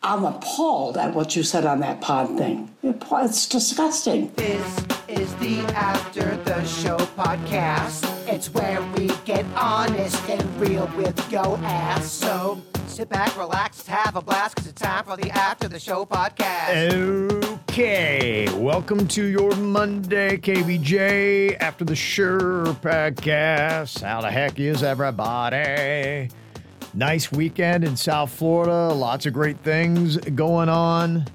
I'm 0.00 0.24
appalled 0.24 0.96
at 0.96 1.12
what 1.12 1.34
you 1.34 1.42
said 1.42 1.66
on 1.66 1.80
that 1.80 2.00
pod 2.00 2.38
thing. 2.38 2.70
It's 2.84 3.48
disgusting. 3.48 4.30
This 4.36 4.78
is 5.08 5.34
the 5.36 5.58
After 5.74 6.36
the 6.44 6.64
Show 6.64 6.98
podcast. 7.16 8.06
It's 8.32 8.54
where 8.54 8.80
we 8.96 9.08
get 9.24 9.44
honest 9.56 10.22
and 10.30 10.60
real 10.60 10.88
with 10.96 11.32
yo 11.32 11.56
ass. 11.64 12.12
So 12.12 12.62
sit 12.86 13.08
back, 13.08 13.36
relax, 13.36 13.88
have 13.88 14.14
a 14.14 14.22
blast, 14.22 14.54
because 14.54 14.70
it's 14.70 14.80
time 14.80 15.04
for 15.04 15.16
the 15.16 15.30
After 15.32 15.66
the 15.66 15.80
Show 15.80 16.06
podcast. 16.06 17.58
Okay, 17.68 18.48
welcome 18.54 19.08
to 19.08 19.24
your 19.24 19.54
Monday 19.56 20.36
KVJ 20.36 21.56
After 21.58 21.84
the 21.84 21.96
Show 21.96 22.38
podcast. 22.82 24.00
How 24.02 24.20
the 24.20 24.30
heck 24.30 24.60
is 24.60 24.84
everybody? 24.84 26.30
Nice 26.94 27.30
weekend 27.30 27.84
in 27.84 27.96
South 27.96 28.30
Florida. 28.30 28.92
Lots 28.92 29.26
of 29.26 29.32
great 29.32 29.58
things 29.58 30.16
going 30.16 30.68
on, 30.68 31.26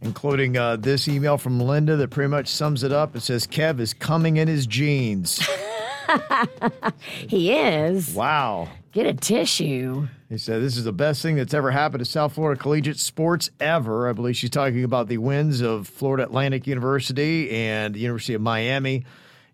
including 0.00 0.56
uh, 0.56 0.76
this 0.76 1.08
email 1.08 1.38
from 1.38 1.60
Linda 1.60 1.96
that 1.96 2.08
pretty 2.08 2.28
much 2.28 2.48
sums 2.48 2.82
it 2.82 2.92
up. 2.92 3.14
It 3.14 3.20
says 3.20 3.46
Kev 3.46 3.80
is 3.80 3.94
coming 3.94 4.38
in 4.38 4.48
his 4.48 4.66
jeans. 4.66 5.46
He 7.28 7.52
is. 7.52 8.14
Wow. 8.14 8.68
Get 8.92 9.06
a 9.06 9.14
tissue. 9.14 10.08
He 10.28 10.38
said, 10.38 10.62
This 10.62 10.76
is 10.76 10.84
the 10.84 10.92
best 10.92 11.20
thing 11.22 11.36
that's 11.36 11.52
ever 11.52 11.70
happened 11.70 12.04
to 12.04 12.10
South 12.10 12.32
Florida 12.34 12.58
collegiate 12.60 12.98
sports 12.98 13.50
ever. 13.60 14.08
I 14.08 14.12
believe 14.12 14.36
she's 14.36 14.50
talking 14.50 14.84
about 14.84 15.08
the 15.08 15.18
wins 15.18 15.60
of 15.60 15.86
Florida 15.86 16.24
Atlantic 16.24 16.66
University 16.66 17.50
and 17.50 17.94
the 17.94 18.00
University 18.00 18.34
of 18.34 18.40
Miami. 18.40 19.04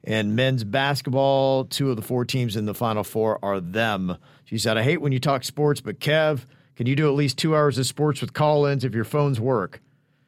And 0.06 0.36
men's 0.36 0.64
basketball, 0.64 1.64
two 1.64 1.90
of 1.90 1.96
the 1.96 2.02
four 2.02 2.24
teams 2.24 2.56
in 2.56 2.66
the 2.66 2.74
Final 2.74 3.04
Four 3.04 3.42
are 3.42 3.60
them. 3.60 4.18
She 4.44 4.58
said, 4.58 4.76
I 4.76 4.82
hate 4.82 5.00
when 5.00 5.12
you 5.12 5.20
talk 5.20 5.44
sports, 5.44 5.80
but 5.80 5.98
Kev, 5.98 6.44
can 6.76 6.86
you 6.86 6.94
do 6.94 7.08
at 7.08 7.14
least 7.14 7.38
two 7.38 7.56
hours 7.56 7.78
of 7.78 7.86
sports 7.86 8.20
with 8.20 8.34
call 8.34 8.66
ins 8.66 8.84
if 8.84 8.94
your 8.94 9.04
phones 9.04 9.40
work? 9.40 9.80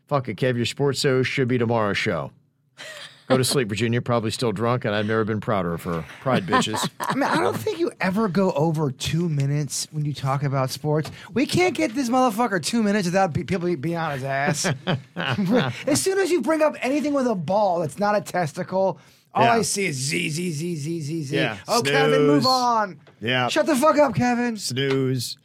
Fuck 0.07 0.29
it, 0.29 0.37
Kev, 0.37 0.57
your 0.57 0.65
sports 0.65 1.01
show 1.01 1.23
should 1.23 1.49
be 1.49 1.59
tomorrow's 1.59 1.99
show. 1.99 2.31
Go 3.29 3.37
to 3.37 3.45
sleep, 3.45 3.69
Virginia. 3.69 4.01
Probably 4.01 4.31
still 4.31 4.53
drunk, 4.53 4.85
and 4.85 4.95
I've 4.95 5.07
never 5.07 5.25
been 5.25 5.41
prouder 5.41 5.75
of 5.75 5.83
her. 5.83 6.05
Pride, 6.21 6.47
bitches. 6.47 6.89
I 7.01 7.15
mean, 7.15 7.25
I 7.25 7.41
don't 7.41 7.57
think 7.57 7.81
you 7.81 7.91
ever 8.01 8.29
go 8.29 8.53
over 8.53 8.93
two 8.93 9.29
minutes 9.29 9.89
when 9.91 10.05
you 10.05 10.15
talk 10.15 10.45
about 10.45 10.71
sports. 10.71 11.11
We 11.33 11.45
can't 11.45 11.75
get 11.75 11.93
this 11.93 12.09
motherfucker 12.09 12.63
two 12.63 12.85
minutes 12.85 13.07
without 13.07 13.35
pe- 13.35 13.43
people 13.43 13.75
being 13.77 13.97
on 13.97 14.13
his 14.13 14.23
ass. 14.23 14.73
as 15.17 16.01
soon 16.01 16.19
as 16.19 16.31
you 16.31 16.41
bring 16.41 16.63
up 16.63 16.77
anything 16.81 17.15
with 17.15 17.27
a 17.27 17.35
ball 17.35 17.81
that's 17.81 17.99
not 17.99 18.15
a 18.15 18.21
testicle, 18.21 19.01
all 19.37 19.45
Yeah. 19.45 19.53
I 19.53 19.62
see 19.62 19.87
is 19.87 19.97
Z, 19.97 20.31
Z, 20.31 20.51
Z, 20.51 20.77
Z, 20.77 21.01
Z, 21.01 21.23
Z. 21.23 21.37
Yeah, 21.37 21.59
Oh, 21.69 21.83
Kevin, 21.83 22.27
move 22.27 22.42
snooze. 22.42 22.47
on. 22.53 23.01
Yeah. 23.20 23.48
Shut 23.48 23.67
the 23.67 23.77
fuck 23.77 23.98
up, 23.98 24.15
Kevin. 24.15 24.56
snooze. 24.56 25.37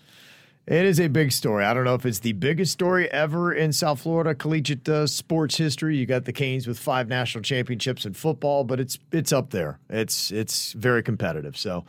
It 0.68 0.86
is 0.86 1.00
a 1.00 1.08
big 1.08 1.32
story. 1.32 1.66
I 1.66 1.74
don't 1.74 1.84
know 1.86 1.96
if 1.96 2.06
it's 2.06 2.20
the 2.20 2.34
biggest 2.34 2.72
story 2.72 3.12
ever 3.12 3.52
in 3.52 3.74
South 3.74 4.02
Florida 4.02 4.34
collegiate 4.36 4.88
uh, 4.88 5.08
sports 5.08 5.58
history. 5.58 5.98
You 5.98 6.06
got 6.06 6.26
the 6.26 6.32
Canes 6.32 6.68
with 6.68 6.78
five 6.80 7.08
national 7.10 7.42
championships 7.44 8.06
in 8.06 8.14
football, 8.14 8.64
but 8.64 8.80
it's 8.80 8.98
it's 9.12 9.34
up 9.34 9.50
there. 9.50 9.80
It's 9.90 10.32
it's 10.32 10.74
very 10.74 11.02
competitive. 11.02 11.58
So, 11.58 11.84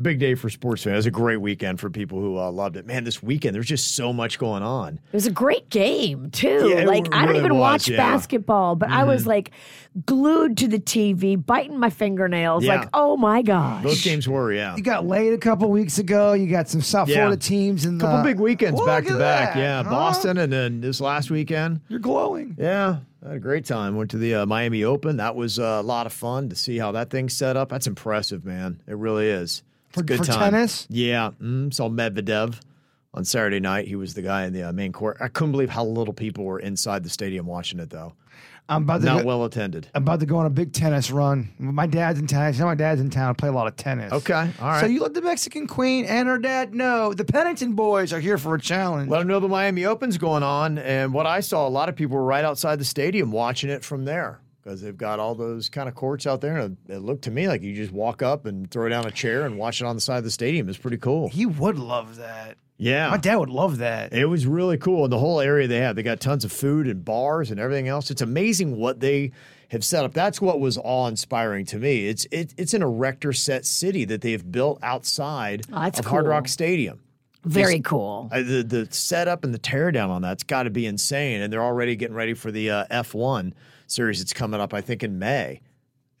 big 0.00 0.18
day 0.18 0.34
for 0.34 0.50
sports 0.50 0.82
fans. 0.82 0.94
It 0.94 0.96
was 0.96 1.06
a 1.06 1.10
great 1.10 1.38
weekend 1.38 1.80
for 1.80 1.90
people 1.90 2.20
who 2.20 2.38
uh, 2.38 2.50
loved 2.50 2.76
it. 2.76 2.86
Man, 2.86 3.04
this 3.04 3.22
weekend 3.22 3.54
there's 3.54 3.66
just 3.66 3.94
so 3.96 4.12
much 4.12 4.38
going 4.38 4.62
on. 4.62 4.94
It 4.94 5.12
was 5.12 5.26
a 5.26 5.30
great 5.30 5.70
game 5.70 6.30
too. 6.30 6.68
Yeah, 6.70 6.80
it 6.80 6.86
like 6.86 7.12
I 7.14 7.26
don't 7.26 7.36
even 7.36 7.54
was, 7.54 7.60
watch 7.60 7.88
yeah. 7.88 7.98
Mm-hmm. 7.98 8.12
basketball, 8.12 8.76
but 8.76 8.90
I 8.90 9.04
was 9.04 9.26
like 9.26 9.50
glued 10.04 10.58
to 10.58 10.68
the 10.68 10.78
TV, 10.78 11.42
biting 11.44 11.78
my 11.78 11.90
fingernails. 11.90 12.64
Yeah. 12.64 12.80
Like, 12.80 12.88
oh 12.92 13.16
my 13.16 13.42
gosh. 13.42 13.82
Those 13.82 14.02
games 14.02 14.28
were 14.28 14.52
yeah. 14.52 14.76
You 14.76 14.82
got 14.82 15.06
laid 15.06 15.32
a 15.32 15.38
couple 15.38 15.70
weeks 15.70 15.98
ago. 15.98 16.34
You 16.34 16.48
got 16.48 16.68
some 16.68 16.82
South 16.82 17.08
Yeah. 17.08 17.16
Florida 17.16 17.36
teams 17.36 17.84
in 17.86 17.98
the 17.98 18.04
couple 18.04 18.22
big 18.24 18.38
weekends 18.38 18.80
back 18.82 19.04
to 19.06 19.16
back. 19.18 19.54
that, 19.54 19.58
Yeah, 19.58 19.82
huh? 19.82 19.90
Boston 19.90 20.38
and 20.38 20.52
then 20.52 20.80
this 20.80 21.00
last 21.00 21.30
weekend. 21.30 21.80
You're 21.88 22.00
glowing. 22.00 22.56
Yeah, 22.58 22.98
I 23.24 23.28
had 23.28 23.36
a 23.36 23.40
great 23.40 23.64
time. 23.64 23.96
Went 23.96 24.10
to 24.10 24.18
the 24.18 24.34
uh, 24.34 24.46
Miami 24.46 24.84
Open. 24.84 25.16
That 25.16 25.34
was 25.34 25.58
uh, 25.58 25.78
a 25.80 25.82
lot 25.82 26.06
of 26.06 26.12
fun 26.12 26.50
to 26.50 26.56
see 26.56 26.78
how 26.78 26.92
that 26.92 27.08
thing's 27.10 27.32
set 27.34 27.56
up. 27.56 27.68
That's 27.70 27.86
impressive, 27.86 28.44
man. 28.44 28.82
It 28.86 28.96
really 28.96 29.28
is. 29.28 29.62
For- 29.96 30.04
good 30.04 30.18
for 30.18 30.24
time. 30.24 30.52
tennis? 30.52 30.86
Yeah. 30.88 31.30
Mm, 31.40 31.72
saw 31.72 31.88
Medvedev 31.88 32.60
on 33.14 33.24
Saturday 33.24 33.60
night. 33.60 33.88
He 33.88 33.96
was 33.96 34.14
the 34.14 34.22
guy 34.22 34.44
in 34.46 34.52
the 34.52 34.64
uh, 34.64 34.72
main 34.72 34.92
court. 34.92 35.16
I 35.20 35.28
couldn't 35.28 35.52
believe 35.52 35.70
how 35.70 35.84
little 35.84 36.14
people 36.14 36.44
were 36.44 36.60
inside 36.60 37.02
the 37.02 37.10
stadium 37.10 37.46
watching 37.46 37.80
it, 37.80 37.90
though. 37.90 38.14
I'm 38.68 38.82
about 38.82 39.00
to 39.00 39.06
Not 39.06 39.20
go, 39.22 39.26
well 39.28 39.44
attended. 39.44 39.88
I'm 39.94 40.02
about 40.02 40.20
to 40.20 40.26
go 40.26 40.38
on 40.38 40.46
a 40.46 40.50
big 40.50 40.72
tennis 40.72 41.10
run. 41.10 41.50
My 41.58 41.86
dad's 41.86 42.18
in 42.18 42.26
town. 42.26 42.52
You 42.52 42.58
know 42.58 42.66
my 42.66 42.74
dad's 42.74 43.00
in 43.00 43.10
town. 43.10 43.30
I 43.30 43.32
play 43.32 43.48
a 43.48 43.52
lot 43.52 43.68
of 43.68 43.76
tennis. 43.76 44.12
Okay, 44.12 44.50
all 44.60 44.68
right. 44.68 44.80
So 44.80 44.86
you 44.86 45.00
let 45.00 45.14
the 45.14 45.22
Mexican 45.22 45.68
Queen 45.68 46.04
and 46.04 46.26
her 46.26 46.38
dad 46.38 46.74
know 46.74 47.14
the 47.14 47.24
Pennington 47.24 47.74
boys 47.74 48.12
are 48.12 48.18
here 48.18 48.38
for 48.38 48.56
a 48.56 48.60
challenge. 48.60 49.08
Let 49.08 49.20
them 49.20 49.28
know 49.28 49.38
the 49.38 49.48
Miami 49.48 49.84
Open's 49.84 50.18
going 50.18 50.42
on. 50.42 50.78
And 50.78 51.14
what 51.14 51.26
I 51.26 51.40
saw, 51.40 51.66
a 51.66 51.70
lot 51.70 51.88
of 51.88 51.94
people 51.94 52.16
were 52.16 52.24
right 52.24 52.44
outside 52.44 52.80
the 52.80 52.84
stadium 52.84 53.30
watching 53.30 53.70
it 53.70 53.84
from 53.84 54.04
there 54.04 54.40
because 54.66 54.80
they've 54.82 54.96
got 54.96 55.20
all 55.20 55.36
those 55.36 55.68
kind 55.68 55.88
of 55.88 55.94
courts 55.94 56.26
out 56.26 56.40
there. 56.40 56.56
And 56.56 56.76
it 56.88 56.98
looked 56.98 57.22
to 57.24 57.30
me 57.30 57.46
like 57.46 57.62
you 57.62 57.72
just 57.72 57.92
walk 57.92 58.20
up 58.20 58.46
and 58.46 58.68
throw 58.68 58.88
down 58.88 59.06
a 59.06 59.12
chair 59.12 59.46
and 59.46 59.56
watch 59.56 59.80
it 59.80 59.84
on 59.84 59.94
the 59.94 60.00
side 60.00 60.18
of 60.18 60.24
the 60.24 60.30
stadium. 60.30 60.68
It's 60.68 60.76
pretty 60.76 60.96
cool. 60.96 61.28
he 61.28 61.46
would 61.46 61.78
love 61.78 62.16
that. 62.16 62.56
Yeah. 62.76 63.08
My 63.10 63.16
dad 63.16 63.36
would 63.36 63.48
love 63.48 63.78
that. 63.78 64.12
It 64.12 64.26
was 64.26 64.44
really 64.44 64.76
cool. 64.76 65.04
And 65.04 65.12
the 65.12 65.20
whole 65.20 65.40
area 65.40 65.68
they 65.68 65.78
have, 65.78 65.94
they 65.94 66.02
got 66.02 66.18
tons 66.18 66.44
of 66.44 66.50
food 66.50 66.88
and 66.88 67.04
bars 67.04 67.52
and 67.52 67.60
everything 67.60 67.86
else. 67.86 68.10
It's 68.10 68.22
amazing 68.22 68.76
what 68.76 68.98
they 68.98 69.30
have 69.68 69.84
set 69.84 70.04
up. 70.04 70.12
That's 70.12 70.40
what 70.40 70.58
was 70.58 70.76
awe 70.82 71.06
inspiring 71.06 71.64
to 71.66 71.78
me. 71.78 72.08
It's 72.08 72.26
it, 72.32 72.52
it's 72.58 72.74
an 72.74 72.82
erector 72.82 73.32
set 73.32 73.64
city 73.66 74.04
that 74.06 74.20
they've 74.20 74.50
built 74.50 74.80
outside 74.82 75.64
Oh, 75.72 75.80
that's 75.80 76.00
of 76.00 76.06
Hard. 76.06 76.26
Rock 76.26 76.48
Stadium. 76.48 77.00
Very 77.44 77.78
cool. 77.80 78.28
Uh, 78.32 78.42
the 78.42 78.64
the 78.64 78.88
setup 78.90 79.44
and 79.44 79.54
the 79.54 79.58
teardown 79.60 80.08
on 80.08 80.20
that's 80.22 80.42
got 80.42 80.64
to 80.64 80.70
be 80.70 80.86
insane. 80.86 81.40
And 81.40 81.52
they're 81.52 81.62
already 81.62 81.94
getting 81.94 82.16
ready 82.16 82.34
for 82.34 82.50
the 82.50 82.70
uh, 82.70 82.84
F1 82.90 83.52
series. 83.86 84.20
It's 84.20 84.32
coming 84.32 84.60
up, 84.60 84.74
I 84.74 84.80
think, 84.80 85.02
in 85.02 85.18
May. 85.18 85.60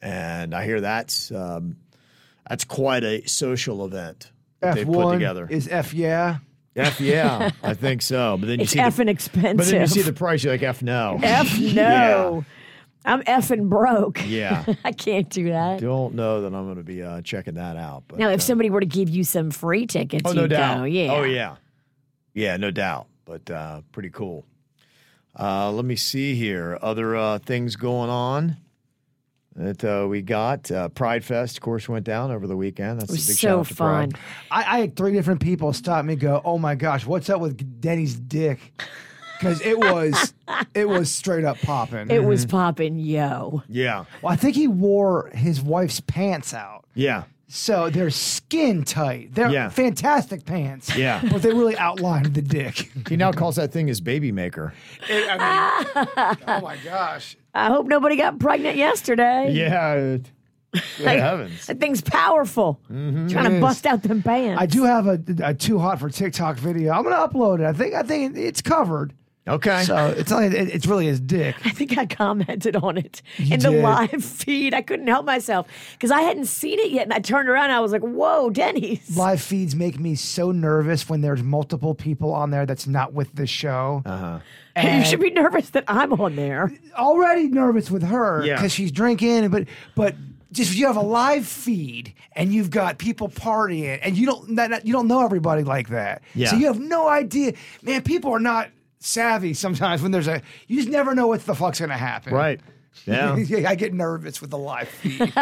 And 0.02 0.54
I 0.54 0.64
hear 0.64 0.80
that's 0.80 1.30
um, 1.32 1.76
that's 2.48 2.64
quite 2.64 3.02
a 3.04 3.26
social 3.26 3.84
event 3.84 4.30
that 4.60 4.74
they've 4.74 4.86
put 4.86 5.12
together. 5.12 5.46
is 5.50 5.68
F 5.68 5.94
yeah. 5.94 6.38
F 6.76 7.00
yeah, 7.00 7.50
I 7.62 7.72
think 7.72 8.02
so. 8.02 8.36
But 8.38 8.48
then 8.48 8.58
you 8.58 8.64
It's 8.64 8.72
see 8.72 8.78
the- 8.80 8.84
effing 8.84 9.08
expensive. 9.08 9.56
But 9.56 9.66
then 9.66 9.80
you 9.80 9.86
see 9.86 10.02
the 10.02 10.12
price, 10.12 10.44
you're 10.44 10.52
like, 10.52 10.62
F 10.62 10.82
no. 10.82 11.18
F 11.22 11.58
no. 11.58 12.44
I'm 13.06 13.22
effing 13.22 13.68
broke. 13.70 14.20
Yeah. 14.26 14.64
I 14.84 14.92
can't 14.92 15.30
do 15.30 15.50
that. 15.50 15.80
Don't 15.80 16.14
know 16.14 16.42
that 16.42 16.48
I'm 16.54 16.64
going 16.64 16.76
to 16.76 16.82
be 16.82 17.02
uh, 17.02 17.22
checking 17.22 17.54
that 17.54 17.76
out. 17.76 18.02
But, 18.08 18.18
Now, 18.18 18.28
if 18.30 18.40
uh, 18.40 18.42
somebody 18.42 18.68
were 18.68 18.80
to 18.80 18.86
give 18.86 19.08
you 19.08 19.24
some 19.24 19.50
free 19.52 19.86
tickets, 19.86 20.24
oh, 20.26 20.32
no 20.32 20.42
you'd 20.42 20.50
doubt. 20.50 20.78
go. 20.78 20.84
Yeah. 20.84 21.12
Oh, 21.12 21.22
yeah. 21.22 21.56
Yeah, 22.34 22.56
no 22.58 22.70
doubt. 22.70 23.06
But 23.24 23.48
uh, 23.50 23.80
pretty 23.92 24.10
cool. 24.10 24.44
Uh, 25.38 25.70
let 25.70 25.84
me 25.84 25.96
see 25.96 26.34
here. 26.34 26.78
Other 26.80 27.16
uh, 27.16 27.38
things 27.38 27.76
going 27.76 28.10
on 28.10 28.56
that 29.54 29.84
uh, 29.84 30.06
we 30.08 30.22
got. 30.22 30.70
Uh, 30.70 30.88
Pride 30.88 31.24
Fest, 31.24 31.58
of 31.58 31.62
course, 31.62 31.88
went 31.88 32.04
down 32.04 32.30
over 32.30 32.46
the 32.46 32.56
weekend. 32.56 33.00
That's 33.00 33.10
It 33.10 33.14
was 33.14 33.26
a 33.26 33.30
big 33.30 33.36
so 33.36 33.48
shout 33.48 33.58
out 33.58 33.66
fun. 33.66 34.12
I, 34.50 34.76
I 34.76 34.80
had 34.80 34.96
three 34.96 35.12
different 35.12 35.40
people 35.40 35.72
stop 35.72 36.04
me 36.04 36.14
and 36.14 36.20
go, 36.20 36.40
Oh 36.44 36.58
my 36.58 36.74
gosh, 36.74 37.06
what's 37.06 37.28
up 37.30 37.40
with 37.40 37.80
Denny's 37.80 38.14
dick? 38.14 38.60
Because 39.38 39.60
it 39.60 39.78
was 39.78 40.34
it 40.74 40.88
was 40.88 41.10
straight 41.10 41.44
up 41.44 41.58
popping. 41.58 42.10
It 42.10 42.24
was 42.24 42.46
popping, 42.46 42.98
yo. 42.98 43.62
Yeah. 43.68 44.04
well, 44.22 44.32
I 44.32 44.36
think 44.36 44.56
he 44.56 44.68
wore 44.68 45.30
his 45.34 45.60
wife's 45.60 46.00
pants 46.00 46.54
out. 46.54 46.84
Yeah. 46.94 47.24
So 47.48 47.90
they're 47.90 48.10
skin 48.10 48.82
tight. 48.84 49.32
They're 49.34 49.50
Yeah. 49.50 49.68
fantastic 49.68 50.44
pants. 50.44 50.94
Yeah. 50.96 51.20
But 51.30 51.42
they 51.42 51.50
really 51.52 51.76
outline 51.76 52.32
the 52.32 52.42
dick. 52.42 52.90
He 53.08 53.16
now 53.16 53.30
calls 53.32 53.56
that 53.56 53.72
thing 53.72 53.86
his 53.86 54.00
baby 54.00 54.32
maker. 54.32 54.72
oh 55.10 56.60
my 56.62 56.76
gosh. 56.84 57.36
I 57.54 57.66
hope 57.68 57.86
nobody 57.86 58.16
got 58.16 58.38
pregnant 58.38 58.76
yesterday. 58.76 59.52
Yeah. 59.52 60.18
Good 60.98 61.06
heavens. 61.06 61.66
That 61.66 61.80
thing's 61.80 62.00
powerful. 62.02 62.80
Mm-hmm. 62.90 63.28
Trying 63.28 63.52
to 63.54 63.60
bust 63.60 63.86
out 63.86 64.02
them 64.02 64.22
pants. 64.22 64.60
I 64.60 64.66
do 64.66 64.82
have 64.84 65.06
a, 65.06 65.18
a 65.42 65.54
too 65.54 65.78
hot 65.78 66.00
for 66.00 66.10
TikTok 66.10 66.58
video. 66.58 66.92
I'm 66.92 67.02
gonna 67.04 67.16
upload 67.28 67.60
it. 67.60 67.66
I 67.66 67.72
think 67.72 67.94
I 67.94 68.02
think 68.02 68.36
it's 68.36 68.60
covered. 68.60 69.14
Okay. 69.48 69.84
So 69.84 70.08
it's 70.08 70.30
not. 70.30 70.42
It, 70.42 70.54
it's 70.74 70.86
really 70.86 71.06
his 71.06 71.20
dick. 71.20 71.54
I 71.64 71.70
think 71.70 71.96
I 71.96 72.06
commented 72.06 72.74
on 72.76 72.96
it 72.98 73.22
You 73.38 73.54
in 73.54 73.60
the 73.60 73.70
live 73.70 74.24
feed. 74.24 74.74
I 74.74 74.82
couldn't 74.82 75.06
help 75.06 75.24
myself 75.24 75.66
because 75.92 76.10
I 76.10 76.22
hadn't 76.22 76.46
seen 76.46 76.78
it 76.80 76.90
yet, 76.90 77.04
and 77.04 77.12
I 77.12 77.20
turned 77.20 77.48
around 77.48 77.64
and 77.64 77.72
I 77.74 77.80
was 77.80 77.92
like, 77.92 78.02
"Whoa, 78.02 78.50
Denny's!" 78.50 79.16
Live 79.16 79.40
feeds 79.40 79.76
make 79.76 80.00
me 80.00 80.14
so 80.16 80.50
nervous 80.52 81.08
when 81.08 81.20
there's 81.20 81.42
multiple 81.42 81.94
people 81.94 82.32
on 82.34 82.50
there 82.50 82.66
that's 82.66 82.86
not 82.86 83.12
with 83.12 83.34
the 83.34 83.46
show. 83.46 84.02
Uh-huh. 84.04 84.40
you 84.82 85.04
should 85.04 85.20
be 85.20 85.30
nervous 85.30 85.70
that 85.70 85.84
I'm 85.88 86.12
on 86.14 86.36
there. 86.36 86.72
already 86.98 87.48
nervous 87.48 87.90
with 87.90 88.02
her 88.02 88.44
Yeah. 88.44 88.56
because 88.56 88.72
she's 88.72 88.90
drinking, 88.92 89.48
but 89.50 89.68
but 89.94 90.14
just 90.52 90.74
you 90.76 90.86
have 90.86 90.96
a 90.96 91.00
live 91.02 91.46
feed 91.46 92.14
and 92.34 92.52
you've 92.54 92.70
got 92.70 92.98
people 92.98 93.28
partying 93.28 93.98
and 94.02 94.16
you 94.16 94.26
don't 94.26 94.56
that, 94.56 94.70
that- 94.70 94.86
you 94.86 94.92
don't 94.92 95.06
know 95.08 95.24
everybody 95.24 95.62
like 95.64 95.88
that. 95.90 96.22
Yeah. 96.34 96.50
So 96.50 96.56
you 96.56 96.66
have 96.66 96.80
no 96.80 97.08
idea, 97.08 97.52
man. 97.82 98.02
People 98.02 98.32
are 98.32 98.40
not 98.40 98.68
savvy 99.06 99.54
sometimes 99.54 100.02
when 100.02 100.10
there's 100.10 100.28
a 100.28 100.42
you 100.66 100.76
just 100.76 100.88
never 100.88 101.14
know 101.14 101.26
what 101.26 101.44
the 101.46 101.54
fuck's 101.54 101.80
gonna 101.80 101.96
happen. 101.96 102.34
Right. 102.34 102.60
Yeah. 103.04 103.34
I 103.66 103.74
get 103.74 103.94
nervous 103.94 104.40
with 104.40 104.50
the 104.50 104.58
live 104.58 104.88
feed. 104.88 105.32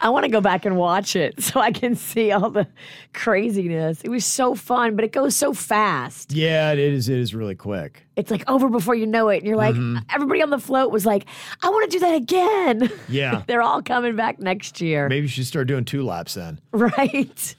I 0.00 0.08
want 0.08 0.24
to 0.24 0.30
go 0.30 0.40
back 0.40 0.64
and 0.64 0.76
watch 0.76 1.14
it 1.14 1.42
so 1.42 1.60
I 1.60 1.72
can 1.72 1.94
see 1.94 2.32
all 2.32 2.50
the 2.50 2.66
craziness. 3.12 4.00
It 4.02 4.08
was 4.08 4.24
so 4.24 4.54
fun, 4.54 4.96
but 4.96 5.04
it 5.04 5.12
goes 5.12 5.36
so 5.36 5.52
fast. 5.52 6.32
yeah, 6.32 6.72
it 6.72 6.78
is. 6.78 7.08
It 7.08 7.18
is 7.18 7.34
really 7.34 7.54
quick. 7.54 8.06
It's 8.16 8.30
like 8.30 8.48
over 8.48 8.68
before 8.68 8.94
you 8.94 9.06
know 9.06 9.28
it. 9.28 9.38
And 9.38 9.46
you're 9.46 9.56
like, 9.56 9.74
mm-hmm. 9.74 9.98
everybody 10.10 10.42
on 10.42 10.50
the 10.50 10.58
float 10.58 10.90
was 10.90 11.04
like, 11.04 11.26
I 11.62 11.68
want 11.68 11.90
to 11.90 11.98
do 11.98 12.00
that 12.00 12.14
again. 12.14 12.90
Yeah. 13.08 13.42
They're 13.46 13.62
all 13.62 13.82
coming 13.82 14.16
back 14.16 14.38
next 14.38 14.80
year. 14.80 15.08
Maybe 15.08 15.22
you 15.22 15.28
should 15.28 15.46
start 15.46 15.66
doing 15.66 15.84
two 15.84 16.02
laps 16.02 16.34
then. 16.34 16.60
Right. 16.72 17.54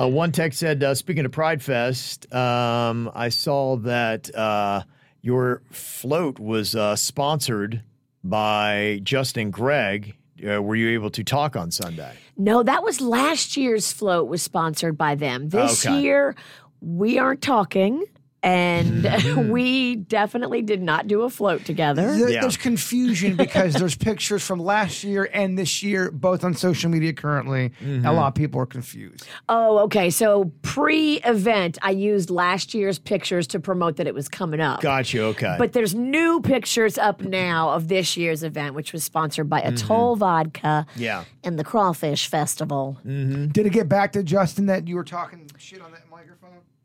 Uh, 0.00 0.08
one 0.08 0.32
text 0.32 0.58
said, 0.58 0.82
uh, 0.82 0.94
speaking 0.94 1.26
of 1.26 1.32
Pride 1.32 1.62
Fest, 1.62 2.32
um, 2.32 3.10
I 3.14 3.28
saw 3.28 3.76
that 3.78 4.34
uh, 4.34 4.82
your 5.20 5.62
float 5.70 6.38
was 6.38 6.74
uh, 6.74 6.96
sponsored 6.96 7.82
by 8.24 9.00
Justin 9.02 9.50
Gregg. 9.50 10.14
Uh, 10.42 10.62
were 10.62 10.76
you 10.76 10.88
able 10.90 11.10
to 11.10 11.22
talk 11.22 11.54
on 11.54 11.70
Sunday? 11.70 12.14
No, 12.38 12.62
that 12.62 12.82
was 12.82 13.02
last 13.02 13.58
year's 13.58 13.92
float 13.92 14.26
was 14.28 14.42
sponsored 14.42 14.96
by 14.96 15.16
them. 15.16 15.50
This 15.50 15.84
Okay. 15.84 16.00
year, 16.00 16.34
we 16.80 17.18
aren't 17.18 17.42
talking. 17.42 18.02
And 18.42 19.04
mm-hmm. 19.04 19.50
we 19.50 19.96
definitely 19.96 20.62
did 20.62 20.82
not 20.82 21.06
do 21.06 21.22
a 21.22 21.30
float 21.30 21.64
together. 21.64 22.16
There- 22.16 22.30
Yeah. 22.30 22.40
There's 22.42 22.56
confusion 22.56 23.36
because 23.36 23.74
there's 23.74 23.96
pictures 24.10 24.44
from 24.44 24.60
last 24.60 25.04
year 25.04 25.28
and 25.32 25.58
this 25.58 25.82
year, 25.82 26.10
both 26.10 26.44
on 26.44 26.54
social 26.54 26.90
media 26.90 27.12
currently. 27.12 27.72
and 27.80 28.04
A 28.04 28.08
mm-hmm. 28.08 28.16
lot 28.16 28.28
of 28.28 28.34
people 28.34 28.60
are 28.60 28.66
confused. 28.66 29.26
Oh, 29.48 29.78
okay. 29.80 30.10
So 30.10 30.52
pre 30.62 31.20
event, 31.22 31.78
I 31.82 31.90
used 31.90 32.30
last 32.30 32.72
year's 32.74 32.98
pictures 32.98 33.46
to 33.48 33.60
promote 33.60 33.96
that 33.96 34.06
it 34.06 34.14
was 34.14 34.28
coming 34.28 34.60
up. 34.60 34.80
Got 34.80 35.12
you. 35.12 35.24
Okay. 35.24 35.56
But 35.58 35.72
there's 35.72 35.94
new 35.94 36.40
pictures 36.40 36.98
up 36.98 37.20
now 37.22 37.70
of 37.70 37.88
this 37.88 38.16
year's 38.16 38.42
event, 38.42 38.74
which 38.74 38.92
was 38.92 39.04
sponsored 39.04 39.48
by 39.50 39.60
mm-hmm. 39.60 39.74
Atoll 39.74 40.16
Vodka 40.16 40.86
yeah. 40.96 41.24
and 41.44 41.58
the 41.58 41.64
Crawfish 41.64 42.28
Festival. 42.28 42.98
Did 43.04 43.66
it 43.66 43.72
get 43.72 43.88
back 43.88 44.12
to 44.12 44.22
Justin 44.22 44.66
that 44.66 44.86
you 44.88 44.96
were 44.96 45.04
talking 45.04 45.50
shit 45.58 45.80
on 45.80 45.90
that 45.92 45.99
microphone? 45.99 45.99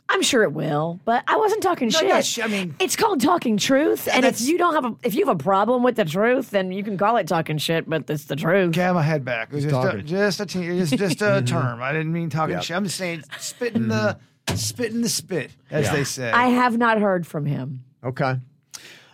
I'm 0.07 0.21
sure 0.21 0.43
it 0.43 0.53
will, 0.53 0.99
but 1.03 1.23
I 1.27 1.35
wasn't 1.37 1.63
talking 1.63 1.89
shit. 1.89 2.07
not 2.07 2.23
sh- 2.23 2.39
I 2.39 2.47
mean- 2.47 2.75
it's 2.79 2.95
called 2.95 3.21
talking 3.21 3.57
truth, 3.57 4.07
and 4.11 4.23
if 4.23 4.39
you 4.41 4.57
don't 4.57 4.73
have 4.75 4.85
a 4.85 4.95
if 5.03 5.15
you 5.15 5.25
have 5.25 5.35
a 5.35 5.43
problem 5.43 5.81
with 5.83 5.95
the 5.95 6.05
truth, 6.05 6.51
then 6.51 6.71
you 6.71 6.83
can 6.83 6.97
call 6.97 7.17
it 7.17 7.27
talking 7.27 7.57
shit, 7.57 7.89
but 7.89 8.07
it's 8.09 8.25
the 8.25 8.35
truth. 8.35 8.69
Okay, 8.69 8.91
my 8.91 9.01
head 9.01 9.25
back. 9.25 9.49
It 9.51 9.55
was 9.55 9.63
just 9.65 9.93
a, 9.93 10.01
just 10.03 10.39
a, 10.41 10.45
te- 10.45 10.67
it's 10.67 10.91
just 10.91 11.21
a 11.21 11.41
term. 11.45 11.81
I 11.81 11.91
didn't 11.91 12.13
mean 12.13 12.29
talking 12.29 12.53
Yeah. 12.53 12.59
shit. 12.61 12.77
I'm 12.77 12.83
just 12.83 12.97
saying 12.97 13.23
spitting 13.39 13.87
the 13.87 14.17
spitting 14.53 15.01
the 15.01 15.09
spit, 15.09 15.51
as 15.71 15.85
Yeah. 15.85 15.95
they 15.95 16.03
say. 16.03 16.31
I 16.31 16.47
have 16.49 16.77
not 16.77 16.99
heard 17.01 17.25
from 17.25 17.45
him. 17.47 17.83
Okay. 18.03 18.35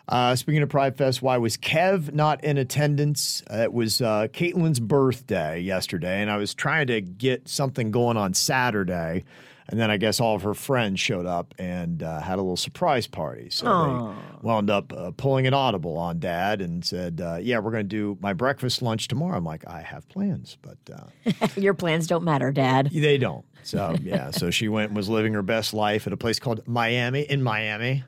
Uh, 0.10 0.36
speaking 0.36 0.62
of 0.62 0.68
Pride 0.68 0.98
Fest, 0.98 1.22
why 1.22 1.38
was 1.38 1.56
Kev 1.56 2.12
not 2.14 2.44
in 2.44 2.58
attendance? 2.58 3.44
Uh, 3.50 3.60
it 3.60 3.72
was 3.72 4.02
uh, 4.02 4.28
Caitlin's 4.34 4.82
birthday 4.82 5.60
yesterday, 5.62 6.22
and 6.22 6.30
I 6.30 6.36
was 6.36 6.54
trying 6.54 6.88
to 6.88 7.00
get 7.00 7.48
something 7.48 7.92
going 7.92 8.18
on 8.18 8.34
Saturday. 8.34 9.24
And 9.72 9.80
then 9.80 9.90
I 9.90 9.96
guess 9.98 10.20
all 10.20 10.36
of 10.36 10.42
her 10.44 10.54
friends 10.54 11.00
showed 11.00 11.26
up 11.26 11.54
and 11.58 12.04
uh, 12.04 12.20
had 12.20 12.36
a 12.36 12.42
little 12.42 12.58
surprise 12.58 13.08
party. 13.08 13.50
So 13.50 13.66
they 13.66 14.46
wound 14.46 14.70
up 14.70 14.92
uh, 14.92 15.12
pulling 15.16 15.48
an 15.48 15.54
audible 15.54 15.98
on 15.98 16.20
dad 16.20 16.62
and 16.62 16.84
said, 16.86 17.22
uh, 17.22 17.38
Yeah, 17.42 17.60
we're 17.60 17.72
going 17.72 17.86
to 17.86 17.96
do 17.96 18.18
my 18.22 18.34
breakfast 18.34 18.82
lunch 18.82 19.08
tomorrow. 19.08 19.38
I'm 19.38 19.46
like, 19.46 19.66
I 19.68 19.82
have 19.82 20.08
plans, 20.10 20.58
but 20.62 20.78
uh, 20.94 21.48
Your 21.56 21.74
plans 21.74 22.06
don't 22.06 22.24
matter, 22.26 22.52
Dad. 22.52 22.90
they 22.92 23.18
don't. 23.18 23.46
So, 23.64 23.96
yeah. 24.04 24.32
So 24.32 24.52
she 24.52 24.68
went 24.68 24.90
and 24.90 24.98
was 24.98 25.08
living 25.08 25.34
her 25.34 25.42
best 25.42 25.74
life 25.74 26.06
at 26.06 26.12
a 26.14 26.18
place 26.18 26.38
called 26.38 26.68
Miami, 26.68 27.22
in 27.22 27.42
Miami. 27.42 28.04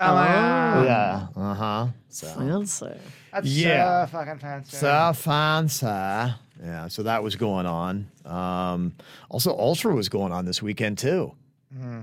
Oh, 0.00 0.14
Yeah. 0.14 1.26
Uh 1.36 1.54
huh. 1.54 1.86
So. 2.08 2.26
Fancy. 2.28 2.86
That's 3.32 3.46
Yeah. 3.46 4.06
so 4.06 4.12
fucking 4.12 4.38
fancy. 4.38 4.76
So 4.76 5.12
fancy. 5.14 6.34
Yeah, 6.64 6.88
so 6.88 7.02
that 7.02 7.22
was 7.22 7.36
going 7.36 7.66
on. 7.66 8.08
Um, 8.24 8.94
also, 9.28 9.56
Ultra 9.56 9.94
was 9.94 10.08
going 10.08 10.32
on 10.32 10.46
this 10.46 10.62
weekend 10.62 10.98
too. 10.98 11.34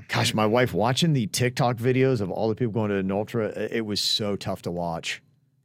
Gosh, 0.10 0.34
my 0.34 0.46
wife 0.46 0.74
watching 0.74 1.14
the 1.14 1.28
TikTok 1.28 1.78
videos 1.78 2.20
of 2.20 2.30
all 2.30 2.50
the 2.50 2.56
people 2.56 2.74
going 2.74 2.90
to 2.90 2.98
an 2.98 3.12
Ultra, 3.12 3.48
it 3.48 3.86
was 3.86 4.02
so 4.02 4.36
tough 4.36 4.62
to 4.64 4.72
watch. 4.72 5.22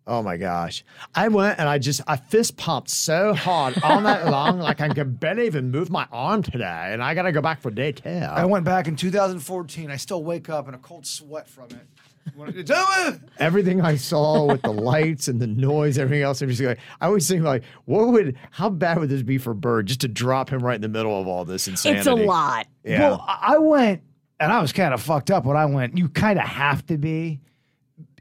Oh 0.06 0.22
my 0.22 0.36
gosh. 0.36 0.84
I 1.16 1.26
went 1.26 1.58
and 1.58 1.68
I 1.68 1.78
just, 1.78 2.00
I 2.06 2.14
fist 2.14 2.56
pumped 2.56 2.88
so 2.88 3.34
hard 3.34 3.76
all 3.82 4.00
night 4.00 4.24
long, 4.30 4.60
like 4.60 4.80
I 4.80 4.88
could 4.88 5.18
barely 5.18 5.46
even 5.46 5.72
move 5.72 5.90
my 5.90 6.06
arm 6.12 6.44
today. 6.44 6.90
And 6.92 7.02
I 7.02 7.14
got 7.14 7.22
to 7.22 7.32
go 7.32 7.40
back 7.40 7.60
for 7.60 7.72
day 7.72 7.90
two. 7.90 8.08
I 8.08 8.44
went 8.44 8.64
back 8.64 8.86
in 8.86 8.94
2014. 8.94 9.90
I 9.90 9.96
still 9.96 10.22
wake 10.22 10.48
up 10.48 10.68
in 10.68 10.74
a 10.74 10.78
cold 10.78 11.04
sweat 11.04 11.48
from 11.48 11.64
it. 11.70 11.88
What 12.34 12.48
are 12.48 12.52
you 12.52 12.62
doing? 12.62 13.22
everything 13.38 13.80
I 13.80 13.96
saw 13.96 14.44
with 14.46 14.62
the 14.62 14.72
lights 14.72 15.28
and 15.28 15.40
the 15.40 15.46
noise, 15.46 15.98
everything 15.98 16.22
else, 16.22 16.42
I'm 16.42 16.48
just 16.48 16.60
like, 16.60 16.78
I 17.00 17.06
always 17.06 17.28
think 17.28 17.42
like, 17.42 17.62
what 17.84 18.08
would, 18.08 18.36
how 18.50 18.68
bad 18.68 18.98
would 18.98 19.08
this 19.08 19.22
be 19.22 19.38
for 19.38 19.54
Bird 19.54 19.86
just 19.86 20.00
to 20.00 20.08
drop 20.08 20.50
him 20.50 20.60
right 20.60 20.74
in 20.74 20.82
the 20.82 20.88
middle 20.88 21.18
of 21.20 21.26
all 21.26 21.44
this 21.44 21.68
insanity? 21.68 21.98
It's 21.98 22.06
a 22.06 22.14
lot. 22.14 22.66
Yeah. 22.84 23.00
Well, 23.00 23.24
I 23.26 23.54
I 23.54 23.58
went, 23.58 24.02
and 24.40 24.52
I 24.52 24.60
was 24.60 24.72
kind 24.72 24.92
of 24.92 25.00
fucked 25.00 25.30
up 25.30 25.44
when 25.44 25.56
I 25.56 25.64
went. 25.66 25.96
You 25.96 26.08
kind 26.08 26.38
of 26.38 26.44
have 26.46 26.84
to 26.86 26.98
be. 26.98 27.40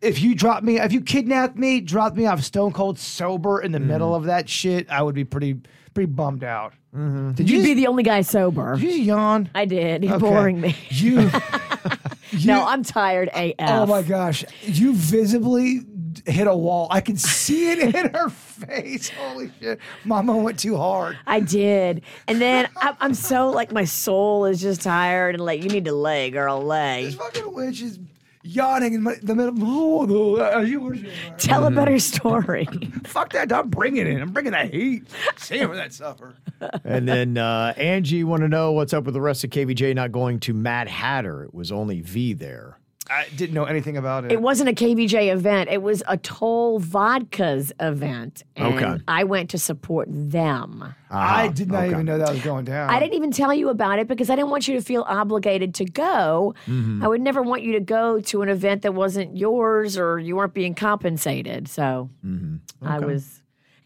If 0.02 0.22
you 0.22 0.36
drop 0.36 0.64
me, 0.64 0.80
if 0.80 0.94
you 0.94 1.02
kidnapped 1.02 1.58
me, 1.58 1.82
dropped 1.82 2.16
me 2.16 2.26
off 2.26 2.42
stone 2.44 2.72
cold 2.74 3.00
sober 3.00 3.60
in 3.62 3.72
the 3.72 3.80
mm. 3.80 3.86
middle 3.86 4.14
of 4.14 4.26
that 4.26 4.48
shit, 4.48 4.90
I 4.90 5.02
would 5.02 5.16
be 5.16 5.24
pretty, 5.26 5.60
pretty 5.94 6.12
bummed 6.12 6.44
out. 6.44 6.74
Did 6.94 7.50
you 7.50 7.58
You'd 7.58 7.64
be 7.64 7.74
the 7.74 7.88
only 7.88 8.04
guy 8.04 8.22
sober. 8.22 8.76
did 8.76 8.84
you 8.84 8.92
just 8.92 9.02
yawn? 9.04 9.50
I 9.54 9.66
did. 9.66 10.04
You're 10.04 10.14
Okay. 10.14 10.26
boring 10.26 10.62
me. 10.62 10.76
You, 10.90 11.30
you. 12.40 12.48
No, 12.48 12.66
I'm 12.66 12.84
tired 12.84 13.30
AF. 13.34 13.54
Oh 13.60 13.86
my 13.86 14.02
gosh, 14.02 14.44
you 14.62 14.94
visibly 14.94 15.82
hit 16.26 16.48
a 16.48 16.56
wall. 16.56 16.88
I 16.92 17.02
can 17.02 17.18
see 17.18 17.72
it 17.72 17.80
in 17.80 18.14
her 18.14 18.30
face. 18.56 19.10
Holy 19.10 19.52
shit, 19.60 19.80
Mama 20.06 20.36
went 20.38 20.60
too 20.60 20.78
hard. 20.78 21.18
I 21.28 21.40
did. 21.40 22.02
And 22.28 22.40
then 22.42 22.70
I, 22.78 22.96
I'm 23.02 23.14
so 23.14 23.50
like, 23.50 23.72
my 23.72 23.86
soul 23.86 24.46
is 24.46 24.62
just 24.62 24.82
tired 24.82 25.36
and 25.36 25.44
like, 25.44 25.62
you 25.64 25.70
need 25.70 25.86
to 25.86 25.94
lay, 25.94 26.32
girl, 26.32 26.62
lay. 26.64 27.06
This 27.06 27.16
fucking 27.16 27.54
witch 27.54 27.82
is 27.82 28.00
yawning 28.46 28.94
in 28.94 29.04
my, 29.04 29.16
the 29.22 29.36
middle. 29.36 29.54
Oh, 29.62 30.06
no, 30.06 30.38
uh, 30.38 30.60
you- 30.60 31.06
Tell 31.38 31.66
a 31.66 31.72
better 31.72 32.00
story. 32.00 32.66
Fuck 33.06 33.34
that! 33.34 33.52
I'm 33.52 33.70
bringing 33.70 34.08
it. 34.08 34.22
I'm 34.22 34.32
bringing 34.32 34.52
that 34.54 34.74
heat. 34.74 35.04
Save 35.38 35.68
for 35.70 35.76
that 35.76 35.94
supper. 35.94 36.36
And 36.84 37.08
then 37.08 37.38
uh, 37.38 37.74
Angie 37.78 38.24
want 38.24 38.42
to 38.42 38.48
know 38.48 38.72
what's 38.72 38.94
up 38.94 39.04
with 39.06 39.14
the 39.14 39.22
rest 39.22 39.44
of 39.44 39.50
KVJ 39.50 39.96
not 39.96 40.12
going 40.12 40.40
to 40.42 40.54
Mad 40.54 40.88
Hatter. 40.88 41.44
It 41.44 41.54
was 41.54 41.72
only 41.72 42.02
V 42.02 42.34
there. 42.34 42.75
I 43.10 43.28
didn't 43.36 43.54
know 43.54 43.66
anything 43.66 43.98
about 43.98 44.26
it. 44.26 44.32
It 44.32 44.42
wasn't 44.42 44.70
a 44.70 44.74
KVJ 44.74 45.32
event. 45.32 45.70
It 45.70 45.82
was 45.82 46.02
a 46.08 46.18
Toll 46.18 46.80
Vodka's 46.80 47.72
event. 47.80 48.44
And 48.56 48.76
Okay. 48.76 49.04
I 49.08 49.24
went 49.24 49.52
to 49.52 49.60
support 49.60 50.08
them. 50.10 50.82
Uh-huh. 50.82 50.94
I 51.12 51.48
did 51.50 51.72
not 51.72 51.84
okay. 51.84 51.92
even 51.92 52.06
know 52.06 52.18
that 52.18 52.32
was 52.32 52.42
going 52.42 52.66
down. 52.66 52.90
I 52.90 53.00
didn't 53.00 53.14
even 53.14 53.32
tell 53.32 53.54
you 53.54 53.70
about 53.70 54.00
it 54.00 54.08
because 54.08 54.30
I 54.30 54.36
didn't 54.36 54.50
want 54.50 54.68
you 54.68 54.74
to 54.76 54.82
feel 54.82 55.04
obligated 55.08 55.76
to 55.76 55.86
go. 55.86 56.56
Mm-hmm. 56.66 57.04
I 57.04 57.08
would 57.08 57.22
never 57.22 57.42
want 57.44 57.62
you 57.62 57.74
to 57.74 57.80
go 57.80 58.20
to 58.22 58.42
an 58.42 58.50
event 58.50 58.82
that 58.82 58.94
wasn't 58.94 59.38
yours 59.38 59.98
or 59.98 60.18
you 60.20 60.36
weren't 60.36 60.54
being 60.54 60.74
compensated. 60.74 61.68
So 61.68 62.10
mm-hmm. 62.26 62.88
I 62.88 63.00
was. 63.00 63.42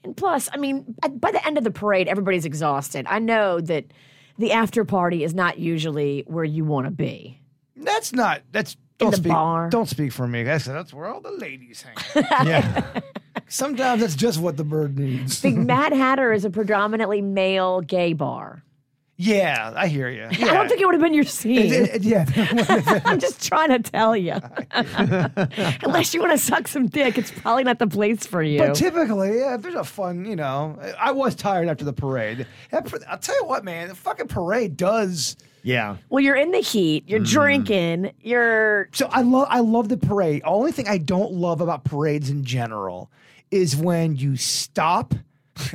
And 0.05 0.15
plus, 0.15 0.47
I 0.53 0.57
mean, 0.57 0.95
by 1.15 1.31
the 1.31 1.45
end 1.45 1.57
of 1.57 1.65
the 1.65 1.71
parade, 1.71 2.07
everybody's 2.07 2.45
exhausted. 2.45 3.05
I 3.09 3.19
know 3.19 3.59
that 3.59 3.85
the 4.37 4.53
after 4.53 4.85
party 4.85 5.25
is 5.25 5.33
not 5.33 5.59
usually 5.59 6.23
where 6.25 6.45
you 6.45 6.63
want 6.63 6.85
to 6.85 6.91
be. 6.91 7.41
That's 7.75 8.13
not. 8.13 8.41
That's 8.53 8.77
don't 8.99 9.11
the 9.11 9.17
speak. 9.17 9.31
bar. 9.31 9.69
Don't 9.69 9.89
speak 9.89 10.11
for 10.11 10.27
me. 10.27 10.43
That's 10.43 10.65
that's 10.65 10.93
where 10.93 11.07
all 11.07 11.21
the 11.21 11.31
ladies 11.31 11.81
hang. 11.81 12.25
Yeah. 12.47 13.01
Sometimes 13.47 14.01
that's 14.01 14.15
just 14.15 14.39
what 14.39 14.57
the 14.57 14.63
bird 14.63 14.97
needs. 14.99 15.41
The 15.41 15.51
Mad 15.51 15.91
Hatter 15.93 16.31
is 16.31 16.45
a 16.45 16.49
predominantly 16.51 17.21
male 17.21 17.81
gay 17.81 18.13
bar. 18.13 18.63
yeah, 19.17 19.73
I 19.75 19.87
hear 19.87 20.09
you. 20.09 20.25
I 20.25 20.53
don't 20.53 20.67
think 20.69 20.79
it 20.81 20.85
would 20.85 20.93
have 20.93 21.01
been 21.01 21.13
your 21.15 21.23
scene. 21.23 21.87
yeah. 22.01 22.25
I'm 23.05 23.19
just 23.19 23.45
trying 23.47 23.69
to 23.69 23.79
tell 23.79 24.15
you. 24.15 24.35
Unless 25.83 26.13
you 26.13 26.19
want 26.19 26.31
to 26.33 26.37
suck 26.37 26.67
some 26.67 26.87
dick, 26.87 27.17
it's 27.17 27.31
probably 27.31 27.63
not 27.63 27.79
the 27.79 27.87
place 27.87 28.25
for 28.25 28.41
you. 28.43 28.59
But 28.59 28.75
typically, 28.75 29.39
yeah, 29.39 29.55
if 29.55 29.61
there's 29.61 29.75
a 29.75 29.83
fun, 29.83 30.25
you 30.25 30.35
know, 30.35 30.77
I 30.99 31.11
was 31.11 31.35
tired 31.35 31.67
after 31.67 31.85
the 31.85 31.93
parade. 31.93 32.45
That 32.71 32.85
par- 32.89 32.99
I'll 33.09 33.17
tell 33.17 33.35
you 33.35 33.45
what, 33.45 33.63
man, 33.63 33.87
the 33.89 33.95
fucking 33.95 34.27
parade 34.27 34.77
does 34.77 35.35
Yeah. 35.63 35.97
Well, 36.09 36.23
you're 36.23 36.35
in 36.35 36.51
the 36.51 36.59
heat, 36.59 37.03
you're 37.07 37.19
mm. 37.19 37.27
drinking, 37.29 38.11
you're 38.21 38.89
So 38.93 39.07
I 39.11 39.21
love 39.21 39.47
I 39.49 39.59
love 39.59 39.89
the 39.89 39.97
parade. 39.97 40.41
Only 40.45 40.71
thing 40.71 40.87
I 40.87 40.97
don't 40.97 41.33
love 41.33 41.61
about 41.61 41.83
parades 41.83 42.29
in 42.29 42.43
general 42.43 43.11
is 43.51 43.75
when 43.75 44.15
you 44.15 44.37
stop 44.37 45.13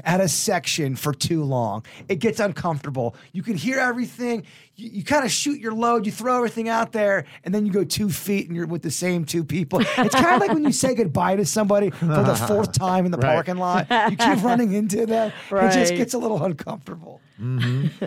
at 0.05 0.21
a 0.21 0.29
section 0.29 0.97
for 0.97 1.13
too 1.13 1.45
long. 1.45 1.85
It 2.09 2.17
gets 2.17 2.41
uncomfortable. 2.41 3.15
You 3.33 3.43
can 3.43 3.57
hear 3.57 3.79
everything. 3.79 4.45
You, 4.77 4.91
you 4.91 5.05
kind 5.05 5.25
of 5.25 5.31
shoot 5.31 5.61
your 5.61 5.73
load. 5.75 6.07
You 6.07 6.13
throw 6.13 6.37
everything 6.37 6.69
out 6.69 6.93
there, 6.93 7.25
and 7.45 7.55
then 7.55 7.67
you 7.67 7.73
go 7.73 7.85
two 7.85 8.11
feet, 8.11 8.47
and 8.47 8.57
you're 8.57 8.67
with 8.67 8.83
the 8.83 8.91
same 8.91 9.25
two 9.25 9.45
people. 9.45 9.81
It's 9.81 10.15
kind 10.15 10.35
of 10.35 10.41
like 10.41 10.53
when 10.53 10.65
you 10.65 10.73
say 10.73 10.95
goodbye 10.95 11.37
to 11.37 11.45
somebody 11.45 11.91
for 11.91 12.07
the 12.07 12.35
fourth 12.35 12.73
time 12.79 13.05
in 13.07 13.13
the 13.13 13.19
Right. 13.19 13.35
parking 13.35 13.57
lot. 13.57 13.87
You 14.11 14.17
keep 14.17 14.43
running 14.43 14.73
into 14.73 15.07
them. 15.07 15.33
It 15.51 15.73
just 15.73 15.95
gets 15.95 16.15
a 16.15 16.19
little 16.19 16.43
uncomfortable. 16.43 17.21
Mm-hmm. 17.41 18.07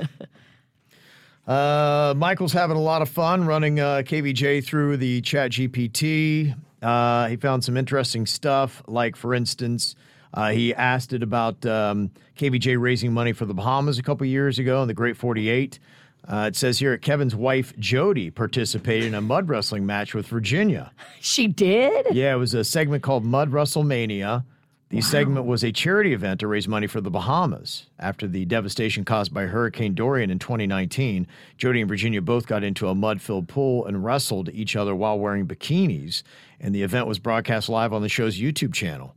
Uh, 1.48 2.13
Michael's 2.18 2.51
having 2.51 2.75
a 2.75 2.82
lot 2.82 3.01
of 3.01 3.08
fun 3.10 3.46
running 3.46 3.80
uh, 3.80 4.04
KVJ 4.06 4.66
through 4.66 4.98
the 4.98 5.22
Chat 5.22 5.51
GPT. 5.51 6.56
Uh, 6.82 7.27
he 7.27 7.38
found 7.38 7.63
some 7.63 7.77
interesting 7.77 8.25
stuff, 8.25 8.84
like, 8.86 9.16
for 9.16 9.34
instance, 9.34 9.96
uh, 10.34 10.50
he 10.50 10.74
asked 10.75 11.13
it 11.13 11.24
about 11.24 11.66
um, 11.66 12.12
KVJ 12.38 12.80
raising 12.80 13.13
money 13.13 13.32
for 13.32 13.46
the 13.46 13.54
Bahamas 13.54 13.98
a 13.98 14.04
couple 14.04 14.27
years 14.27 14.60
ago 14.60 14.82
in 14.82 14.88
the 14.88 14.94
Great 14.94 15.16
48. 15.16 15.80
Uh, 16.27 16.50
it 16.50 16.56
says 16.58 16.77
here 16.77 16.98
Kevin's 16.98 17.36
wife, 17.36 17.74
Jody, 17.80 18.30
participated 18.30 19.06
in 19.06 19.13
a 19.13 19.22
mud 19.22 19.48
wrestling 19.48 19.86
match 19.86 20.13
with 20.13 20.27
Virginia. 20.27 20.92
she 21.22 21.48
did. 21.48 22.08
Yeah, 22.12 22.34
it 22.34 22.38
was 22.38 22.54
a 22.54 22.66
segment 22.66 23.04
called 23.04 23.24
Mud 23.24 23.51
WrestleMania. 23.51 24.44
The 24.89 25.01
segment 25.01 25.46
was 25.46 25.63
a 25.65 25.72
charity 25.74 26.13
event 26.13 26.39
to 26.39 26.48
raise 26.48 26.65
money 26.65 26.88
for 26.88 27.01
the 27.01 27.10
Bahamas. 27.12 27.88
After 28.00 28.25
the 28.25 28.46
devastation 28.46 29.03
caused 29.03 29.34
by 29.34 29.44
Hurricane 29.44 29.94
Dorian 29.94 30.29
in 30.29 30.39
2019, 30.39 31.27
Jody 31.58 31.82
and 31.82 31.89
Virginia 31.89 32.22
both 32.22 32.48
got 32.48 32.63
into 32.63 32.88
a 32.88 32.96
mud 32.96 33.22
filled 33.22 33.50
pool 33.50 33.86
and 33.86 34.06
wrestled 34.06 34.48
each 34.53 34.77
other 34.77 34.96
while 34.96 35.20
wearing 35.20 35.46
bikinis. 35.46 36.24
And 36.62 36.74
the 36.74 36.84
event 36.84 37.06
was 37.06 37.20
broadcast 37.20 37.67
live 37.67 37.91
on 37.91 38.01
the 38.01 38.08
show's 38.08 38.39
YouTube 38.39 38.74
channel. 38.74 39.13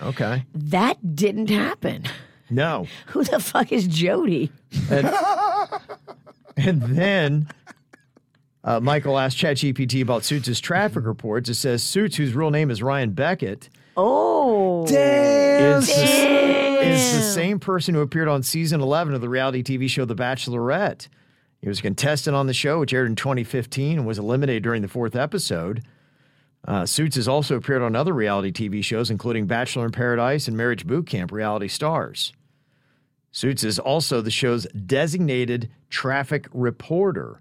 Okay. 0.00 0.44
That 0.54 1.16
didn't 1.16 1.50
happen. 1.50 2.04
No. 2.48 2.86
Who 3.06 3.24
the 3.24 3.40
fuck 3.40 3.72
is 3.72 3.88
Jody? 3.88 4.52
And 6.56 6.82
then 6.82 7.48
uh, 8.62 8.78
Michael 8.78 9.18
asked 9.18 9.38
ChatGPT 9.38 10.02
about 10.02 10.22
Suits' 10.24 10.60
traffic 10.60 11.04
reports. 11.04 11.48
It 11.48 11.54
says 11.54 11.82
Suits, 11.82 12.14
whose 12.16 12.32
real 12.34 12.50
name 12.50 12.70
is 12.70 12.80
Ryan 12.80 13.10
Beckett, 13.10 13.68
Oh, 13.96 14.43
Damn. 14.86 15.82
is 15.82 15.86
the, 15.86 16.80
is 16.82 17.12
the 17.16 17.22
same 17.22 17.58
person 17.60 17.94
who 17.94 18.00
appeared 18.00 18.28
on 18.28 18.42
season 18.42 18.80
11 18.80 19.14
of 19.14 19.20
the 19.20 19.28
reality 19.28 19.62
TV 19.62 19.88
show 19.88 20.04
The 20.04 20.14
Bachelorette. 20.14 21.08
He 21.60 21.68
was 21.68 21.78
a 21.78 21.82
contestant 21.82 22.36
on 22.36 22.46
the 22.46 22.54
show, 22.54 22.80
which 22.80 22.92
aired 22.92 23.06
in 23.06 23.16
2015 23.16 23.98
and 23.98 24.06
was 24.06 24.18
eliminated 24.18 24.62
during 24.62 24.82
the 24.82 24.88
fourth 24.88 25.16
episode. 25.16 25.82
Uh, 26.66 26.86
Suits 26.86 27.16
has 27.16 27.28
also 27.28 27.56
appeared 27.56 27.82
on 27.82 27.94
other 27.94 28.12
reality 28.12 28.52
TV 28.52 28.82
shows, 28.82 29.10
including 29.10 29.46
Bachelor 29.46 29.86
in 29.86 29.92
Paradise 29.92 30.48
and 30.48 30.56
Marriage 30.56 30.86
Boot 30.86 31.06
Camp 31.06 31.32
reality 31.32 31.68
stars. 31.68 32.32
Suits 33.32 33.64
is 33.64 33.78
also 33.78 34.20
the 34.20 34.30
show's 34.30 34.66
designated 34.66 35.70
traffic 35.90 36.48
reporter. 36.52 37.40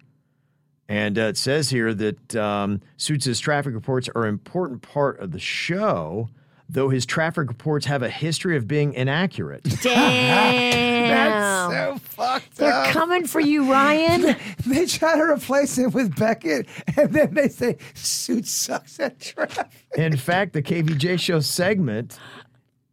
And 0.89 1.17
uh, 1.17 1.23
it 1.23 1.37
says 1.37 1.69
here 1.69 1.93
that 1.93 2.35
um, 2.35 2.81
Suits' 2.97 3.39
traffic 3.39 3.73
reports 3.73 4.09
are 4.15 4.23
an 4.23 4.29
important 4.29 4.81
part 4.81 5.19
of 5.19 5.31
the 5.31 5.39
show, 5.39 6.29
though 6.69 6.89
his 6.89 7.05
traffic 7.05 7.47
reports 7.47 7.85
have 7.85 8.01
a 8.01 8.09
history 8.09 8.57
of 8.57 8.67
being 8.67 8.93
inaccurate. 8.93 9.63
damn. 9.81 11.09
That's 11.09 11.73
So 11.73 11.97
fucked 12.09 12.45
up. 12.45 12.53
They're 12.55 12.73
up. 12.73 12.87
coming 12.87 13.25
for 13.27 13.39
you, 13.39 13.71
Ryan. 13.71 14.35
They 14.65 14.85
try 14.85 15.17
to 15.17 15.23
replace 15.23 15.77
him 15.77 15.91
with 15.91 16.15
Beckett, 16.17 16.67
and 16.97 17.11
then 17.13 17.33
they 17.33 17.49
say 17.49 17.77
suit 17.93 18.47
sucks 18.47 18.97
at 18.99 19.19
traffic. 19.19 19.67
In 19.97 20.15
fact, 20.15 20.53
the 20.53 20.61
KVJ 20.61 21.19
show 21.19 21.41
segment 21.41 22.17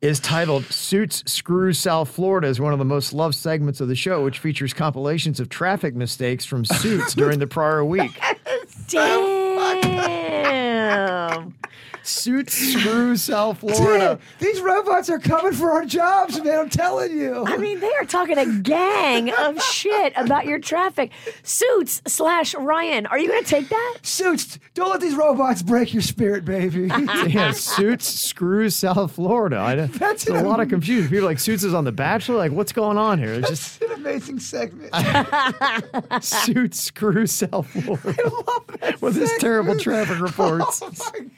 is 0.03 0.19
titled 0.19 0.65
Suits 0.65 1.23
Screws 1.31 1.79
South 1.79 2.09
Florida 2.11 2.49
is 2.49 2.61
one 2.61 2.73
of 2.73 2.81
the 2.81 2.85
most 2.85 3.13
loved 3.13 3.37
segments 3.37 3.81
of 3.81 3.87
the 3.89 3.95
show, 3.95 4.25
which 4.25 4.41
features 4.41 4.75
compilations 4.75 5.39
of 5.39 5.49
traffic 5.49 5.95
mistakes 5.95 6.45
from 6.45 6.65
Suits 6.65 7.15
during 7.15 7.39
the 7.39 7.47
prior 7.47 7.85
week. 7.85 8.19
Damn. 8.89 9.61
Suits 12.11 12.55
Screws 12.55 13.23
South 13.31 13.59
Florida. 13.59 14.19
These 14.39 14.61
robots 14.61 15.09
are 15.09 15.19
coming 15.19 15.53
for 15.53 15.71
our 15.71 15.85
jobs, 15.85 16.43
man. 16.43 16.59
I'm 16.59 16.69
telling 16.71 17.17
you. 17.17 17.45
I 17.47 17.57
mean, 17.57 17.81
they 17.81 17.93
are 17.95 18.05
talking 18.05 18.37
a 18.39 18.47
gang 18.61 19.33
of 19.33 19.63
shit 19.73 20.13
about 20.17 20.45
your 20.47 20.59
traffic. 20.59 21.11
Suits 21.43 22.03
slash 22.07 22.55
Ryan. 22.55 23.07
Are 23.07 23.19
you 23.19 23.29
going 23.29 23.43
to 23.45 23.49
take 23.49 23.69
that? 23.69 23.99
Suits, 24.03 24.59
don't 24.75 24.91
let 24.91 25.01
these 25.01 25.15
robots 25.15 25.63
break 25.63 25.93
your 25.95 26.03
spirit, 26.03 26.45
baby. 26.45 26.91
Yeah, 27.31 27.53
Suits 27.53 28.07
Screws 28.07 28.75
South 28.75 29.13
Florida. 29.13 29.59
I, 29.59 29.75
That's 29.77 30.25
there's 30.25 30.37
a 30.41 30.41
an 30.45 30.49
lot 30.49 30.59
of 30.61 30.69
confusion. 30.69 31.09
People 31.09 31.25
are 31.25 31.29
like 31.29 31.39
Suits 31.39 31.63
is 31.65 31.75
on 31.75 31.85
The 31.85 31.93
Bachelor. 31.93 32.37
Like, 32.37 32.53
what's 32.53 32.73
going 32.73 32.99
on 32.99 33.19
here? 33.19 33.33
It's 33.35 33.49
just 33.49 33.83
an 33.83 33.93
amazing 33.93 34.41
segment. 34.41 34.93
Suits 36.23 36.81
Screws 36.81 37.33
South 37.33 37.69
Florida 37.69 38.15
I 38.19 38.29
love 38.29 38.67
that. 38.81 39.03
with 39.03 39.15
this 39.15 39.33
terrible 39.39 39.79
traffic 39.79 40.19
oh 40.19 40.23
reports. 40.25 40.83
Oh 40.83 40.91
my 41.15 41.19
God. 41.21 41.31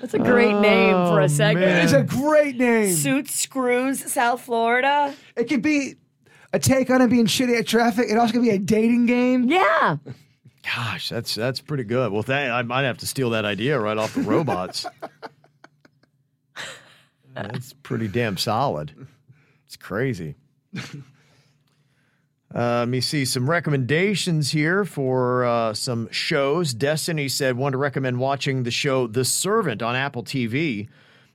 That's 0.00 0.14
a 0.14 0.18
great 0.18 0.54
name 0.58 0.94
for 1.06 1.20
a 1.20 1.24
oh, 1.24 1.28
segment. 1.28 1.66
man. 1.66 1.84
It's 1.84 1.92
a 1.92 2.02
great 2.02 2.56
name. 2.56 2.92
Suits 2.92 3.34
Screws 3.34 4.12
South 4.12 4.40
Florida. 4.42 5.14
It 5.36 5.44
could 5.44 5.62
be 5.62 5.94
a 6.52 6.58
take 6.58 6.90
on 6.90 7.00
it 7.00 7.08
being 7.08 7.26
shitty 7.26 7.58
at 7.58 7.66
traffic. 7.66 8.06
It 8.10 8.18
also 8.18 8.32
could 8.32 8.42
be 8.42 8.50
a 8.50 8.58
dating 8.58 9.06
game. 9.06 9.44
Yeah. 9.44 9.98
Gosh, 10.62 11.08
that's 11.08 11.34
that's 11.34 11.60
pretty 11.60 11.84
good. 11.84 12.12
Well, 12.12 12.22
th- 12.22 12.50
I 12.50 12.62
might 12.62 12.82
have 12.82 12.98
to 12.98 13.06
steal 13.06 13.30
that 13.30 13.44
idea 13.44 13.78
right 13.78 13.98
off 13.98 14.14
the 14.14 14.22
robots. 14.22 14.86
that's 17.34 17.72
pretty 17.82 18.08
damn 18.08 18.36
solid. 18.36 18.92
It's 19.66 19.76
crazy. 19.76 20.36
Uh, 22.54 22.80
let 22.80 22.88
me 22.88 23.00
see 23.00 23.24
some 23.24 23.48
recommendations 23.48 24.50
here 24.50 24.84
for 24.84 25.44
uh, 25.44 25.72
some 25.72 26.08
shows. 26.10 26.74
Destiny 26.74 27.28
said, 27.28 27.56
"Want 27.56 27.72
to 27.72 27.78
recommend 27.78 28.18
watching 28.18 28.62
the 28.62 28.70
show 28.70 29.06
The 29.06 29.24
Servant 29.24 29.82
on 29.82 29.96
Apple 29.96 30.22
TV." 30.22 30.88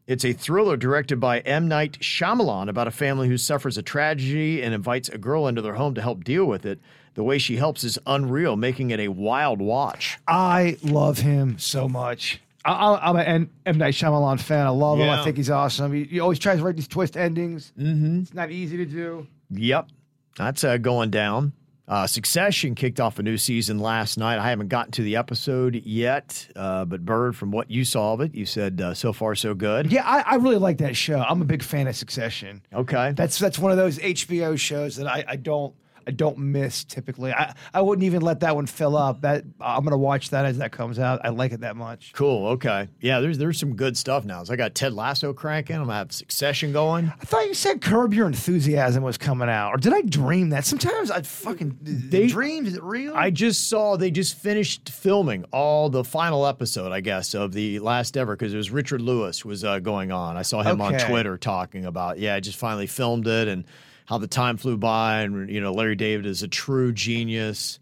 It's 0.05 0.23
a 0.23 0.31
thriller 0.31 0.77
directed 0.77 1.19
by 1.19 1.39
M. 1.39 1.67
Night 1.67 1.99
Shyamalan 1.99 2.69
about 2.69 2.87
a 2.87 2.91
family 2.91 3.27
who 3.27 3.37
suffers 3.37 3.77
a 3.77 3.81
tragedy 3.81 4.61
and 4.61 4.73
invites 4.73 5.09
a 5.09 5.17
girl 5.17 5.47
into 5.47 5.61
their 5.61 5.73
home 5.73 5.95
to 5.95 6.01
help 6.01 6.23
deal 6.23 6.45
with 6.45 6.65
it. 6.65 6.79
The 7.15 7.23
way 7.23 7.39
she 7.39 7.57
helps 7.57 7.83
is 7.83 7.99
unreal, 8.07 8.55
making 8.55 8.91
it 8.91 9.01
a 9.01 9.09
wild 9.09 9.59
watch. 9.59 10.17
I 10.25 10.77
love 10.81 11.17
him 11.17 11.57
so 11.57 11.89
much. 11.89 12.39
I, 12.63 12.99
I'm 13.01 13.15
an 13.17 13.49
M 13.65 13.77
Night 13.77 13.95
Shyamalan 13.95 14.39
fan. 14.39 14.65
I 14.65 14.69
love 14.69 14.99
him. 14.99 15.09
I 15.09 15.23
think 15.23 15.35
he's 15.35 15.49
awesome. 15.49 15.91
He, 15.91 16.03
he 16.05 16.19
always 16.19 16.39
tries 16.39 16.59
to 16.59 16.63
write 16.63 16.75
these 16.75 16.87
twist 16.87 17.17
endings. 17.17 17.73
Mm-hmm. 17.77 18.21
It's 18.21 18.33
not 18.33 18.51
easy 18.51 18.77
to 18.77 18.85
do. 18.85 19.27
Yep, 19.49 19.89
that's 20.37 20.63
uh, 20.63 20.77
going 20.77 21.09
down. 21.09 21.53
Uh, 21.87 22.05
Succession 22.05 22.75
kicked 22.75 22.99
off 22.99 23.17
a 23.17 23.23
new 23.23 23.37
season 23.37 23.79
last 23.79 24.17
night. 24.17 24.39
I 24.39 24.49
haven't 24.49 24.67
gotten 24.67 24.91
to 24.93 25.03
the 25.03 25.15
episode 25.15 25.75
yet, 25.85 26.47
uh, 26.53 26.83
but 26.83 27.05
Bird, 27.05 27.33
from 27.35 27.51
what 27.51 27.71
you 27.71 27.85
saw 27.85 28.11
of 28.11 28.19
it, 28.19 28.35
you 28.35 28.45
said 28.45 28.81
uh, 28.81 28.93
so 28.93 29.13
far 29.13 29.35
so 29.35 29.53
good. 29.53 29.89
Yeah, 29.89 30.03
I, 30.05 30.33
I 30.33 30.35
really 30.35 30.57
like 30.57 30.79
that 30.79 30.97
show. 30.97 31.19
I'm 31.19 31.41
a 31.41 31.45
big 31.45 31.63
fan 31.63 31.87
of 31.87 31.95
Succession. 31.95 32.61
Okay. 32.73 33.13
That's 33.15 33.39
that's 33.39 33.57
one 33.57 33.71
of 33.71 33.77
those 33.77 33.99
HBO 33.99 34.59
shows 34.59 34.97
that 34.97 35.07
I, 35.07 35.23
I 35.27 35.35
don't 35.37 35.73
I 36.07 36.11
don't 36.11 36.37
miss 36.37 36.85
typically. 36.85 37.33
I, 37.33 37.53
I 37.73 37.81
wouldn't 37.81 38.05
even 38.05 38.21
let 38.21 38.39
that 38.39 38.55
one 38.55 38.65
fill 38.65 38.95
up. 38.95 39.21
That 39.21 39.43
I'm 39.59 39.83
gonna 39.83 39.97
watch 39.97 40.29
that 40.29 40.45
as 40.45 40.57
that 40.59 40.71
comes 40.71 40.99
out. 40.99 41.19
I 41.23 41.29
like 41.29 41.51
it 41.51 41.59
that 41.59 41.75
much. 41.75 42.13
Cool. 42.13 42.47
Okay. 42.47 42.87
Yeah, 43.01 43.19
there's 43.19 43.37
there's 43.37 43.59
some 43.59 43.75
good 43.75 43.97
stuff 43.97 44.23
now. 44.23 44.43
So 44.45 44.53
I 44.53 44.55
got 44.55 44.73
Ted 44.73 44.93
Lasso 44.93 45.33
cranking. 45.33 45.75
I'm 45.75 45.83
gonna 45.83 45.95
have 45.95 46.13
Succession 46.13 46.71
going. 46.71 47.11
I 47.19 47.25
thought 47.25 47.45
you 47.45 47.53
said 47.53 47.81
Curb 47.81 48.13
Your 48.13 48.25
Enthusiasm 48.25 49.03
was 49.03 49.17
coming 49.17 49.49
out, 49.49 49.71
or 49.73 49.77
did 49.77 49.93
I 49.93 50.01
dream 50.01 50.49
that? 50.49 50.63
Sometimes 50.65 51.11
I 51.11 51.21
fucking 51.21 51.77
They- 51.81 52.27
dreams. 52.27 52.69
Is 52.69 52.77
it 52.77 52.83
real? 52.83 53.13
I 53.13 53.29
just 53.29 53.67
saw 53.69 53.97
they 53.97 54.09
just 54.09 54.37
finished 54.37 54.89
filming 54.89 55.43
all 55.51 55.89
the 55.89 56.03
final 56.05 56.45
episode, 56.45 56.93
I 56.93 57.01
guess, 57.01 57.33
of 57.33 57.51
the 57.51 57.79
last 57.79 58.15
ever 58.15 58.35
because 58.35 58.53
it 58.53 58.57
was 58.57 58.71
Richard 58.71 59.01
Lewis 59.01 59.43
was 59.43 59.65
uh, 59.65 59.79
going 59.79 60.11
on. 60.13 60.37
I 60.37 60.41
saw 60.43 60.63
him 60.63 60.79
on 60.79 60.97
Twitter 60.97 61.37
talking 61.37 61.85
about 61.85 62.17
yeah, 62.17 62.35
I 62.35 62.39
just 62.39 62.57
finally 62.57 62.87
filmed 62.87 63.27
it 63.27 63.49
and 63.49 63.65
how 64.07 64.17
the 64.17 64.27
time 64.27 64.57
flew 64.57 64.77
by, 64.77 65.21
and 65.21 65.49
you 65.49 65.61
know 65.61 65.73
Larry 65.73 65.95
David 65.95 66.25
is 66.25 66.41
a 66.41 66.47
true 66.47 66.93
genius. 66.93 67.79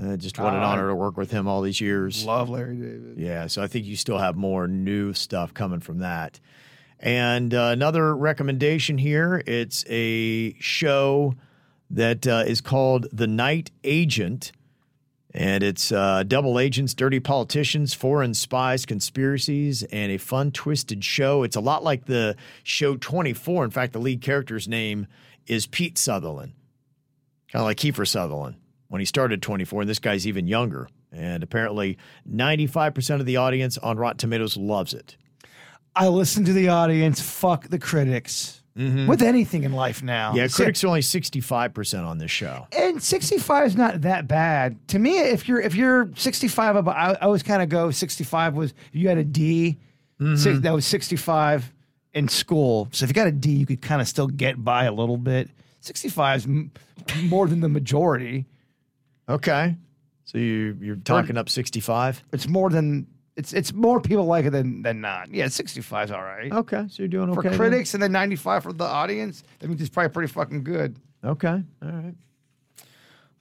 Uh, 0.00 0.16
just 0.16 0.38
what 0.38 0.52
an 0.52 0.62
honor 0.62 0.88
to 0.88 0.94
work 0.94 1.16
with 1.16 1.30
him 1.30 1.46
all 1.46 1.62
these 1.62 1.80
years. 1.80 2.24
love 2.24 2.48
Larry 2.48 2.76
David. 2.76 3.14
Yeah, 3.16 3.46
so 3.46 3.62
I 3.62 3.66
think 3.66 3.86
you 3.86 3.96
still 3.96 4.18
have 4.18 4.36
more 4.36 4.66
new 4.66 5.12
stuff 5.12 5.54
coming 5.54 5.80
from 5.80 5.98
that. 5.98 6.40
And 6.98 7.54
uh, 7.54 7.70
another 7.72 8.14
recommendation 8.14 8.98
here 8.98 9.42
it's 9.46 9.84
a 9.88 10.54
show 10.54 11.34
that 11.90 12.26
uh, 12.26 12.44
is 12.46 12.60
called 12.60 13.06
The 13.12 13.26
Night 13.26 13.70
Agent. 13.84 14.52
And 15.32 15.62
it's 15.62 15.92
uh, 15.92 16.24
double 16.24 16.58
agents, 16.58 16.92
dirty 16.92 17.20
politicians, 17.20 17.94
foreign 17.94 18.34
spies, 18.34 18.84
conspiracies, 18.84 19.84
and 19.84 20.10
a 20.10 20.18
fun, 20.18 20.50
twisted 20.50 21.04
show. 21.04 21.44
It's 21.44 21.54
a 21.54 21.60
lot 21.60 21.84
like 21.84 22.06
the 22.06 22.34
show 22.64 22.96
24. 22.96 23.64
In 23.64 23.70
fact, 23.70 23.92
the 23.92 24.00
lead 24.00 24.22
character's 24.22 24.66
name 24.66 25.06
is 25.50 25.66
Pete 25.66 25.98
Sutherland. 25.98 26.52
kind 27.50 27.60
of 27.60 27.66
like 27.66 27.76
Kiefer 27.76 28.06
Sutherland 28.06 28.56
when 28.86 29.00
he 29.00 29.04
started 29.04 29.42
24, 29.42 29.82
and 29.82 29.90
this 29.90 29.98
guy's 29.98 30.26
even 30.26 30.46
younger. 30.46 30.88
And 31.12 31.42
apparently, 31.42 31.98
95% 32.32 33.18
of 33.18 33.26
the 33.26 33.36
audience 33.36 33.76
on 33.78 33.96
Rotten 33.98 34.18
Tomatoes 34.18 34.56
loves 34.56 34.94
it. 34.94 35.16
I 35.96 36.06
listen 36.06 36.44
to 36.44 36.52
the 36.52 36.68
audience. 36.68 37.20
Fuck 37.20 37.66
the 37.68 37.80
critics. 37.80 38.62
Mm-hmm. 38.78 39.08
With 39.08 39.20
anything 39.20 39.64
in 39.64 39.72
life 39.72 40.00
now. 40.00 40.32
Yeah, 40.32 40.46
critics 40.46 40.84
are 40.84 40.86
only 40.86 41.00
65% 41.00 42.06
on 42.06 42.18
this 42.18 42.30
show. 42.30 42.68
and 42.70 43.02
65 43.02 43.66
is 43.66 43.76
not 43.76 44.02
that 44.02 44.28
bad 44.28 44.78
to 44.88 45.00
me. 45.00 45.18
If 45.18 45.48
you're 45.48 45.60
if 45.60 45.74
you're 45.74 46.08
65, 46.14 46.76
above, 46.76 46.94
I, 46.94 47.10
I 47.10 47.24
always 47.24 47.42
kind 47.42 47.62
of 47.62 47.68
go 47.68 47.90
65 47.90 48.54
was 48.54 48.72
you 48.92 49.08
had 49.08 49.18
a 49.18 49.24
D, 49.24 49.72
six, 49.72 49.80
mm-hmm. 50.22 50.60
that 50.60 50.72
was 50.72 50.86
65 50.86 51.72
in 52.14 52.28
school. 52.28 52.88
So 52.92 53.04
if 53.04 53.10
you 53.10 53.14
got 53.14 53.26
a 53.26 53.32
D, 53.32 53.50
you 53.50 53.66
could 53.66 53.82
kind 53.82 54.00
of 54.00 54.08
still 54.08 54.26
get 54.26 54.62
by 54.62 54.84
a 54.84 54.92
little 54.92 55.16
bit. 55.16 55.48
65 55.80 56.38
is 56.38 56.44
m- 56.46 56.70
more 57.24 57.46
than 57.46 57.60
the 57.60 57.68
majority. 57.68 58.46
Okay. 59.28 59.76
So 60.24 60.38
you, 60.38 60.76
you're 60.80 60.96
talking 60.96 61.36
up 61.36 61.48
65? 61.48 62.22
It's 62.32 62.46
more 62.48 62.70
than 62.70 63.06
it's 63.36 63.52
it's 63.52 63.72
more 63.72 64.00
people 64.00 64.24
like 64.26 64.44
it 64.44 64.50
than 64.50 64.82
than 64.82 65.00
not. 65.00 65.30
Yeah, 65.32 65.48
65 65.48 66.08
is 66.08 66.10
all 66.12 66.22
right. 66.22 66.52
Okay. 66.52 66.84
So 66.88 67.02
you're 67.02 67.08
doing 67.08 67.32
For 67.32 67.40
okay. 67.40 67.48
then? 67.50 67.58
critics 67.58 67.94
and 67.94 68.02
then 68.02 68.12
95 68.12 68.62
for 68.64 68.72
the 68.72 68.84
audience, 68.84 69.42
that 69.60 69.68
means 69.68 69.80
it's 69.80 69.88
probably 69.90 70.10
pretty 70.10 70.32
fucking 70.32 70.62
good. 70.64 70.96
Okay. 71.24 71.48
All 71.82 71.88
right. 71.90 72.14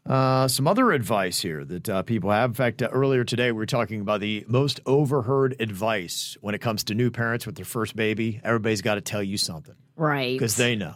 Uh, 0.09 0.47
some 0.47 0.67
other 0.67 0.91
advice 0.91 1.39
here 1.39 1.63
that 1.63 1.87
uh, 1.87 2.01
people 2.01 2.31
have. 2.31 2.49
In 2.49 2.53
fact, 2.55 2.81
uh, 2.81 2.87
earlier 2.91 3.23
today, 3.23 3.51
we 3.51 3.57
were 3.59 3.65
talking 3.67 4.01
about 4.01 4.21
the 4.21 4.43
most 4.47 4.79
overheard 4.87 5.55
advice 5.59 6.35
when 6.41 6.55
it 6.55 6.61
comes 6.61 6.83
to 6.85 6.95
new 6.95 7.11
parents 7.11 7.45
with 7.45 7.55
their 7.55 7.65
first 7.65 7.95
baby. 7.95 8.41
Everybody's 8.43 8.81
got 8.81 8.95
to 8.95 9.01
tell 9.01 9.21
you 9.21 9.37
something 9.37 9.75
Right. 9.95 10.33
because 10.35 10.55
they 10.55 10.75
know. 10.75 10.95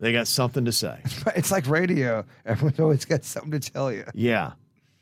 They 0.00 0.12
got 0.12 0.26
something 0.28 0.64
to 0.64 0.72
say. 0.72 0.98
It's 1.36 1.50
like 1.52 1.66
radio. 1.68 2.24
Everyone's 2.46 2.80
always 2.80 3.04
got 3.04 3.24
something 3.24 3.52
to 3.52 3.60
tell 3.72 3.92
you. 3.92 4.04
Yeah. 4.14 4.52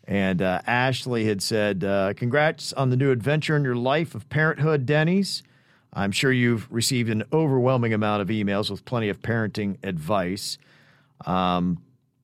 And 0.08 0.42
uh, 0.42 0.60
Ashley 0.66 1.24
had 1.24 1.40
said, 1.40 1.84
uh, 1.84 2.14
Congrats 2.16 2.72
on 2.72 2.90
the 2.90 2.96
new 2.96 3.12
adventure 3.12 3.56
in 3.56 3.62
your 3.62 3.76
life 3.76 4.16
of 4.16 4.28
parenthood, 4.28 4.86
Denny's. 4.86 5.44
I'm 5.92 6.10
sure 6.10 6.32
you've 6.32 6.66
received 6.72 7.10
an 7.10 7.22
overwhelming 7.32 7.94
amount 7.94 8.22
of 8.22 8.28
emails 8.28 8.70
with 8.70 8.84
plenty 8.84 9.08
of 9.08 9.20
parenting 9.22 9.76
advice. 9.84 10.58
Um, 11.26 11.80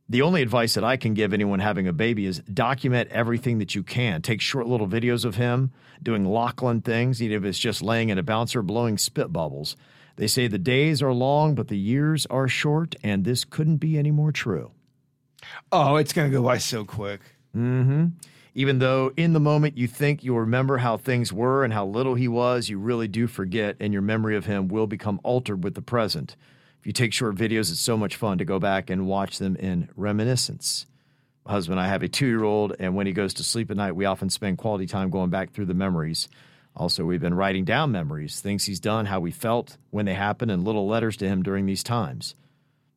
the 0.09 0.23
only 0.23 0.41
advice 0.41 0.75
that 0.75 0.85
I 0.85 0.97
can 0.97 1.15
give 1.15 1.33
anyone 1.33 1.61
having 1.61 1.87
a 1.87 1.93
baby 1.93 2.25
is 2.27 2.41
document 2.41 3.11
everything 3.11 3.59
that 3.59 3.75
you 3.75 3.83
can. 3.83 4.23
Take 4.23 4.41
short 4.41 4.67
little 4.67 4.89
videos 4.89 5.25
of 5.25 5.35
him 5.35 5.73
doing 6.03 6.25
Lachlan 6.25 6.81
things, 6.81 7.23
even 7.23 7.37
if 7.37 7.45
it's 7.45 7.59
just 7.59 7.83
laying 7.83 8.09
in 8.09 8.19
a 8.19 8.23
bouncer 8.23 8.63
blowing 8.63 8.97
spit 8.97 9.33
bubbles. 9.33 9.77
They 10.17 10.27
say 10.27 10.47
the 10.47 10.59
days 10.59 11.03
are 11.03 11.13
long, 11.13 11.55
but 11.55 11.69
the 11.69 11.79
years 11.79 12.27
are 12.27 12.49
short, 12.49 12.97
and 13.05 13.25
this 13.25 13.45
couldn't 13.45 13.77
be 13.77 13.99
any 13.99 14.11
more 14.11 14.33
true. 14.33 14.73
Oh, 15.71 15.97
it's 15.97 16.13
gonna 16.13 16.31
go 16.31 16.43
by 16.43 16.59
so 16.59 16.85
quick. 16.85 17.21
Mm-hmm. 17.57 18.07
Even 18.55 18.79
though 18.81 19.13
in 19.17 19.35
the 19.35 19.41
moment 19.41 19.79
you 19.79 19.87
think 19.87 20.25
you'll 20.25 20.41
remember 20.41 20.79
how 20.79 20.97
things 20.97 21.33
were 21.33 21.63
and 21.63 21.73
how 21.73 21.87
little 21.87 22.17
he 22.17 22.27
was, 22.27 22.69
you 22.69 22.79
really 22.79 23.07
do 23.07 23.27
forget, 23.27 23.77
and 23.79 23.93
your 23.93 24.03
memory 24.03 24.37
of 24.37 24.47
him 24.47 24.69
will 24.69 24.87
become 24.87 25.21
altered 25.23 25.63
with 25.63 25.75
the 25.75 25.83
present. 25.83 26.35
You 26.89 26.95
take 26.95 27.13
short 27.13 27.37
videos, 27.37 27.71
it's 27.71 27.81
so 27.81 27.99
much 27.99 28.17
fun 28.17 28.39
to 28.39 28.47
go 28.47 28.59
back 28.59 28.89
and 28.89 29.07
watch 29.07 29.37
them 29.37 29.57
in 29.57 29.91
reminiscence. 29.95 30.87
My 31.45 31.53
husband 31.53 31.79
and 31.79 31.87
I 31.87 31.91
have 31.91 32.03
a 32.03 32.09
two 32.09 32.27
year 32.27 32.45
old, 32.45 32.77
and 32.79 32.97
when 32.97 33.07
he 33.07 33.13
goes 33.13 33.35
to 33.35 33.45
sleep 33.45 33.71
at 33.71 33.77
night, 33.77 33.95
we 33.95 34.07
often 34.07 34.31
spend 34.31 34.57
quality 34.57 34.87
time 34.87 35.11
going 35.11 35.29
back 35.29 35.53
through 35.53 35.67
the 35.67 35.75
memories. 35.75 36.31
Also, 36.75 37.05
we've 37.05 37.21
been 37.21 37.35
writing 37.35 37.67
down 37.67 37.93
memories, 37.93 38.41
things 38.41 38.65
he's 38.65 38.81
done, 38.81 39.05
how 39.05 39.21
we 39.21 39.31
felt 39.31 39.77
when 39.91 40.07
they 40.07 40.15
happened, 40.15 40.51
and 40.51 40.65
little 40.65 40.89
letters 40.89 41.19
to 41.19 41.29
him 41.29 41.43
during 41.43 41.67
these 41.67 41.83
times. 41.83 42.35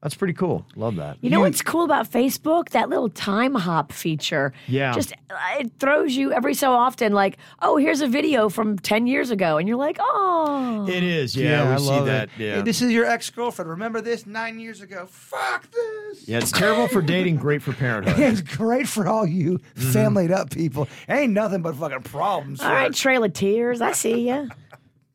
That's 0.02 0.16
pretty 0.16 0.34
cool. 0.34 0.66
Love 0.76 0.96
that. 0.96 1.18
You 1.22 1.30
know 1.30 1.42
what's 1.42 1.62
cool 1.62 1.84
about 1.84 2.10
Facebook? 2.10 2.70
That 2.70 2.90
little 2.90 3.10
time 3.10 3.54
hop 3.54 3.92
feature. 3.92 4.52
Yeah. 4.68 4.94
Just 4.94 5.14
uh, 5.30 5.36
it 5.60 5.74
throws 5.80 6.16
you 6.16 6.32
every 6.32 6.56
so 6.56 6.72
often 6.72 7.14
like, 7.14 7.38
oh, 7.62 7.78
here's 7.78 8.02
a 8.02 8.08
video 8.08 8.50
from 8.50 8.80
10 8.80 9.06
years 9.06 9.30
ago. 9.30 9.58
And 9.58 9.68
you're 9.68 9.78
like, 9.78 9.98
oh. 10.00 10.88
It 10.90 11.04
is. 11.04 11.36
Yeah, 11.36 11.76
we 11.76 11.84
see 11.84 12.00
that. 12.06 12.30
It. 12.38 12.44
Yeah. 12.44 12.56
Hey, 12.56 12.62
this 12.64 12.82
is 12.82 12.92
your 12.92 13.06
ex 13.06 13.30
girlfriend. 13.30 13.70
Remember 13.70 14.02
this 14.02 14.26
nine 14.26 14.60
years 14.60 14.82
ago? 14.82 15.06
Fuck 15.08 15.70
this. 15.70 16.28
yeah, 16.28 16.40
it's 16.40 16.52
terrible 16.52 16.88
for 16.88 17.04
dating, 17.04 17.36
great 17.36 17.62
for 17.62 17.74
parenthood. 17.74 18.20
It's 18.32 18.42
great 18.42 18.88
for 18.88 19.08
all 19.08 19.28
you 19.28 19.60
familyed 19.76 20.32
up 20.32 20.50
people. 20.50 20.88
Ain't 21.10 21.34
nothing 21.34 21.62
but 21.62 21.76
fucking 21.76 22.04
problems. 22.04 22.60
All 22.62 22.70
for. 22.88 22.94
Trail 22.94 23.24
of 23.24 23.34
Tears. 23.34 23.82
I 23.82 23.92
see 23.92 24.30
you. 24.30 24.50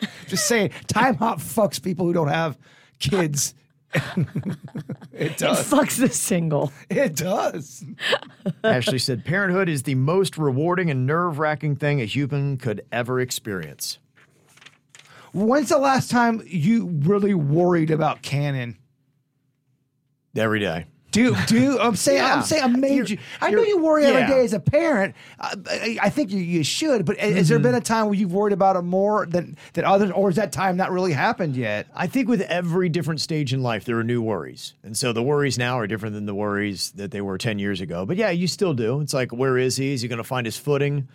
Just 0.29 0.47
saying, 0.47 0.71
time 0.87 1.17
hop 1.17 1.41
fucks 1.41 1.83
people 1.83 2.07
who 2.07 2.13
don't 2.13 2.29
have 2.29 2.57
kids. 3.01 3.55
it 5.13 5.37
does. 5.39 5.61
It 5.61 5.71
does. 5.71 5.71
fucks 5.71 5.99
the 5.99 6.09
single. 6.09 6.73
It 6.89 7.17
does. 7.17 7.85
Ashley 8.65 8.99
said, 8.99 9.25
Parenthood 9.25 9.69
is 9.69 9.83
the 9.85 9.95
most 9.95 10.37
rewarding 10.39 10.91
and 10.91 11.07
nerve 11.07 11.39
wracking 11.39 11.77
thing 11.77 12.01
a 12.01 12.05
human 12.05 12.57
could 12.57 12.85
ever 12.93 13.21
experience. 13.21 13.99
When's 15.33 15.69
the 15.69 15.79
last 15.79 16.11
time 16.11 16.43
you 16.47 16.87
really 16.87 17.35
worried 17.35 17.91
about 17.91 18.23
canon? 18.23 18.79
Every 20.35 20.61
day. 20.61 20.87
Do 21.13 21.35
do 21.47 21.79
I'm 21.79 21.97
saying 21.97 22.19
Yeah. 22.19 22.35
I'm 22.35 22.43
saying 22.43 22.63
a 22.65 22.69
major. 22.69 23.17
I 23.41 23.51
know 23.51 23.63
you're- 23.63 23.81
worry 23.81 24.05
every 24.05 24.23
yeah. 24.23 24.29
day 24.29 24.45
as 24.45 24.53
a 24.53 24.61
parent. 24.61 25.15
Uh, 25.41 25.55
I, 25.71 25.99
I 26.03 26.11
think 26.11 26.31
you, 26.31 26.39
you 26.41 26.63
should. 26.63 27.05
But 27.07 27.19
has 27.19 27.49
there 27.49 27.59
been 27.59 27.75
a 27.75 27.81
time 27.81 28.07
where 28.07 28.15
you've 28.15 28.33
worried 28.35 28.53
about 28.53 28.77
it 28.77 28.83
more 28.83 29.25
than 29.25 29.57
than 29.73 29.85
others, 29.85 30.11
or 30.11 30.29
has 30.29 30.37
that 30.37 30.53
time 30.53 30.77
not 30.77 30.91
really 30.93 31.13
happened 31.13 31.57
yet? 31.57 31.87
I 31.95 32.07
think 32.07 32.29
with 32.29 32.43
every 32.43 32.89
different 32.89 33.21
stage 33.21 33.55
in 33.55 33.63
life, 33.63 33.85
there 33.85 33.99
are 33.99 34.05
new 34.05 34.21
worries. 34.21 34.75
And 34.83 34.97
so 34.97 35.13
the 35.13 35.23
worries 35.23 35.57
now 35.57 35.79
are 35.79 35.87
different 35.87 36.15
than 36.15 36.27
the 36.27 36.35
worries 36.35 36.91
that 36.93 37.13
they 37.13 37.21
were 37.23 37.39
10 37.39 37.59
years 37.59 37.81
ago. 37.81 38.05
But 38.05 38.17
yeah, 38.19 38.31
you 38.31 38.47
still 38.47 38.75
do. 38.75 39.01
It's 39.01 39.15
like, 39.15 39.33
where 39.33 39.57
is 39.57 39.77
he? 39.77 39.93
Is 39.95 40.03
he 40.03 40.09
going 40.09 40.19
to 40.19 40.25
find 40.25 40.47
his 40.47 40.59
footing? 40.59 41.09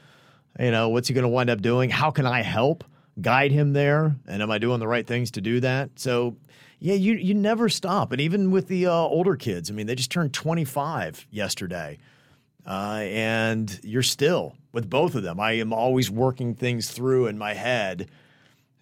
You 0.60 0.71
know, 0.71 0.89
what's 0.89 1.08
he 1.08 1.13
going 1.13 1.23
to 1.23 1.30
wind 1.30 1.49
up 1.49 1.62
doing? 1.62 1.89
How 1.89 2.10
can 2.12 2.25
I 2.25 2.41
help 2.41 2.84
guide 3.21 3.51
him 3.51 3.73
there? 3.73 4.15
And 4.27 4.41
am 4.41 4.49
I 4.49 4.58
doing 4.58 4.80
the 4.80 4.88
right 4.88 5.06
things 5.06 5.32
to 5.32 5.41
do 5.41 5.60
that? 5.60 5.91
So, 5.95 6.36
yeah, 6.83 6.95
you 6.95 7.13
you 7.13 7.35
never 7.35 7.69
stop. 7.69 8.11
And 8.11 8.19
even 8.19 8.49
with 8.49 8.67
the 8.67 8.87
uh, 8.87 8.91
older 8.91 9.35
kids, 9.35 9.69
I 9.69 9.73
mean, 9.73 9.85
they 9.85 9.93
just 9.93 10.11
turned 10.11 10.33
25 10.33 11.27
yesterday. 11.29 11.99
Uh, 12.65 13.01
and 13.03 13.79
you're 13.83 14.03
still 14.03 14.55
with 14.71 14.89
both 14.89 15.15
of 15.15 15.23
them. 15.23 15.39
I 15.39 15.53
am 15.53 15.73
always 15.73 16.09
working 16.11 16.55
things 16.55 16.91
through 16.91 17.27
in 17.27 17.37
my 17.37 17.53
head 17.53 18.09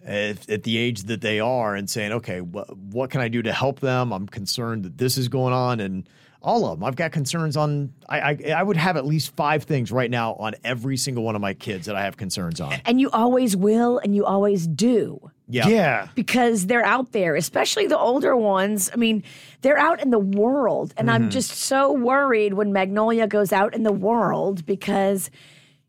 at, 0.03 0.49
at 0.49 0.63
the 0.63 0.77
age 0.77 1.03
that 1.03 1.21
they 1.21 1.39
are 1.39 1.75
and 1.75 1.89
saying, 1.89 2.13
okay, 2.13 2.39
wh- 2.39 2.93
what 2.93 3.09
can 3.09 3.21
I 3.21 3.27
do 3.27 3.41
to 3.41 3.53
help 3.53 3.79
them? 3.79 4.11
I'm 4.13 4.27
concerned 4.27 4.83
that 4.83 4.97
this 4.97 5.17
is 5.17 5.27
going 5.27 5.53
on, 5.53 5.81
and 5.81 6.07
all 6.41 6.65
of 6.65 6.79
them. 6.79 6.85
I've 6.85 6.95
got 6.95 7.11
concerns 7.11 7.57
on. 7.57 7.93
I, 8.07 8.19
I 8.19 8.51
I 8.57 8.63
would 8.63 8.77
have 8.77 8.95
at 8.95 9.05
least 9.05 9.35
five 9.35 9.63
things 9.63 9.91
right 9.91 10.09
now 10.09 10.35
on 10.35 10.55
every 10.63 10.95
single 10.95 11.25
one 11.25 11.35
of 11.35 11.41
my 11.41 11.53
kids 11.53 11.87
that 11.87 11.97
I 11.97 12.03
have 12.03 12.15
concerns 12.15 12.61
on. 12.61 12.75
And 12.85 13.01
you 13.01 13.09
always 13.09 13.57
will 13.57 13.97
and 13.97 14.15
you 14.15 14.25
always 14.25 14.67
do. 14.67 15.31
Yeah, 15.49 15.67
Yeah. 15.67 16.07
because 16.13 16.67
they're 16.67 16.85
out 16.85 17.11
there, 17.11 17.35
especially 17.35 17.87
the 17.87 17.97
older 17.97 18.35
ones. 18.37 18.89
I 18.93 18.97
mean, 18.97 19.23
they're 19.61 19.79
out 19.79 20.01
in 20.01 20.11
the 20.11 20.19
world. 20.19 20.93
And 20.95 21.09
I'm 21.09 21.23
mm-hmm. 21.23 21.29
just 21.31 21.51
so 21.51 21.91
worried 21.91 22.53
when 22.53 22.71
Magnolia 22.71 23.27
goes 23.27 23.51
out 23.51 23.73
in 23.73 23.83
the 23.83 23.91
world 23.91 24.65
because 24.65 25.31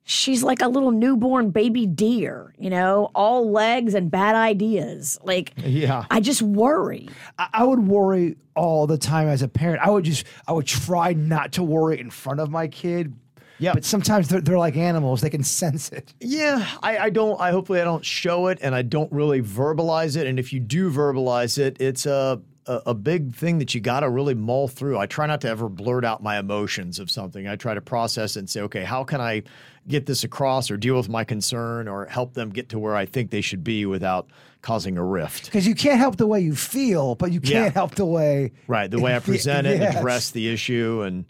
she's 0.04 0.42
like 0.42 0.62
a 0.62 0.68
little 0.68 0.90
newborn 0.90 1.50
baby 1.50 1.86
deer, 1.86 2.54
you 2.58 2.70
know, 2.70 3.10
all 3.14 3.50
legs 3.50 3.94
and 3.94 4.10
bad 4.10 4.34
ideas. 4.34 5.18
Like, 5.22 5.52
Yeah. 5.58 6.06
I 6.10 6.20
just 6.20 6.40
worry. 6.40 7.08
I, 7.38 7.48
I 7.52 7.64
would 7.64 7.86
worry 7.86 8.36
all 8.56 8.86
the 8.86 8.98
time 8.98 9.28
as 9.28 9.42
a 9.42 9.48
parent. 9.48 9.82
I 9.82 9.90
would 9.90 10.04
just 10.04 10.24
I 10.48 10.52
would 10.52 10.66
try 10.66 11.12
not 11.12 11.52
to 11.52 11.62
worry 11.62 12.00
in 12.00 12.10
front 12.10 12.40
of 12.40 12.50
my 12.50 12.66
kid. 12.66 13.14
Yeah. 13.60 13.74
But 13.74 13.84
sometimes 13.84 14.28
they're, 14.28 14.40
they're 14.40 14.58
like 14.58 14.76
animals; 14.76 15.20
they 15.20 15.30
can 15.30 15.44
sense 15.60 15.90
it. 15.90 16.12
Yeah, 16.20 16.66
I, 16.82 16.98
I 16.98 17.10
don't. 17.10 17.40
I 17.40 17.50
hopefully 17.52 17.80
I 17.80 17.84
don't 17.84 18.04
show 18.04 18.48
it, 18.48 18.58
and 18.62 18.74
I 18.74 18.82
don't 18.82 19.12
really 19.12 19.42
verbalize 19.42 20.16
it. 20.16 20.26
And 20.26 20.38
if 20.38 20.52
you 20.52 20.58
do 20.60 20.90
verbalize 20.90 21.58
it, 21.58 21.76
it's 21.80 22.06
a 22.06 22.40
a, 22.66 22.82
a 22.86 22.94
big 22.94 23.34
thing 23.34 23.58
that 23.58 23.74
you 23.74 23.80
got 23.80 24.00
to 24.00 24.10
really 24.10 24.34
mull 24.34 24.68
through. 24.68 24.98
I 24.98 25.06
try 25.06 25.26
not 25.26 25.40
to 25.42 25.48
ever 25.48 25.68
blurt 25.68 26.04
out 26.04 26.22
my 26.22 26.38
emotions 26.38 26.98
of 26.98 27.10
something. 27.10 27.46
I 27.48 27.56
try 27.56 27.74
to 27.74 27.80
process 27.80 28.36
it 28.36 28.40
and 28.40 28.50
say, 28.50 28.60
okay, 28.62 28.84
how 28.84 29.02
can 29.04 29.20
I 29.20 29.42
get 29.88 30.04
this 30.06 30.24
across, 30.24 30.70
or 30.70 30.76
deal 30.76 30.96
with 30.96 31.08
my 31.08 31.24
concern, 31.24 31.88
or 31.88 32.04
help 32.06 32.34
them 32.34 32.50
get 32.50 32.68
to 32.68 32.78
where 32.78 32.94
I 32.94 33.06
think 33.06 33.30
they 33.30 33.40
should 33.40 33.64
be 33.64 33.86
without 33.86 34.28
causing 34.62 34.98
a 34.98 35.04
rift. 35.04 35.46
Because 35.46 35.66
you 35.66 35.74
can't 35.74 35.98
help 35.98 36.16
the 36.16 36.26
way 36.26 36.40
you 36.42 36.54
feel, 36.54 37.14
but 37.14 37.32
you 37.32 37.40
can't 37.40 37.52
Yeah. 37.66 37.70
help 37.70 37.94
the 37.94 38.04
way 38.04 38.52
Right, 38.68 38.90
the 38.90 39.00
way 39.02 39.16
I 39.16 39.20
present 39.20 39.66
it, 39.66 39.80
Yes. 39.80 39.88
and 39.88 39.98
address 39.98 40.30
the 40.32 40.48
issue, 40.52 41.02
and 41.02 41.24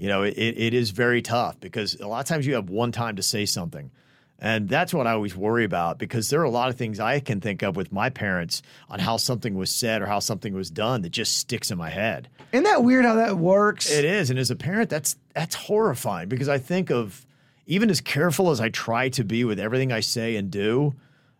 you 0.00 0.08
know, 0.08 0.22
it, 0.22 0.34
it 0.38 0.72
is 0.72 0.90
very 0.92 1.20
tough 1.20 1.60
because 1.60 1.94
a 2.00 2.08
lot 2.08 2.20
of 2.20 2.26
times 2.26 2.46
you 2.46 2.54
have 2.54 2.70
one 2.70 2.90
time 2.90 3.16
to 3.16 3.22
say 3.22 3.44
something. 3.44 3.90
And 4.38 4.66
that's 4.66 4.94
what 4.94 5.06
I 5.06 5.12
always 5.12 5.36
worry 5.36 5.64
about 5.64 5.98
because 5.98 6.30
there 6.30 6.40
are 6.40 6.44
a 6.44 6.50
lot 6.50 6.70
of 6.70 6.76
things 6.76 6.98
I 6.98 7.20
can 7.20 7.42
think 7.42 7.62
of 7.62 7.76
with 7.76 7.92
my 7.92 8.08
parents 8.08 8.62
on 8.88 8.98
how 8.98 9.18
something 9.18 9.54
was 9.54 9.70
said 9.70 10.00
or 10.00 10.06
how 10.06 10.18
something 10.18 10.54
was 10.54 10.70
done 10.70 11.02
that 11.02 11.10
just 11.10 11.36
sticks 11.36 11.70
in 11.70 11.76
my 11.76 11.90
head. 11.90 12.30
Isn't 12.50 12.64
that 12.64 12.82
weird 12.82 13.04
how 13.04 13.16
that 13.16 13.36
works? 13.36 13.90
It 13.90 14.06
is, 14.06 14.30
and 14.30 14.38
as 14.38 14.50
a 14.50 14.56
parent, 14.56 14.88
that's 14.88 15.16
that's 15.34 15.54
horrifying 15.54 16.30
because 16.30 16.48
I 16.48 16.56
think 16.56 16.90
of 16.90 17.26
even 17.66 17.90
as 17.90 18.00
careful 18.00 18.50
as 18.50 18.58
I 18.58 18.70
try 18.70 19.10
to 19.10 19.22
be 19.22 19.44
with 19.44 19.60
everything 19.60 19.92
I 19.92 20.00
say 20.00 20.36
and 20.36 20.50
do, 20.50 20.94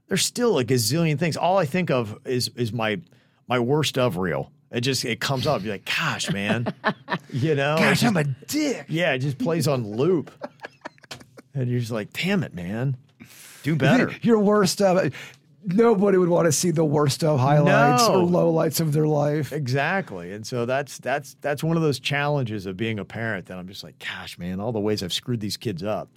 there's 0.08 0.22
still 0.22 0.58
a 0.58 0.64
gazillion 0.66 1.18
things. 1.18 1.38
All 1.38 1.56
I 1.56 1.64
think 1.64 1.90
of 1.90 2.18
is 2.26 2.50
is 2.56 2.70
my 2.70 3.00
my 3.48 3.58
worst 3.58 3.96
of 3.96 4.18
reel 4.18 4.52
It 4.70 4.82
just 4.82 5.04
it 5.04 5.20
comes 5.20 5.46
up. 5.46 5.62
You're 5.62 5.74
like, 5.74 5.84
gosh, 5.98 6.30
man, 6.32 6.72
you 7.32 7.54
know, 7.54 7.76
Gosh, 7.76 8.00
just- 8.00 8.04
I'm 8.04 8.16
a 8.16 8.24
dick. 8.24 8.86
yeah, 8.88 9.12
it 9.12 9.18
just 9.18 9.38
plays 9.38 9.66
on 9.66 9.96
loop, 9.96 10.30
and 11.54 11.68
you're 11.68 11.80
just 11.80 11.90
like, 11.92 12.12
damn 12.12 12.42
it, 12.44 12.54
man, 12.54 12.96
do 13.62 13.74
better. 13.76 14.12
Your 14.22 14.38
worst 14.38 14.80
of 14.80 15.12
nobody 15.64 16.16
would 16.18 16.28
want 16.28 16.46
to 16.46 16.52
see 16.52 16.70
the 16.70 16.84
worst 16.84 17.22
of 17.24 17.38
highlights 17.38 18.08
No. 18.08 18.22
or 18.22 18.26
lowlights 18.26 18.80
of 18.80 18.92
their 18.92 19.06
life. 19.06 19.52
Exactly. 19.52 20.32
And 20.32 20.46
so 20.46 20.64
that's 20.66 20.98
that's 20.98 21.36
that's 21.40 21.62
one 21.64 21.76
of 21.76 21.82
those 21.82 21.98
challenges 22.00 22.64
of 22.66 22.76
being 22.76 22.98
a 22.98 23.04
parent 23.04 23.46
that 23.46 23.58
I'm 23.58 23.66
just 23.68 23.82
like, 23.84 23.98
gosh, 23.98 24.38
man, 24.38 24.60
all 24.60 24.72
the 24.72 24.80
ways 24.80 25.02
I've 25.02 25.12
screwed 25.12 25.40
these 25.40 25.56
kids 25.56 25.82
up. 25.82 26.08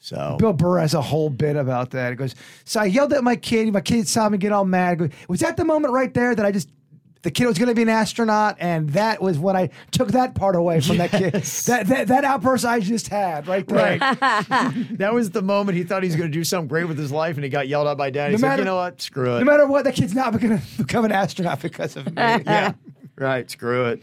So 0.00 0.36
Bill 0.38 0.52
Burr 0.52 0.78
has 0.80 0.94
a 0.94 1.02
whole 1.02 1.30
bit 1.30 1.56
about 1.56 1.90
that. 1.90 2.12
It 2.12 2.16
goes, 2.16 2.34
"So 2.64 2.80
I 2.80 2.84
yelled 2.84 3.12
at 3.12 3.24
my 3.24 3.34
kid. 3.36 3.72
My 3.72 3.80
kid 3.80 4.06
saw 4.06 4.28
me 4.28 4.38
get 4.38 4.52
all 4.52 4.64
mad. 4.64 4.90
I 4.90 4.94
go, 4.94 5.08
was 5.28 5.40
that 5.40 5.56
the 5.56 5.64
moment 5.64 5.92
right 5.94 6.12
there 6.12 6.34
that 6.36 6.44
I 6.46 6.52
just 6.52 6.68
the 7.22 7.30
kid 7.30 7.46
was 7.46 7.58
going 7.58 7.68
to 7.68 7.74
be 7.74 7.82
an 7.82 7.88
astronaut, 7.88 8.56
and 8.60 8.90
that 8.90 9.20
was 9.20 9.38
when 9.38 9.56
I 9.56 9.70
took 9.90 10.08
that 10.12 10.34
part 10.34 10.54
away 10.54 10.80
from 10.80 10.98
that 10.98 11.10
kid. 11.10 11.32
That, 11.32 11.86
that 11.88 12.08
that 12.08 12.24
outburst 12.24 12.64
I 12.64 12.80
just 12.80 13.08
had 13.08 13.46
right 13.48 13.66
there. 13.66 13.98
Right. 13.98 14.18
that 14.98 15.12
was 15.12 15.30
the 15.30 15.42
moment 15.42 15.76
he 15.76 15.84
thought 15.84 16.02
he 16.02 16.08
was 16.08 16.16
going 16.16 16.30
to 16.30 16.36
do 16.36 16.44
something 16.44 16.68
great 16.68 16.84
with 16.86 16.98
his 16.98 17.10
life, 17.10 17.34
and 17.36 17.44
he 17.44 17.50
got 17.50 17.66
yelled 17.68 17.88
at 17.88 17.96
by 17.96 18.10
dad. 18.10 18.30
He's 18.30 18.40
No 18.40 18.46
like, 18.46 18.52
matter- 18.52 18.62
you 18.62 18.66
know 18.66 18.76
what? 18.76 19.00
Screw 19.02 19.36
it. 19.36 19.40
No 19.40 19.44
matter 19.44 19.66
what, 19.66 19.84
that 19.84 19.94
kid's 19.94 20.14
not 20.14 20.38
going 20.38 20.58
to 20.60 20.64
become 20.78 21.04
an 21.04 21.12
astronaut 21.12 21.60
because 21.60 21.96
of 21.96 22.06
me. 22.06 22.12
yeah. 22.16 22.72
Right. 23.16 23.50
Screw 23.50 23.86
it. 23.86 24.02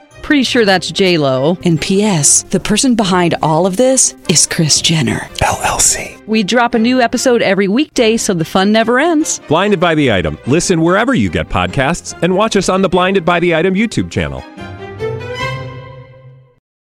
Pretty 0.21 0.43
sure 0.43 0.65
that's 0.65 0.91
J 0.91 1.17
Lo. 1.17 1.57
And 1.63 1.79
P.S. 1.81 2.43
The 2.43 2.59
person 2.59 2.95
behind 2.95 3.35
all 3.41 3.65
of 3.65 3.77
this 3.77 4.15
is 4.29 4.45
Kris 4.45 4.81
Jenner. 4.81 5.19
LLC. 5.39 6.25
We 6.27 6.43
drop 6.43 6.73
a 6.73 6.79
new 6.79 7.01
episode 7.01 7.41
every 7.41 7.67
weekday, 7.67 8.17
so 8.17 8.33
the 8.33 8.45
fun 8.45 8.71
never 8.71 8.99
ends. 8.99 9.39
Blinded 9.47 9.79
by 9.79 9.95
the 9.95 10.11
item. 10.11 10.37
Listen 10.47 10.81
wherever 10.81 11.13
you 11.13 11.29
get 11.29 11.49
podcasts, 11.49 12.17
and 12.21 12.35
watch 12.35 12.55
us 12.55 12.69
on 12.69 12.81
the 12.81 12.89
Blinded 12.89 13.25
by 13.25 13.39
the 13.39 13.55
Item 13.55 13.73
YouTube 13.73 14.09
channel. 14.11 14.43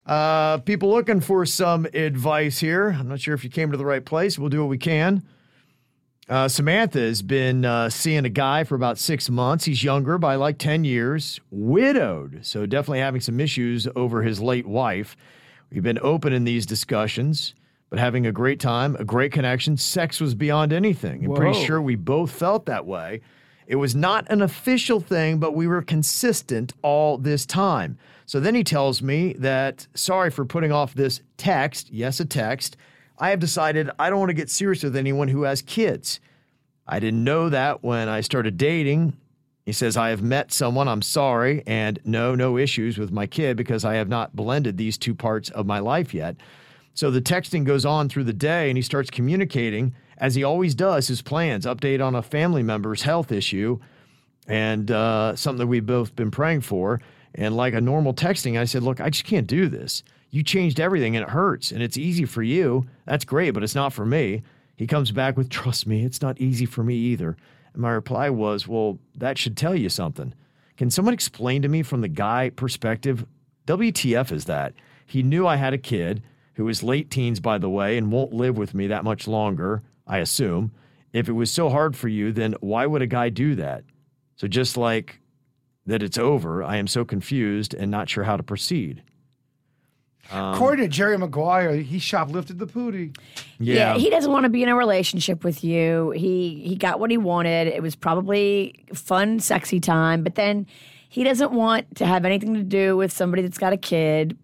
Uh, 0.07 0.57
people 0.59 0.91
looking 0.91 1.21
for 1.21 1.45
some 1.45 1.87
advice 1.93 2.59
here. 2.59 2.97
I'm 2.99 3.09
not 3.09 3.21
sure 3.21 3.35
if 3.35 3.45
you 3.45 3.51
came 3.51 3.71
to 3.71 3.77
the 3.77 3.85
right 3.85 4.05
place. 4.05 4.39
We'll 4.39 4.49
do 4.49 4.61
what 4.61 4.71
we 4.71 4.79
can. 4.79 5.23
Uh, 6.29 6.47
Samantha 6.47 6.99
has 6.99 7.23
been 7.23 7.65
uh, 7.65 7.89
seeing 7.89 8.27
a 8.27 8.31
guy 8.31 8.63
for 8.65 8.75
about 8.75 8.99
six 8.99 9.31
months. 9.31 9.65
He's 9.65 9.83
younger 9.83 10.19
by 10.19 10.35
like 10.35 10.59
10 10.59 10.85
years, 10.85 11.41
widowed. 11.51 12.41
So 12.43 12.67
definitely 12.67 13.01
having 13.01 13.23
some 13.23 13.41
issues 13.41 13.89
over 13.97 14.23
his 14.23 14.39
late 14.39 14.67
wife. 14.67 15.17
We've 15.71 15.83
been 15.83 15.99
open 16.03 16.35
in 16.35 16.45
these 16.45 16.67
discussions, 16.67 17.55
but 17.89 17.99
having 17.99 18.27
a 18.27 18.33
great 18.33 18.61
time, 18.61 18.95
a 18.97 19.05
great 19.05 19.33
connection. 19.33 19.79
Sex 19.79 20.21
was 20.21 20.35
beyond 20.35 20.73
anything. 20.73 21.25
I'm 21.25 21.35
pretty 21.35 21.65
sure 21.65 21.81
we 21.81 21.97
both 21.97 22.31
felt 22.31 22.67
that 22.67 22.85
way. 22.85 23.23
It 23.67 23.77
was 23.77 23.95
not 23.95 24.31
an 24.31 24.43
official 24.43 25.01
thing, 25.01 25.39
but 25.39 25.55
we 25.55 25.67
were 25.67 25.83
consistent 25.83 26.73
all 26.83 27.19
this 27.19 27.45
time. 27.47 27.99
So 28.27 28.41
then 28.41 28.55
he 28.55 28.65
tells 28.65 29.03
me 29.03 29.35
that 29.39 29.87
sorry 29.95 30.31
for 30.31 30.45
putting 30.45 30.73
off 30.73 30.95
this 30.95 31.23
text. 31.39 31.91
Yes, 31.91 32.21
a 32.21 32.25
text. 32.27 32.77
I 33.19 33.31
have 33.31 33.41
decided 33.41 33.91
I 33.99 34.11
don't 34.11 34.21
want 34.21 34.31
to 34.31 34.35
get 34.35 34.51
serious 34.51 34.83
with 34.83 34.97
anyone 34.97 35.29
who 35.29 35.43
has 35.43 35.63
kids. 35.63 36.21
I 36.87 37.01
didn't 37.01 37.25
know 37.25 37.49
that 37.49 37.83
when 37.83 38.09
I 38.09 38.21
started 38.21 38.57
dating. 38.57 39.17
He 39.67 39.73
says, 39.73 39.99
I 39.99 40.09
have 40.09 40.23
met 40.23 40.51
someone, 40.51 40.89
I'm 40.89 41.03
sorry, 41.03 41.63
and 41.67 41.99
no, 42.03 42.35
no 42.35 42.57
issues 42.57 42.97
with 42.97 43.13
my 43.13 43.27
kid 43.27 43.57
because 43.57 43.85
I 43.85 43.95
have 43.97 44.09
not 44.09 44.35
blended 44.35 44.79
these 44.79 44.97
two 44.97 45.15
parts 45.15 45.51
of 45.51 45.67
my 45.67 45.79
life 45.79 46.15
yet. 46.15 46.37
So 46.95 47.11
the 47.11 47.21
texting 47.21 47.65
goes 47.65 47.85
on 47.85 48.09
through 48.09 48.25
the 48.25 48.33
day 48.33 48.71
and 48.71 48.79
he 48.79 48.83
starts 48.83 49.11
communicating, 49.11 49.95
as 50.17 50.35
he 50.35 50.43
always 50.43 50.75
does, 50.75 51.09
his 51.09 51.21
plans, 51.21 51.67
update 51.67 52.05
on 52.05 52.15
a 52.15 52.23
family 52.23 52.63
member's 52.63 53.03
health 53.03 53.31
issue 53.31 53.79
and 54.47 54.91
uh, 54.91 55.37
something 55.37 55.59
that 55.59 55.67
we've 55.67 55.85
both 55.85 56.17
been 56.17 56.31
praying 56.31 56.63
for. 56.63 57.03
And 57.35 57.55
like 57.55 57.75
a 57.75 57.81
normal 57.81 58.15
texting, 58.15 58.59
I 58.59 58.65
said, 58.65 58.83
Look, 58.83 59.01
I 59.01 59.11
just 59.11 59.27
can't 59.27 59.47
do 59.47 59.69
this. 59.69 60.03
You 60.31 60.43
changed 60.43 60.81
everything 60.81 61.17
and 61.17 61.25
it 61.25 61.31
hurts 61.31 61.73
and 61.73 61.83
it's 61.83 61.97
easy 61.97 62.25
for 62.25 62.43
you. 62.43 62.87
That's 63.07 63.25
great, 63.25 63.53
but 63.53 63.63
it's 63.63 63.75
not 63.75 63.93
for 63.93 64.05
me. 64.05 64.43
He 64.77 64.87
comes 64.87 65.11
back 65.11 65.37
with, 65.37 65.49
Trust 65.49 65.87
me, 65.87 66.05
it's 66.05 66.23
not 66.23 66.41
easy 66.41 66.67
for 66.67 66.85
me 66.85 66.95
either. 66.95 67.37
And 67.73 67.83
my 67.83 67.91
reply 67.91 68.31
was, 68.31 68.69
Well, 68.69 68.99
that 69.15 69.39
should 69.39 69.57
tell 69.57 69.75
you 69.75 69.89
something. 69.89 70.35
Can 70.77 70.91
someone 70.91 71.15
explain 71.15 71.63
to 71.63 71.69
me 71.69 71.83
from 71.83 72.01
the 72.03 72.09
guy 72.09 72.51
perspective? 72.51 73.27
WTF 73.67 74.31
is 74.31 74.45
that? 74.45 74.75
He 75.05 75.23
knew 75.23 75.47
I 75.47 75.57
had 75.57 75.75
a 75.75 75.79
kid 75.79 76.23
who 76.55 76.69
is 76.69 76.83
late 76.83 77.11
teens, 77.11 77.41
by 77.41 77.59
the 77.59 77.71
way, 77.71 77.97
and 77.99 78.13
won't 78.13 78.33
live 78.33 78.57
with 78.57 78.75
me 78.75 78.87
that 78.89 79.05
much 79.05 79.27
longer, 79.27 79.83
I 80.07 80.19
assume. 80.19 80.73
If 81.13 81.29
it 81.29 81.33
was 81.33 81.51
so 81.51 81.71
hard 81.71 81.97
for 81.97 82.09
you, 82.09 82.33
then 82.33 82.55
why 82.61 82.87
would 82.87 83.03
a 83.03 83.07
guy 83.07 83.29
do 83.29 83.55
that? 83.57 83.85
So 84.37 84.47
just 84.47 84.77
like 84.77 85.21
that 85.87 86.03
it's 86.03 86.19
over, 86.19 86.63
I 86.63 86.77
am 86.77 86.87
so 86.87 87.05
confused 87.05 87.75
and 87.75 87.91
not 87.91 88.09
sure 88.09 88.25
how 88.25 88.37
to 88.37 88.43
proceed. 88.43 89.03
Um, 90.31 90.55
According 90.55 90.85
to 90.85 90.89
Jerry 90.89 91.17
Maguire, 91.17 91.77
he 91.77 91.99
shoplifted 91.99 92.59
the 92.59 92.67
pootie. 92.67 93.17
Yeah. 93.59 93.97
he 93.97 94.11
doesn't 94.11 94.31
want 94.31 94.45
to 94.45 94.51
be 94.51 94.63
in 94.63 94.69
a 94.69 94.77
relationship 94.77 95.43
with 95.43 95.65
you. 95.65 96.11
He 96.11 96.63
he 96.65 96.77
got 96.77 97.01
what 97.01 97.11
he 97.11 97.17
wanted. 97.17 97.69
It 97.69 97.83
was 97.83 97.97
probably 97.97 98.85
fun, 98.95 99.41
sexy 99.41 99.81
time, 99.81 100.23
but 100.23 100.35
then 100.35 100.67
he 101.09 101.25
doesn't 101.25 101.53
want 101.53 101.97
to 101.97 102.07
have 102.07 102.25
anything 102.25 102.55
to 102.55 102.63
do 102.63 102.97
with 102.97 103.13
somebody 103.13 103.43
that's 103.43 103.59
got 103.59 103.73
a 103.73 103.79
kid. 103.79 104.37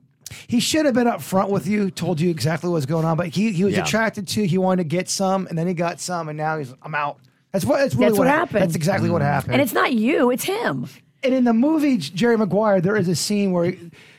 He 0.49 0.59
should 0.59 0.87
have 0.87 0.95
been 0.95 1.07
up 1.07 1.21
front 1.21 1.51
with 1.51 1.67
you, 1.67 1.91
told 1.91 2.21
you 2.21 2.31
exactly 2.31 2.71
what's 2.71 2.87
going 2.87 3.05
on, 3.05 3.17
but 3.17 3.29
he, 3.29 3.53
he 3.53 3.65
was 3.65 3.75
Yeah. 3.75 3.85
attracted 3.85 4.27
to, 4.29 4.47
he 4.47 4.59
wanted 4.59 4.83
to 4.83 4.89
get 4.89 5.09
some, 5.09 5.47
and 5.47 5.57
then 5.57 5.69
he 5.69 5.75
got 5.75 6.01
some, 6.01 6.29
and 6.29 6.37
now 6.37 6.59
he's, 6.59 6.75
I'm 6.83 6.95
out. 6.95 7.19
That's 7.53 7.65
what, 7.65 7.79
that's 7.79 7.95
really 7.95 8.07
That's 8.09 8.19
what 8.19 8.27
hap- 8.27 8.49
happened. 8.49 8.63
That's 8.63 8.75
exactly 8.75 9.11
what 9.11 9.23
mm. 9.23 9.27
happened. 9.27 9.53
And 9.53 9.63
it's 9.63 9.75
not 9.75 9.93
you, 9.93 10.31
it's 10.31 10.45
him. 10.45 10.89
And 11.23 11.33
in 11.35 11.45
the 11.45 11.53
movie 11.53 11.99
Jerry 11.99 12.37
Maguire, 12.37 12.81
there 12.81 12.97
is 12.97 13.09
a 13.09 13.15
scene 13.15 13.53
where 13.53 13.75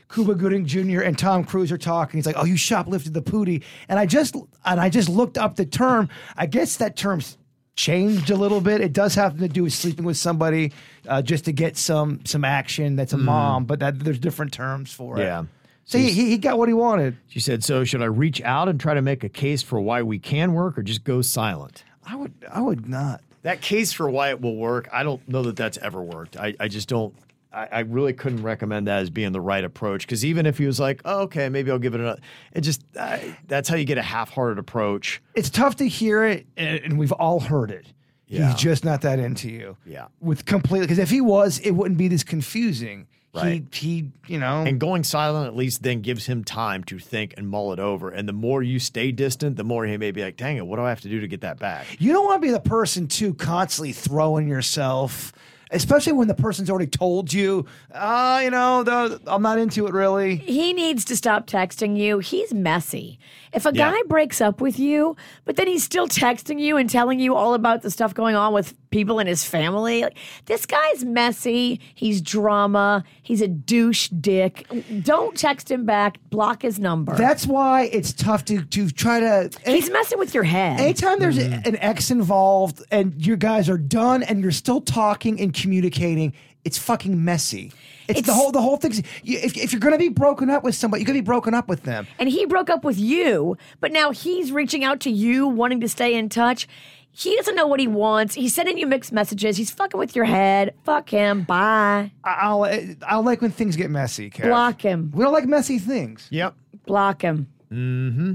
Cuba 0.09 0.35
Gooding 0.35 0.65
Jr. 0.65 1.01
and 1.01 1.17
Tom 1.17 1.43
Cruise 1.43 1.71
are 1.71 1.77
talking. 1.77 2.17
He's 2.17 2.25
like, 2.25 2.37
"Oh, 2.37 2.45
you 2.45 2.55
shoplifted 2.55 3.13
the 3.13 3.21
pootie," 3.21 3.63
and 3.89 3.99
I 3.99 4.05
just 4.05 4.35
and 4.63 4.79
I 4.79 4.89
just 4.89 5.09
looked 5.09 5.37
up 5.37 5.55
the 5.55 5.65
term. 5.65 6.09
I 6.37 6.45
guess 6.45 6.77
that 6.77 6.95
term's 6.95 7.37
changed 7.75 8.29
a 8.29 8.35
little 8.35 8.61
bit. 8.61 8.81
It 8.81 8.93
does 8.93 9.15
have 9.15 9.37
to 9.39 9.47
do 9.47 9.63
with 9.63 9.73
sleeping 9.73 10.05
with 10.05 10.17
somebody 10.17 10.71
uh, 11.07 11.21
just 11.21 11.45
to 11.45 11.51
get 11.51 11.77
some 11.77 12.25
some 12.25 12.45
action. 12.45 12.95
That's 12.95 13.13
a 13.13 13.17
mom, 13.17 13.65
but 13.65 13.79
that, 13.79 13.99
there's 13.99 14.19
different 14.19 14.53
terms 14.53 14.93
for 14.93 15.19
it. 15.19 15.23
Yeah. 15.23 15.45
So 15.83 15.99
he, 15.99 16.11
he 16.11 16.29
he 16.29 16.37
got 16.37 16.57
what 16.57 16.67
he 16.67 16.73
wanted. 16.73 17.17
She 17.27 17.39
said, 17.39 17.63
So 17.63 17.83
should 17.83 18.01
I 18.01 18.05
reach 18.05 18.41
out 18.41 18.69
and 18.69 18.79
try 18.79 18.95
to 18.95 19.01
make 19.01 19.23
a 19.23 19.29
case 19.29 19.61
for 19.61 19.79
why 19.79 20.01
we 20.01 20.17
can 20.17 20.53
work 20.53 20.77
or 20.77 20.83
just 20.83 21.03
go 21.03 21.21
silent? 21.21 21.83
I 22.03 22.15
would 22.15 22.33
I 22.51 22.61
would 22.61 22.87
not. 22.87 23.21
That 23.43 23.61
case 23.61 23.93
for 23.93 24.09
why 24.09 24.29
it 24.29 24.41
will 24.41 24.55
work, 24.55 24.89
I 24.91 25.03
don't 25.03 25.27
know 25.29 25.43
that 25.43 25.55
that's 25.55 25.77
ever 25.77 26.01
worked. 26.01 26.35
I, 26.35 26.55
I 26.59 26.67
just 26.67 26.89
don't, 26.89 27.13
I, 27.55 27.67
I 27.71 27.79
really 27.79 28.13
couldn't 28.13 28.43
recommend 28.43 28.87
that 28.87 28.99
as 28.99 29.09
being 29.09 29.31
the 29.31 29.41
right 29.41 29.63
approach. 29.63 30.05
Because 30.05 30.25
even 30.25 30.45
if 30.45 30.57
he 30.57 30.65
was 30.65 30.79
like, 30.79 31.01
oh, 31.05 31.21
okay, 31.21 31.49
maybe 31.49 31.71
I'll 31.71 31.79
give 31.79 31.95
it 31.95 32.01
another, 32.01 32.21
it 32.53 32.61
just, 32.61 32.83
I, 32.99 33.37
that's 33.47 33.69
how 33.69 33.77
you 33.77 33.85
get 33.85 33.97
a 33.97 34.03
half 34.03 34.29
hearted 34.31 34.59
approach. 34.59 35.21
It's 35.33 35.49
tough 35.49 35.77
to 35.77 35.87
hear 35.87 36.25
it, 36.25 36.45
and, 36.57 36.79
and 36.79 36.99
we've 36.99 37.13
all 37.13 37.39
heard 37.39 37.71
it. 37.71 37.87
Yeah. 38.27 38.47
He's 38.51 38.55
just 38.55 38.83
not 38.83 39.01
that 39.01 39.19
into 39.19 39.49
you. 39.49 39.77
Yeah. 39.85 40.07
With 40.19 40.45
completely 40.45 40.87
because 40.87 40.99
if 40.99 41.09
he 41.09 41.21
was, 41.21 41.59
it 41.59 41.71
wouldn't 41.71 41.97
be 41.97 42.07
this 42.07 42.23
confusing. 42.23 43.07
Right. 43.35 43.65
He 43.71 43.87
he 43.87 44.11
you 44.27 44.39
know 44.39 44.63
And 44.63 44.79
going 44.79 45.03
silent 45.03 45.45
at 45.45 45.55
least 45.55 45.83
then 45.83 46.01
gives 46.01 46.25
him 46.25 46.43
time 46.43 46.85
to 46.85 46.97
think 46.97 47.33
and 47.37 47.47
mull 47.47 47.73
it 47.73 47.79
over. 47.79 48.09
And 48.09 48.27
the 48.27 48.33
more 48.33 48.63
you 48.63 48.79
stay 48.79 49.11
distant, 49.11 49.57
the 49.57 49.63
more 49.63 49.85
he 49.85 49.97
may 49.97 50.11
be 50.11 50.23
like, 50.23 50.37
dang 50.37 50.57
it, 50.57 50.65
what 50.65 50.77
do 50.77 50.83
I 50.83 50.89
have 50.89 51.01
to 51.01 51.09
do 51.09 51.19
to 51.19 51.27
get 51.27 51.41
that 51.41 51.59
back? 51.59 51.85
You 51.99 52.13
don't 52.13 52.25
want 52.25 52.41
to 52.41 52.47
be 52.47 52.51
the 52.51 52.61
person 52.61 53.07
too 53.07 53.33
constantly 53.33 53.91
throwing 53.91 54.47
yourself, 54.47 55.33
especially 55.71 56.13
when 56.13 56.27
the 56.27 56.33
person's 56.35 56.69
already 56.69 56.87
told 56.87 57.33
you, 57.33 57.65
ah, 57.93 58.39
you 58.39 58.49
know, 58.51 58.83
the, 58.83 59.19
I'm 59.27 59.41
not 59.41 59.57
into 59.57 59.87
it 59.87 59.93
really. 59.93 60.35
He 60.37 60.73
needs 60.73 61.05
to 61.05 61.15
stop 61.15 61.47
texting 61.47 61.97
you. 61.97 62.19
He's 62.19 62.53
messy. 62.53 63.19
If 63.53 63.65
a 63.65 63.71
Yeah. 63.73 63.91
guy 63.91 63.97
breaks 64.07 64.41
up 64.41 64.59
with 64.61 64.77
you, 64.79 65.15
but 65.45 65.55
then 65.55 65.67
he's 65.67 65.83
still 65.83 66.07
texting 66.07 66.59
you 66.59 66.75
and 66.77 66.89
telling 66.89 67.19
you 67.19 67.35
all 67.35 67.53
about 67.53 67.81
the 67.83 67.89
stuff 67.91 68.13
going 68.13 68.35
on 68.35 68.53
with 68.53 68.73
people 68.89 69.19
in 69.19 69.27
his 69.27 69.43
family, 69.45 70.01
like, 70.03 70.17
this 70.45 70.65
guy's 70.65 71.03
messy. 71.05 71.79
He's 71.93 72.21
drama. 72.21 73.03
He's 73.23 73.41
a 73.41 73.47
douche 73.47 74.09
dick. 74.09 74.65
Don't 75.03 75.37
text 75.37 75.71
him 75.71 75.85
back. 75.85 76.17
Block 76.29 76.61
his 76.63 76.79
number. 76.79 77.15
That's 77.15 77.47
why 77.47 77.83
it's 77.93 78.11
tough 78.13 78.43
to 78.45 78.61
to 78.63 78.89
try 78.89 79.19
to. 79.21 79.49
he's 79.65 79.89
messing 79.89 80.19
with 80.19 80.33
your 80.33 80.43
head. 80.43 80.79
Anytime 80.81 81.19
there's 81.19 81.37
a- 81.37 81.61
an 81.65 81.77
ex 81.77 82.11
involved 82.11 82.83
and 82.91 83.13
you 83.25 83.37
guys 83.37 83.69
are 83.69 83.77
done 83.77 84.21
and 84.23 84.41
you're 84.41 84.51
still 84.51 84.81
talking 84.81 85.39
and 85.39 85.53
communicating, 85.55 86.33
it's 86.63 86.77
fucking 86.77 87.23
messy. 87.23 87.71
It's, 88.07 88.21
the 88.21 88.33
whole 88.33 88.51
the 88.51 88.61
whole 88.61 88.77
thing. 88.77 88.91
If, 89.23 89.57
if 89.57 89.71
you're 89.71 89.79
gonna 89.79 89.97
be 89.97 90.09
broken 90.09 90.49
up 90.49 90.63
with 90.63 90.75
somebody, 90.75 91.01
you're 91.01 91.07
gonna 91.07 91.19
be 91.19 91.25
broken 91.25 91.53
up 91.53 91.67
with 91.67 91.83
them. 91.83 92.05
And 92.19 92.29
he 92.29 92.45
broke 92.45 92.69
up 92.69 92.83
with 92.83 92.99
you, 92.99 93.57
but 93.79 93.91
now 93.91 94.11
he's 94.11 94.51
reaching 94.51 94.83
out 94.83 94.99
to 95.01 95.09
you, 95.09 95.47
wanting 95.47 95.79
to 95.81 95.89
stay 95.89 96.13
in 96.15 96.29
touch. 96.29 96.67
He 97.11 97.35
doesn't 97.37 97.55
know 97.55 97.65
what 97.65 97.79
he 97.79 97.87
wants. 97.87 98.35
He's 98.35 98.53
sending 98.53 98.77
you 98.77 98.85
mixed 98.85 99.13
messages. 99.13 99.55
He's 99.55 99.71
fucking 99.71 99.97
with 99.97 100.15
your 100.17 100.25
head. 100.25 100.75
Fuck 100.83 101.09
him. 101.09 101.43
Bye. 101.43 102.11
I- 102.23 102.37
I'll 102.41 102.67
I'll 103.07 103.23
like 103.23 103.41
when 103.41 103.51
things 103.51 103.75
get 103.75 103.89
messy. 103.89 104.29
Kev. 104.29 104.43
Block 104.43 104.81
him. 104.81 105.11
We 105.15 105.23
don't 105.23 105.31
like 105.33 105.45
messy 105.45 105.79
things. 105.79 106.27
Yep. 106.29 106.55
Block 106.85 107.21
him. 107.21 107.47
Mm-hmm. 107.71 108.33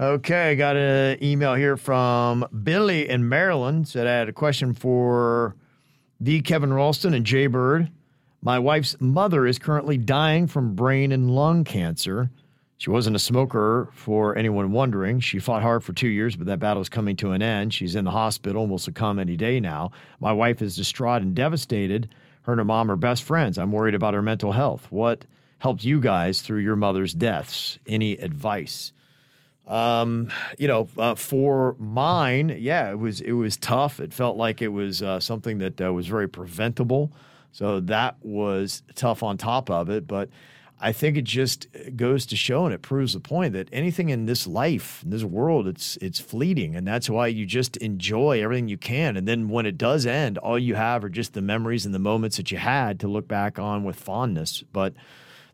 Okay, 0.00 0.52
I 0.52 0.54
got 0.54 0.76
an 0.76 1.22
email 1.22 1.54
here 1.54 1.76
from 1.76 2.46
Billy 2.62 3.08
in 3.08 3.28
Maryland. 3.28 3.88
Said 3.88 4.06
I 4.06 4.12
had 4.12 4.28
a 4.28 4.32
question 4.32 4.72
for 4.74 5.56
the 6.20 6.40
Kevin 6.40 6.72
Ralston 6.72 7.14
and 7.14 7.24
Jay 7.24 7.46
Bird. 7.46 7.90
My 8.42 8.58
wife's 8.58 8.96
mother 9.00 9.46
is 9.46 9.58
currently 9.58 9.96
dying 9.96 10.46
from 10.46 10.74
brain 10.74 11.12
and 11.12 11.30
lung 11.30 11.64
cancer. 11.64 12.30
She 12.76 12.90
wasn't 12.90 13.16
a 13.16 13.20
smoker, 13.20 13.88
for 13.92 14.36
anyone 14.36 14.70
wondering. 14.70 15.18
She 15.18 15.40
fought 15.40 15.62
hard 15.62 15.82
for 15.82 15.92
two 15.92 16.08
years, 16.08 16.36
but 16.36 16.46
that 16.46 16.60
battle 16.60 16.80
is 16.80 16.88
coming 16.88 17.16
to 17.16 17.32
an 17.32 17.42
end. 17.42 17.74
She's 17.74 17.96
in 17.96 18.04
the 18.04 18.12
hospital 18.12 18.62
and 18.62 18.70
will 18.70 18.78
succumb 18.78 19.18
any 19.18 19.36
day 19.36 19.58
now. 19.58 19.90
My 20.20 20.32
wife 20.32 20.62
is 20.62 20.76
distraught 20.76 21.22
and 21.22 21.34
devastated. 21.34 22.08
Her 22.42 22.52
and 22.52 22.60
her 22.60 22.64
mom 22.64 22.90
are 22.90 22.96
best 22.96 23.24
friends. 23.24 23.58
I'm 23.58 23.72
worried 23.72 23.96
about 23.96 24.14
her 24.14 24.22
mental 24.22 24.52
health. 24.52 24.86
What 24.90 25.24
helped 25.58 25.84
you 25.84 26.00
guys 26.00 26.40
through 26.40 26.60
your 26.60 26.76
mother's 26.76 27.14
deaths? 27.14 27.80
Any 27.86 28.12
advice? 28.12 28.92
Um, 29.68 30.32
you 30.56 30.66
know, 30.66 30.88
uh, 30.96 31.14
for 31.14 31.76
mine, 31.78 32.56
yeah, 32.58 32.90
it 32.90 32.98
was 32.98 33.20
it 33.20 33.32
was 33.32 33.56
tough. 33.58 34.00
It 34.00 34.14
felt 34.14 34.36
like 34.38 34.62
it 34.62 34.68
was 34.68 35.02
uh, 35.02 35.20
something 35.20 35.58
that 35.58 35.80
uh, 35.80 35.92
was 35.92 36.06
very 36.06 36.28
preventable. 36.28 37.12
So 37.52 37.80
that 37.80 38.16
was 38.22 38.82
tough 38.94 39.22
on 39.22 39.36
top 39.36 39.70
of 39.70 39.90
it. 39.90 40.06
But 40.06 40.30
I 40.80 40.92
think 40.92 41.16
it 41.16 41.24
just 41.24 41.66
goes 41.96 42.24
to 42.26 42.36
show, 42.36 42.64
and 42.64 42.72
it 42.72 42.80
proves 42.80 43.12
the 43.12 43.20
point 43.20 43.52
that 43.52 43.68
anything 43.70 44.08
in 44.08 44.24
this 44.24 44.46
life, 44.46 45.02
in 45.04 45.10
this 45.10 45.24
world, 45.24 45.68
it's 45.68 45.98
it's 45.98 46.18
fleeting, 46.18 46.74
and 46.74 46.86
that's 46.86 47.10
why 47.10 47.26
you 47.26 47.44
just 47.44 47.76
enjoy 47.76 48.42
everything 48.42 48.68
you 48.68 48.78
can. 48.78 49.18
And 49.18 49.28
then 49.28 49.50
when 49.50 49.66
it 49.66 49.76
does 49.76 50.06
end, 50.06 50.38
all 50.38 50.58
you 50.58 50.76
have 50.76 51.04
are 51.04 51.10
just 51.10 51.34
the 51.34 51.42
memories 51.42 51.84
and 51.84 51.94
the 51.94 51.98
moments 51.98 52.38
that 52.38 52.50
you 52.50 52.56
had 52.56 53.00
to 53.00 53.08
look 53.08 53.28
back 53.28 53.58
on 53.58 53.84
with 53.84 53.96
fondness. 53.96 54.64
But 54.72 54.94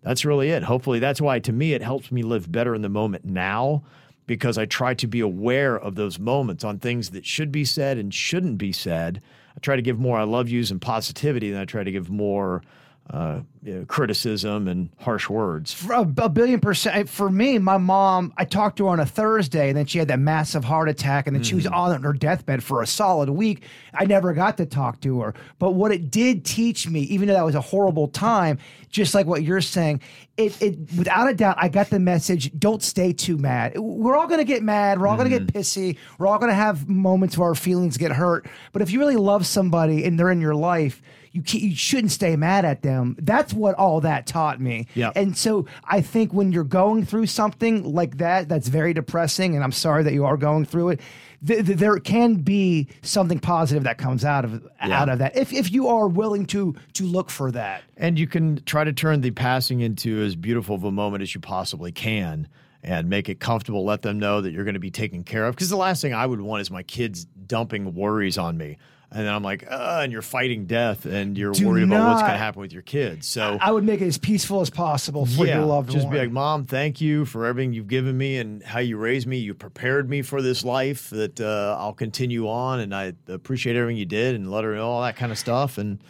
that's 0.03 0.25
really 0.25 0.51
it. 0.51 0.63
Hopefully, 0.63 1.01
that's 1.01 1.21
why 1.21 1.41
to 1.41 1.53
me 1.53 1.73
it 1.73 1.83
helps 1.83 2.13
me 2.13 2.23
live 2.23 2.53
better 2.53 2.77
in 2.77 2.83
the 2.83 2.89
moment 2.89 3.25
now 3.25 3.83
because 4.27 4.57
I 4.59 4.67
try 4.67 4.95
to 4.95 5.07
be 5.07 5.21
aware 5.21 5.79
of 5.79 5.95
those 5.95 6.19
moments 6.19 6.65
on 6.65 6.79
things 6.79 7.11
that 7.11 7.27
should 7.27 7.53
be 7.53 7.65
said 7.65 7.99
and 7.99 8.13
shouldn't 8.13 8.59
be 8.59 8.73
said. 8.73 9.21
I 9.57 9.61
try 9.61 9.77
to 9.77 9.83
give 9.83 9.99
more 9.99 10.19
I 10.19 10.25
love 10.25 10.49
yous 10.49 10.71
and 10.71 10.81
positivity 10.81 11.51
than 11.51 11.61
I 11.61 11.65
try 11.65 11.85
to 11.85 11.93
give 11.93 12.11
more 12.11 12.63
uh, 13.11 13.41
you 13.65 13.75
know, 13.75 13.85
criticism 13.87 14.69
and 14.69 14.91
harsh 14.99 15.31
words. 15.31 15.73
For 15.73 15.95
a, 15.95 16.01
a 16.19 16.29
billion 16.29 16.61
percent. 16.61 17.09
For 17.09 17.31
me, 17.31 17.59
my 17.59 17.79
mom, 17.79 18.35
I 18.37 18.45
talked 18.45 18.77
to 18.77 18.85
her 18.85 18.91
on 18.91 19.01
a 19.01 19.07
Thursday, 19.07 19.71
and 19.71 19.79
then 19.79 19.87
she 19.87 19.99
had 19.99 20.09
that 20.09 20.19
massive 20.19 20.65
heart 20.65 20.91
attack, 20.91 21.27
and 21.27 21.35
then 21.35 21.43
she 21.43 21.55
was 21.55 21.65
mm. 21.65 21.73
on 21.73 22.03
her 22.03 22.13
deathbed 22.13 22.63
for 22.63 22.83
a 22.83 22.87
solid 22.87 23.31
week. 23.31 23.63
I 23.95 24.05
never 24.05 24.35
got 24.35 24.59
to 24.59 24.67
talk 24.67 25.01
to 25.01 25.21
her. 25.23 25.35
But 25.59 25.71
what 25.71 25.93
it 25.93 26.11
did 26.11 26.45
teach 26.45 26.87
me, 26.89 27.01
even 27.03 27.27
though 27.27 27.35
that 27.35 27.45
was 27.45 27.55
a 27.55 27.63
horrible 27.63 28.09
time, 28.09 28.59
just 28.91 29.15
like 29.15 29.27
what 29.27 29.43
you're 29.43 29.63
saying, 29.63 30.03
it, 30.37 30.61
it 30.61 30.79
without 30.97 31.31
a 31.31 31.35
doubt, 31.35 31.57
I 31.59 31.69
got 31.69 31.89
the 31.89 31.99
message 31.99 32.53
don't 32.59 32.83
stay 32.83 33.15
too 33.15 33.39
mad. 33.39 33.79
We're 33.79 34.17
all 34.17 34.27
going 34.27 34.41
to 34.41 34.45
get 34.45 34.63
mad. 34.63 35.01
We're 35.01 35.07
all 35.07 35.17
going 35.17 35.31
to 35.31 35.39
get 35.39 35.47
mm-hmm. 35.47 35.59
pissy. 35.59 35.97
We're 36.19 36.27
all 36.27 36.39
going 36.39 36.51
to 36.51 36.55
have 36.55 36.89
moments 36.89 37.39
where 37.39 37.49
our 37.49 37.55
feelings 37.55 37.97
get 37.97 38.13
hurt. 38.13 38.47
But 38.73 38.83
if 38.83 38.91
you 38.91 38.99
really 38.99 39.17
love 39.17 39.47
somebody 39.47 40.05
and 40.05 40.19
they're 40.19 40.31
in 40.31 40.41
your 40.41 40.55
life, 40.55 41.01
you, 41.35 41.43
you 41.47 41.75
shouldn't 41.75 42.13
stay 42.13 42.37
mad 42.37 42.65
at 42.65 42.83
them. 42.83 43.17
That's 43.21 43.53
what 43.55 43.75
all 43.77 44.01
that 44.01 44.27
taught 44.27 44.61
me. 44.61 44.87
Yeah. 44.95 45.13
And 45.15 45.37
so 45.37 45.67
I 45.85 46.01
think 46.01 46.33
when 46.33 46.53
you're 46.53 46.65
going 46.65 47.05
through 47.05 47.27
something 47.27 47.93
like 47.95 48.19
that, 48.19 48.49
that's 48.49 48.69
very 48.69 48.93
depressing, 48.93 49.55
and 49.55 49.65
I'm 49.65 49.73
sorry 49.73 50.03
that 50.05 50.13
you 50.13 50.25
are 50.25 50.37
going 50.37 50.65
through 50.65 50.91
it. 50.91 51.01
Th- 51.47 51.65
th- 51.65 51.79
there 51.79 51.99
can 51.99 52.37
be 52.37 52.89
something 53.03 53.39
positive 53.39 53.85
that 53.85 53.99
comes 53.99 54.25
out 54.25 54.45
of 54.45 54.67
out 54.81 55.09
of 55.09 55.19
that 55.19 55.37
if, 55.37 55.53
if 55.53 55.71
you 55.73 55.89
are 55.89 56.09
willing 56.09 56.47
to 56.47 56.75
to 56.95 57.05
look 57.05 57.31
for 57.31 57.51
that. 57.53 57.83
And 57.97 58.19
you 58.19 58.27
can 58.27 58.63
try 58.65 58.85
to 58.85 58.93
turn 58.93 59.21
the 59.21 59.31
passing 59.31 59.81
into 59.81 60.23
as 60.23 60.37
beautiful 60.37 60.75
of 60.75 60.85
a 60.85 60.93
moment 60.93 61.23
as 61.23 61.35
you 61.35 61.41
possibly 61.41 61.93
can 61.93 62.49
and 62.83 63.09
make 63.09 63.29
it 63.29 63.41
comfortable. 63.41 63.85
Let 63.85 64.03
them 64.03 64.19
know 64.19 64.41
that 64.41 64.53
you're 64.53 64.65
going 64.65 64.75
to 64.75 64.81
be 64.81 64.91
taken 64.91 65.25
care 65.25 65.47
of. 65.47 65.55
Because 65.55 65.71
the 65.71 65.77
last 65.77 66.03
thing 66.03 66.15
I 66.15 66.27
would 66.27 66.41
want 66.41 66.61
is 66.61 66.71
my 66.71 66.83
kids 66.83 67.25
dumping 67.25 67.95
worries 67.95 68.39
on 68.39 68.57
me. 68.57 68.79
And 69.15 69.29
then 69.29 69.33
I'm 69.33 69.45
like, 69.45 69.65
uh, 69.71 70.01
and 70.03 70.11
you're 70.11 70.23
fighting 70.23 70.67
death 70.67 71.07
and 71.07 71.39
you're 71.39 71.53
Do 71.53 71.69
worried 71.69 71.85
about 71.85 72.09
what's 72.09 72.23
going 72.23 72.33
to 72.33 72.39
happen 72.39 72.61
with 72.61 72.73
your 72.73 72.83
kids. 72.83 73.29
So 73.29 73.59
I 73.61 73.71
would 73.71 73.85
make 73.85 74.01
it 74.01 74.07
as 74.09 74.19
peaceful 74.19 74.61
as 74.61 74.71
possible 74.71 75.25
for 75.25 75.47
your 75.47 75.61
loved 75.61 75.93
just 75.93 76.07
one. 76.07 76.13
be 76.13 76.19
like, 76.19 76.33
Mom, 76.33 76.67
thank 76.67 77.01
you 77.01 77.25
for 77.25 77.47
everything 77.47 77.73
you've 77.73 77.87
given 77.87 78.19
me 78.19 78.39
and 78.39 78.61
how 78.65 78.81
you 78.81 78.97
raised 78.97 79.29
me. 79.29 79.39
You 79.39 79.55
prepared 79.55 80.11
me 80.11 80.23
for 80.23 80.43
this 80.43 80.65
life 80.65 81.11
that 81.11 81.41
uh, 81.41 81.77
I'll 81.79 81.93
continue 81.93 82.49
on, 82.49 82.81
and 82.81 82.93
I 82.93 83.13
appreciate 83.29 83.77
everything 83.77 83.99
you 83.99 84.05
did, 84.05 84.35
and 84.35 84.51
let 84.51 84.65
her 84.65 84.75
know 84.75 84.89
all 84.89 85.03
that 85.03 85.15
kind 85.15 85.31
of 85.31 85.39
stuff. 85.39 85.79
And 85.79 86.03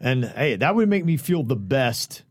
and 0.00 0.24
hey, 0.24 0.54
that 0.54 0.76
would 0.76 0.88
make 0.88 1.04
me 1.04 1.16
feel 1.16 1.42
the 1.42 1.56
best 1.56 2.22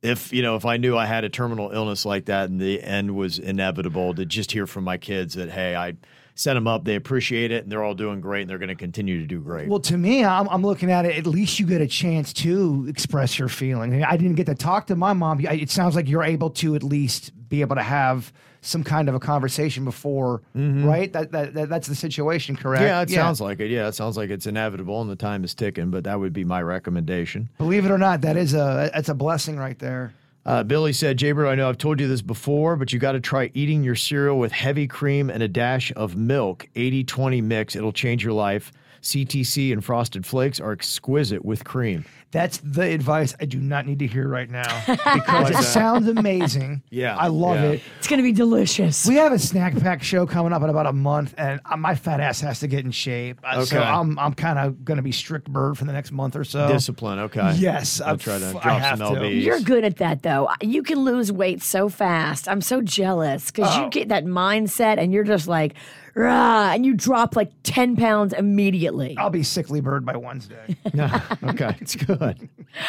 if 0.00 0.32
you 0.32 0.40
know 0.40 0.56
if 0.56 0.64
I 0.64 0.78
knew 0.78 0.96
I 0.96 1.04
had 1.04 1.24
a 1.24 1.28
terminal 1.28 1.70
illness 1.70 2.06
like 2.06 2.24
that, 2.26 2.48
and 2.48 2.58
the 2.58 2.82
end 2.82 3.14
was 3.14 3.38
inevitable. 3.38 4.14
To 4.14 4.24
just 4.24 4.52
hear 4.52 4.66
from 4.66 4.84
my 4.84 4.96
kids 4.96 5.34
that 5.34 5.50
hey, 5.50 5.76
I 5.76 5.96
set 6.40 6.54
them 6.54 6.66
up, 6.66 6.86
they 6.86 6.94
appreciate 6.94 7.52
it, 7.52 7.64
and 7.64 7.70
they're 7.70 7.84
all 7.84 7.94
doing 7.94 8.18
great, 8.18 8.40
and 8.40 8.50
they're 8.50 8.58
going 8.58 8.70
to 8.70 8.74
continue 8.74 9.20
to 9.20 9.26
do 9.26 9.40
great. 9.40 9.68
Well, 9.68 9.80
to 9.80 9.98
me, 9.98 10.24
I'm, 10.24 10.48
I'm 10.48 10.62
looking 10.62 10.90
at 10.90 11.04
it. 11.04 11.18
At 11.18 11.26
least 11.26 11.60
you 11.60 11.66
get 11.66 11.82
a 11.82 11.86
chance 11.86 12.32
to 12.34 12.86
express 12.88 13.38
your 13.38 13.48
feeling. 13.48 14.02
I 14.02 14.16
didn't 14.16 14.36
get 14.36 14.46
to 14.46 14.54
talk 14.54 14.86
to 14.86 14.96
my 14.96 15.12
mom. 15.12 15.40
It 15.40 15.68
sounds 15.68 15.94
like 15.94 16.08
you're 16.08 16.22
able 16.22 16.48
to 16.50 16.74
at 16.74 16.82
least 16.82 17.32
be 17.50 17.60
able 17.60 17.76
to 17.76 17.82
have 17.82 18.32
some 18.62 18.82
kind 18.82 19.10
of 19.10 19.14
a 19.14 19.20
conversation 19.20 19.84
before, 19.84 20.40
right? 20.54 21.12
That, 21.12 21.30
that, 21.32 21.52
that 21.52 21.68
that's 21.68 21.88
the 21.88 21.94
situation, 21.94 22.56
correct? 22.56 22.82
Mm-hmm. 22.82 22.88
yeah, 22.88 23.02
it 23.02 23.10
sounds 23.10 23.42
like 23.42 23.60
it. 23.60 23.70
Yeah, 23.70 23.88
it 23.88 23.94
sounds 23.94 24.16
like 24.16 24.30
it's 24.30 24.46
inevitable, 24.46 25.02
and 25.02 25.10
the 25.10 25.16
time 25.16 25.44
is 25.44 25.54
ticking. 25.54 25.90
But 25.90 26.04
that 26.04 26.18
would 26.18 26.32
be 26.32 26.44
my 26.44 26.62
recommendation. 26.62 27.50
Believe 27.58 27.84
it 27.84 27.90
or 27.90 27.98
not, 27.98 28.22
that 28.22 28.38
is 28.38 28.54
a 28.54 28.90
that's 28.94 29.10
a 29.10 29.14
blessing 29.14 29.58
right 29.58 29.78
there. 29.78 30.14
Uh, 30.46 30.62
Billy 30.62 30.92
said, 30.92 31.18
Jaybird, 31.18 31.46
I 31.46 31.54
know 31.54 31.68
I've 31.68 31.78
told 31.78 32.00
you 32.00 32.08
this 32.08 32.22
before, 32.22 32.76
but 32.76 32.92
you 32.92 32.98
got 32.98 33.12
to 33.12 33.20
try 33.20 33.50
eating 33.52 33.84
your 33.84 33.94
cereal 33.94 34.38
with 34.38 34.52
heavy 34.52 34.86
cream 34.86 35.28
and 35.28 35.42
a 35.42 35.48
dash 35.48 35.92
of 35.96 36.16
milk, 36.16 36.66
80 36.74 37.04
20 37.04 37.40
mix. 37.42 37.76
It'll 37.76 37.92
change 37.92 38.24
your 38.24 38.32
life. 38.32 38.72
CTC 39.02 39.72
and 39.72 39.84
Frosted 39.84 40.26
Flakes 40.26 40.60
are 40.60 40.72
exquisite 40.72 41.44
with 41.44 41.64
cream. 41.64 42.04
That's 42.32 42.58
the 42.58 42.82
advice 42.82 43.34
I 43.40 43.44
do 43.46 43.58
not 43.58 43.86
need 43.86 43.98
to 43.98 44.06
hear 44.06 44.28
right 44.28 44.48
now 44.48 44.82
because 44.86 45.50
it 45.50 45.64
sounds 45.64 46.06
amazing. 46.06 46.80
Yeah, 46.88 47.16
I 47.16 47.26
love 47.26 47.56
yeah. 47.56 47.70
it. 47.70 47.82
It's 47.98 48.06
going 48.06 48.18
to 48.18 48.22
be 48.22 48.30
delicious. 48.30 49.04
We 49.04 49.16
have 49.16 49.32
a 49.32 49.38
snack 49.38 49.76
pack 49.80 50.00
show 50.00 50.26
coming 50.26 50.52
up 50.52 50.62
in 50.62 50.68
about 50.70 50.86
a 50.86 50.92
month, 50.92 51.34
and 51.36 51.60
uh, 51.64 51.76
my 51.76 51.96
fat 51.96 52.20
ass 52.20 52.40
has 52.42 52.60
to 52.60 52.68
get 52.68 52.84
in 52.84 52.92
shape. 52.92 53.40
Uh, 53.42 53.64
So 53.64 53.82
I'm 53.82 54.16
I'm 54.16 54.34
kind 54.34 54.60
of 54.60 54.84
going 54.84 54.96
to 54.98 55.02
be 55.02 55.10
strict 55.10 55.50
bird 55.50 55.76
for 55.76 55.86
the 55.86 55.92
next 55.92 56.12
month 56.12 56.36
or 56.36 56.44
so. 56.44 56.68
Discipline, 56.68 57.18
okay. 57.18 57.54
Yes, 57.56 58.00
I'll 58.00 58.12
I'm 58.12 58.18
try 58.18 58.38
to 58.38 58.44
f- 58.46 58.52
drop 58.52 58.66
I 58.66 58.78
have 58.78 58.98
some 58.98 59.14
to. 59.16 59.20
lbs. 59.22 59.42
You're 59.42 59.60
good 59.60 59.82
at 59.84 59.96
that, 59.96 60.22
though. 60.22 60.48
You 60.62 60.84
can 60.84 61.00
lose 61.00 61.32
weight 61.32 61.62
so 61.64 61.88
fast. 61.88 62.48
I'm 62.48 62.60
so 62.60 62.80
jealous 62.80 63.50
because 63.50 63.76
Oh. 63.76 63.84
you 63.86 63.90
get 63.90 64.08
that 64.10 64.24
mindset 64.24 64.98
and 64.98 65.12
you're 65.12 65.24
just 65.24 65.48
like, 65.48 65.74
rah, 66.14 66.72
and 66.72 66.84
you 66.84 66.94
drop 66.94 67.36
like 67.36 67.52
10 67.62 67.96
pounds 67.96 68.32
immediately. 68.32 69.16
I'll 69.18 69.30
be 69.30 69.42
sickly 69.42 69.80
bird 69.80 70.04
by 70.04 70.16
Wednesday. 70.16 70.76
okay, 71.44 71.76
it's 71.80 71.96
good. 71.96 72.48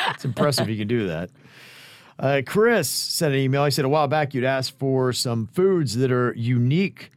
It's 0.09 0.25
impressive 0.25 0.69
you 0.69 0.77
can 0.77 0.87
do 0.87 1.07
that. 1.07 1.29
Uh, 2.19 2.41
Chris 2.45 2.89
sent 2.89 3.33
an 3.33 3.39
email. 3.39 3.65
He 3.65 3.71
said 3.71 3.85
a 3.85 3.89
while 3.89 4.07
back 4.07 4.33
you'd 4.33 4.43
asked 4.43 4.77
for 4.77 5.11
some 5.11 5.47
foods 5.53 5.95
that 5.95 6.11
are 6.11 6.33
unique 6.35 7.09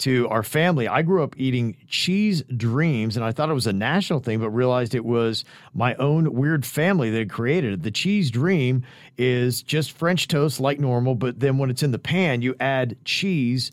to 0.00 0.28
our 0.28 0.42
family. 0.42 0.88
I 0.88 1.02
grew 1.02 1.22
up 1.22 1.34
eating 1.38 1.76
cheese 1.88 2.42
dreams, 2.56 3.16
and 3.16 3.24
I 3.24 3.32
thought 3.32 3.50
it 3.50 3.54
was 3.54 3.66
a 3.66 3.72
national 3.72 4.20
thing, 4.20 4.40
but 4.40 4.50
realized 4.50 4.94
it 4.94 5.04
was 5.04 5.44
my 5.74 5.94
own 5.96 6.32
weird 6.34 6.66
family 6.66 7.10
that 7.10 7.18
had 7.18 7.30
created 7.30 7.74
it. 7.74 7.82
The 7.82 7.90
cheese 7.90 8.30
dream 8.30 8.84
is 9.18 9.62
just 9.62 9.92
French 9.92 10.26
toast 10.28 10.58
like 10.58 10.80
normal, 10.80 11.14
but 11.14 11.40
then 11.40 11.58
when 11.58 11.70
it's 11.70 11.82
in 11.82 11.92
the 11.92 11.98
pan, 11.98 12.42
you 12.42 12.54
add 12.60 12.96
cheese 13.04 13.70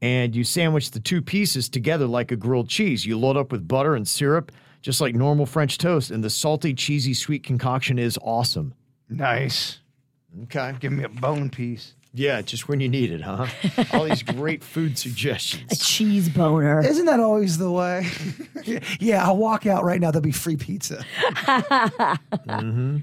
and 0.00 0.34
you 0.34 0.44
sandwich 0.44 0.90
the 0.92 1.00
two 1.00 1.20
pieces 1.22 1.68
together 1.68 2.06
like 2.06 2.30
a 2.32 2.36
grilled 2.36 2.68
cheese. 2.68 3.04
You 3.06 3.18
load 3.18 3.36
up 3.36 3.50
with 3.52 3.66
butter 3.66 3.94
and 3.94 4.06
syrup, 4.06 4.52
just 4.82 5.00
like 5.00 5.14
normal 5.14 5.46
French 5.46 5.78
toast, 5.78 6.10
and 6.10 6.22
the 6.22 6.30
salty, 6.30 6.74
cheesy, 6.74 7.14
sweet 7.14 7.42
concoction 7.42 7.98
is 7.98 8.18
awesome. 8.22 8.74
nice. 9.08 9.80
Okay. 10.44 10.74
Give 10.78 10.92
me 10.92 11.04
a 11.04 11.08
bone 11.08 11.48
piece. 11.50 11.94
Yeah, 12.14 12.42
just 12.42 12.68
when 12.68 12.80
you 12.80 12.88
need 12.88 13.10
it, 13.10 13.20
huh? 13.22 13.46
All 13.92 14.04
these 14.04 14.22
great 14.22 14.62
food 14.62 14.98
suggestions. 14.98 15.70
a 15.72 15.76
cheese 15.76 16.28
boner. 16.28 16.80
Isn't 16.84 17.06
that 17.06 17.20
always 17.20 17.58
the 17.58 17.70
way? 17.70 18.06
yeah, 19.00 19.24
I'll 19.26 19.36
walk 19.36 19.66
out 19.66 19.84
right 19.84 20.00
now. 20.00 20.10
There'll 20.10 20.22
be 20.22 20.32
free 20.32 20.56
pizza. 20.56 21.04
Mm-hmm. 22.46 22.98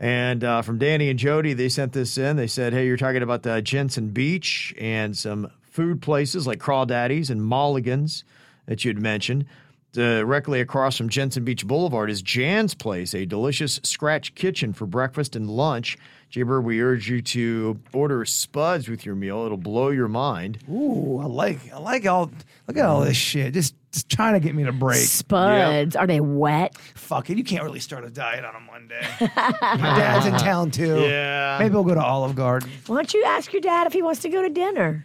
And 0.00 0.42
uh, 0.42 0.62
from 0.62 0.78
Danny 0.78 1.10
and 1.10 1.18
Jody, 1.18 1.52
they 1.52 1.68
sent 1.68 1.92
this 1.92 2.18
in. 2.18 2.36
They 2.36 2.48
said, 2.48 2.72
"Hey, 2.72 2.86
you're 2.86 2.96
talking 2.96 3.22
about 3.22 3.44
the 3.44 3.62
Jensen 3.62 4.08
Beach 4.08 4.74
and 4.78 5.16
some 5.16 5.48
food 5.72 6.02
places 6.02 6.46
like 6.46 6.60
Crawdaddy's 6.60 7.30
and 7.30 7.40
Mulligan's 7.40 8.24
that 8.66 8.84
you'd 8.84 9.00
mentioned. 9.00 9.46
Uh, 9.94 10.20
directly 10.20 10.60
across 10.60 10.96
from 10.96 11.10
Jensen 11.10 11.44
Beach 11.44 11.66
Boulevard 11.66 12.08
is 12.08 12.22
Jan's 12.22 12.74
Place, 12.74 13.14
a 13.14 13.26
delicious 13.26 13.78
scratch 13.82 14.34
kitchen 14.34 14.72
for 14.72 14.86
breakfast 14.86 15.36
and 15.36 15.50
lunch. 15.50 15.98
Jaybird, 16.30 16.64
we 16.64 16.80
urge 16.80 17.10
you 17.10 17.20
to 17.20 17.78
order 17.92 18.24
spuds 18.24 18.88
with 18.88 19.04
your 19.04 19.14
meal. 19.14 19.44
It'll 19.44 19.58
blow 19.58 19.90
your 19.90 20.08
mind. 20.08 20.58
Ooh, 20.70 21.18
I 21.18 21.26
like 21.26 21.70
I 21.70 21.78
like 21.78 22.06
all 22.06 22.30
look 22.66 22.78
at 22.78 22.86
all 22.86 23.02
this 23.02 23.18
shit. 23.18 23.52
Just 23.52 23.74
just 23.92 24.08
trying 24.08 24.32
to 24.32 24.40
get 24.40 24.54
me 24.54 24.64
to 24.64 24.72
break. 24.72 24.96
Spuds. 25.00 25.94
Are 25.94 26.06
they 26.06 26.20
wet? 26.20 26.74
Fuck 26.94 27.28
it. 27.28 27.36
You 27.36 27.44
can't 27.44 27.62
really 27.62 27.80
start 27.80 28.04
a 28.04 28.10
diet 28.10 28.46
on 28.46 28.54
a 28.54 28.60
Monday. 28.60 29.06
My 29.20 29.98
dad's 29.98 30.24
in 30.24 30.32
town 30.38 30.70
too. 30.70 31.00
Yeah. 31.02 31.58
Maybe 31.60 31.74
we'll 31.74 31.84
go 31.84 31.94
to 31.94 32.02
Olive 32.02 32.34
Garden. 32.34 32.70
Why 32.86 32.96
don't 32.96 33.12
you 33.12 33.24
ask 33.24 33.52
your 33.52 33.60
dad 33.60 33.86
if 33.86 33.92
he 33.92 34.00
wants 34.00 34.20
to 34.22 34.30
go 34.30 34.40
to 34.40 34.48
dinner? 34.48 35.04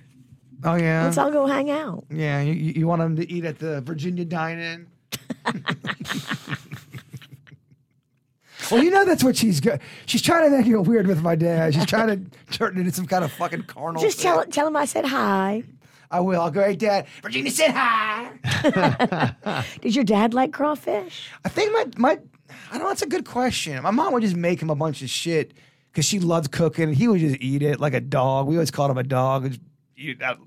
Oh 0.63 0.75
yeah. 0.75 1.03
Let's 1.05 1.17
all 1.17 1.31
go 1.31 1.45
hang 1.45 1.69
out. 1.69 2.05
Yeah, 2.09 2.41
you, 2.41 2.53
you 2.53 2.87
want 2.87 3.01
him 3.01 3.15
to 3.17 3.31
eat 3.31 3.45
at 3.45 3.59
the 3.59 3.81
Virginia 3.81 4.25
Dine-In? 4.25 4.87
well, 8.71 8.83
you 8.83 8.89
know 8.91 9.05
that's 9.05 9.23
what 9.23 9.37
she's 9.37 9.59
go- 9.59 9.77
she's 10.05 10.21
trying 10.21 10.49
to 10.49 10.57
make 10.57 10.67
it 10.67 10.77
weird 10.77 11.07
with 11.07 11.21
my 11.21 11.35
dad. 11.35 11.73
She's 11.73 11.85
trying 11.85 12.07
to 12.07 12.19
turn 12.51 12.77
it 12.77 12.79
into 12.79 12.91
some 12.93 13.05
kind 13.05 13.23
of 13.23 13.31
fucking 13.31 13.63
carnal. 13.63 14.01
Just 14.01 14.17
thing. 14.17 14.23
tell 14.23 14.45
tell 14.45 14.67
him 14.67 14.75
I 14.75 14.85
said 14.85 15.05
hi. 15.05 15.63
I 16.09 16.21
will. 16.21 16.41
I'll 16.41 16.51
go. 16.51 16.63
Hey, 16.63 16.75
Dad. 16.75 17.05
Virginia 17.21 17.51
said 17.51 17.71
hi. 17.71 19.65
Did 19.81 19.93
your 19.95 20.05
dad 20.05 20.33
like 20.33 20.53
crawfish? 20.53 21.29
I 21.43 21.49
think 21.49 21.73
my 21.73 21.85
my 21.97 22.11
I 22.71 22.73
don't 22.73 22.83
know. 22.83 22.87
That's 22.87 23.01
a 23.01 23.07
good 23.07 23.25
question. 23.25 23.81
My 23.83 23.91
mom 23.91 24.13
would 24.13 24.23
just 24.23 24.35
make 24.35 24.61
him 24.61 24.69
a 24.69 24.75
bunch 24.75 25.01
of 25.01 25.09
shit 25.09 25.53
because 25.91 26.05
she 26.05 26.19
loves 26.19 26.47
cooking, 26.47 26.85
and 26.85 26.95
he 26.95 27.07
would 27.07 27.19
just 27.19 27.37
eat 27.41 27.61
it 27.61 27.79
like 27.79 27.93
a 27.93 27.99
dog. 28.01 28.47
We 28.47 28.55
always 28.55 28.71
called 28.71 28.91
him 28.91 28.97
a 28.97 29.03
dog. 29.03 29.53
Just 29.97 30.07
eat 30.07 30.17
it 30.17 30.23
out. 30.23 30.39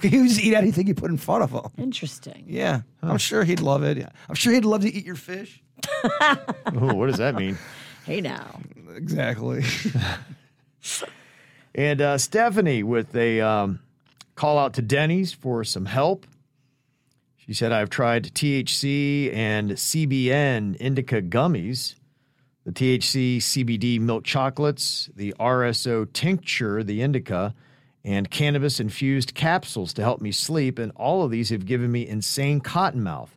He 0.00 0.18
would 0.18 0.28
just 0.28 0.40
eat 0.40 0.54
anything 0.54 0.86
you 0.86 0.94
put 0.94 1.10
in 1.10 1.16
front 1.16 1.42
of 1.42 1.50
him. 1.50 1.70
Interesting. 1.78 2.44
Yeah, 2.46 2.82
I'm 3.02 3.18
sure 3.18 3.44
he'd 3.44 3.60
love 3.60 3.82
it. 3.82 3.98
Yeah. 3.98 4.10
I'm 4.28 4.34
sure 4.34 4.52
he'd 4.52 4.64
love 4.64 4.82
to 4.82 4.92
eat 4.92 5.04
your 5.04 5.16
fish. 5.16 5.62
Ooh, 6.74 6.94
what 6.94 7.06
does 7.06 7.18
that 7.18 7.34
mean? 7.34 7.58
Hey 8.04 8.20
now. 8.20 8.60
Exactly. 8.94 9.64
And 11.74 12.00
uh, 12.00 12.18
Stephanie 12.18 12.84
with 12.84 13.16
a 13.16 13.40
um, 13.40 13.80
call 14.36 14.58
out 14.58 14.74
to 14.74 14.82
Denny's 14.82 15.32
for 15.32 15.64
some 15.64 15.86
help. 15.86 16.26
She 17.36 17.52
said, 17.52 17.72
I've 17.72 17.90
tried 17.90 18.32
THC 18.32 19.34
and 19.34 19.72
CBN 19.72 20.76
indica 20.76 21.20
gummies, 21.20 21.96
the 22.64 22.70
THC 22.70 23.38
CBD 23.38 24.00
milk 24.00 24.24
chocolates, 24.24 25.10
the 25.16 25.34
RSO 25.40 26.10
tincture, 26.12 26.84
the 26.84 27.02
indica, 27.02 27.54
and 28.04 28.30
cannabis 28.30 28.80
infused 28.80 29.34
capsules 29.34 29.92
to 29.94 30.02
help 30.02 30.20
me 30.20 30.30
sleep. 30.30 30.78
And 30.78 30.92
all 30.96 31.22
of 31.22 31.30
these 31.30 31.48
have 31.50 31.64
given 31.66 31.90
me 31.90 32.06
insane 32.06 32.60
cotton 32.60 33.02
mouth. 33.02 33.34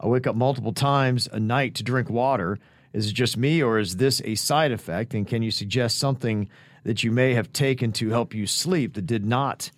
I 0.00 0.06
wake 0.06 0.26
up 0.26 0.36
multiple 0.36 0.72
times 0.72 1.28
a 1.32 1.40
night 1.40 1.74
to 1.76 1.82
drink 1.82 2.10
water. 2.10 2.58
Is 2.92 3.08
it 3.08 3.12
just 3.12 3.36
me, 3.36 3.62
or 3.62 3.78
is 3.78 3.96
this 3.96 4.22
a 4.24 4.34
side 4.34 4.72
effect? 4.72 5.14
And 5.14 5.26
can 5.26 5.42
you 5.42 5.50
suggest 5.50 5.98
something 5.98 6.48
that 6.84 7.04
you 7.04 7.10
may 7.12 7.34
have 7.34 7.52
taken 7.52 7.92
to 7.92 8.08
help 8.10 8.34
you 8.34 8.46
sleep 8.46 8.94
that 8.94 9.06
did 9.06 9.26
not 9.26 9.70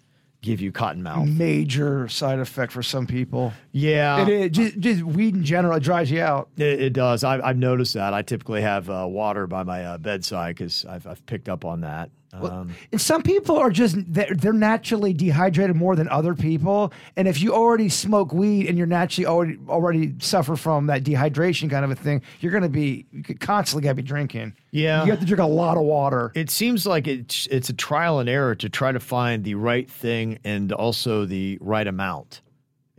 give 0.42 0.60
you 0.60 0.72
cotton 0.72 1.02
mouth? 1.02 1.26
Major 1.26 2.08
side 2.08 2.38
effect 2.38 2.72
for 2.72 2.82
some 2.82 3.06
people. 3.06 3.52
Yeah, 3.72 4.22
It 4.22 4.28
is 4.28 4.50
just, 4.50 4.78
just 4.78 5.02
weed 5.02 5.34
in 5.34 5.44
general. 5.44 5.76
It 5.76 5.82
dries 5.82 6.10
you 6.10 6.22
out. 6.22 6.48
It, 6.56 6.80
it 6.80 6.92
does. 6.92 7.24
I've, 7.24 7.42
I've 7.42 7.58
noticed 7.58 7.94
that. 7.94 8.14
I 8.14 8.22
typically 8.22 8.62
have 8.62 8.88
uh, 8.88 9.06
water 9.08 9.46
by 9.46 9.64
my 9.64 9.84
uh, 9.84 9.98
bedside 9.98 10.56
because 10.56 10.84
I've, 10.86 11.06
I've 11.06 11.24
picked 11.26 11.48
up 11.48 11.64
on 11.64 11.80
that. 11.80 12.10
Um, 12.32 12.70
And 12.92 13.00
some 13.00 13.22
people 13.22 13.56
are 13.58 13.70
just 13.70 13.96
they're, 14.12 14.32
they're 14.34 14.52
naturally 14.52 15.12
dehydrated 15.12 15.74
more 15.76 15.96
than 15.96 16.08
other 16.08 16.34
people. 16.34 16.92
And 17.16 17.26
if 17.26 17.40
you 17.42 17.52
already 17.54 17.88
smoke 17.88 18.32
weed 18.32 18.68
and 18.68 18.78
you're 18.78 18.86
naturally 18.86 19.26
already 19.26 19.58
already 19.68 20.14
suffer 20.20 20.56
from 20.56 20.86
that 20.86 21.02
dehydration 21.02 21.68
kind 21.70 21.84
of 21.84 21.90
a 21.90 21.94
thing, 21.96 22.22
you're 22.40 22.52
gonna 22.52 22.68
be 22.68 23.06
you 23.12 23.22
could 23.22 23.40
constantly 23.40 23.82
gotta 23.84 23.96
be 23.96 24.02
drinking. 24.02 24.54
Yeah. 24.70 25.04
you 25.04 25.10
have 25.10 25.20
to 25.20 25.26
drink 25.26 25.40
a 25.40 25.46
lot 25.46 25.76
of 25.76 25.82
water. 25.82 26.30
it 26.34 26.50
seems 26.50 26.86
like 26.86 27.08
it's 27.08 27.48
it's 27.50 27.68
a 27.68 27.72
trial 27.74 28.20
and 28.20 28.28
error 28.28 28.54
to 28.54 28.68
try 28.68 28.92
to 28.92 29.00
find 29.00 29.42
the 29.44 29.54
right 29.56 29.90
thing 29.90 30.38
and 30.44 30.72
also 30.72 31.24
the 31.24 31.58
right 31.60 31.86
amount 31.86 32.40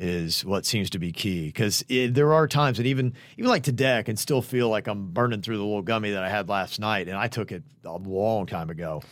is 0.04 0.44
what 0.44 0.66
seems 0.66 0.90
to 0.90 0.98
be 1.00 1.12
key 1.12 1.46
because 1.46 1.86
there 1.88 2.34
are 2.34 2.48
times 2.48 2.78
that 2.78 2.88
even 2.88 3.14
even 3.38 3.50
like 3.50 3.62
today 3.62 4.00
I 4.00 4.02
can 4.02 4.18
still 4.18 4.42
feel 4.42 4.68
like 4.68 4.88
I'm 4.88 5.12
burning 5.12 5.42
through 5.44 5.58
the 5.58 5.64
little 5.64 5.84
gummy 5.84 6.10
that 6.12 6.24
I 6.24 6.30
had 6.30 6.50
last 6.50 6.80
night 6.80 7.08
and 7.08 7.16
I 7.16 7.28
took 7.28 7.52
it 7.52 7.62
a 7.86 7.98
long 7.98 8.48
time 8.48 8.72
ago. 8.72 9.04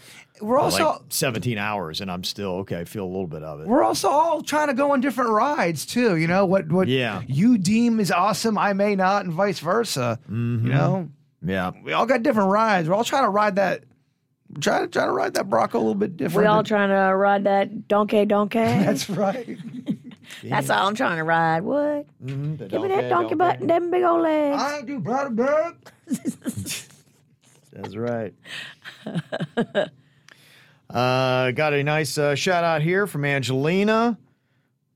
We're 0.41 0.57
also 0.57 0.83
like 0.93 1.01
17 1.09 1.57
hours 1.59 2.01
and 2.01 2.09
I'm 2.09 2.23
still 2.23 2.51
okay. 2.61 2.79
I 2.79 2.85
feel 2.85 3.03
a 3.03 3.05
little 3.05 3.27
bit 3.27 3.43
of 3.43 3.61
it. 3.61 3.67
we're 3.67 3.83
also 3.83 4.09
all 4.09 4.41
trying 4.41 4.67
to 4.69 4.73
go 4.73 4.91
on 4.93 4.99
different 5.01 5.29
rides 5.29 5.85
too. 5.85 6.15
You 6.17 6.25
know 6.27 6.45
what 6.47 6.71
what 6.71 6.87
Yeah. 6.87 7.21
you 7.27 7.57
deem 7.59 7.99
is 7.99 8.11
awesome, 8.11 8.57
I 8.57 8.73
may 8.73 8.95
not, 8.95 9.25
and 9.25 9.33
vice 9.33 9.59
versa. 9.59 10.17
Mm-hmm. 10.29 10.65
You 10.67 10.73
know, 10.73 11.09
Yeah. 11.45 11.71
we 11.83 11.93
all 11.93 12.07
got 12.07 12.23
different 12.23 12.49
rides. 12.49 12.89
We're 12.89 12.95
all 12.95 13.03
trying 13.03 13.25
to 13.25 13.29
ride 13.29 13.57
that. 13.57 13.83
Try 14.59 14.79
to 14.79 14.87
try 14.87 15.05
to 15.05 15.11
ride 15.11 15.35
that 15.35 15.47
Bronco 15.47 15.77
a 15.77 15.79
little 15.79 15.93
bit 15.93 16.17
different. 16.17 16.45
We 16.45 16.47
all 16.47 16.63
trying 16.63 16.89
to 16.89 17.15
ride 17.15 17.43
that 17.43 17.87
donkey 17.87 18.25
donkey. 18.25 18.57
That's 18.59 19.07
right. 19.07 19.55
That's 20.43 20.69
all 20.69 20.87
I'm 20.87 20.95
trying 20.95 21.17
to 21.17 21.23
ride. 21.23 21.63
What? 21.63 22.05
Mm-hmm. 22.23 22.67
Give 22.67 22.81
me 22.81 22.87
that 22.89 23.09
donkey 23.09 23.35
butt 23.35 23.59
and 23.59 23.69
them 23.69 23.91
big 23.91 24.03
old 24.03 24.21
legs. 24.21 24.61
I 24.61 24.77
ain't 24.77 24.87
do 24.87 24.99
brother 24.99 25.29
bug. 25.29 25.77
That's 27.71 27.95
right. 27.95 28.33
uh, 30.89 31.51
got 31.51 31.73
a 31.73 31.83
nice 31.83 32.17
uh, 32.17 32.35
shout 32.35 32.63
out 32.63 32.81
here 32.81 33.07
from 33.07 33.25
Angelina. 33.25 34.17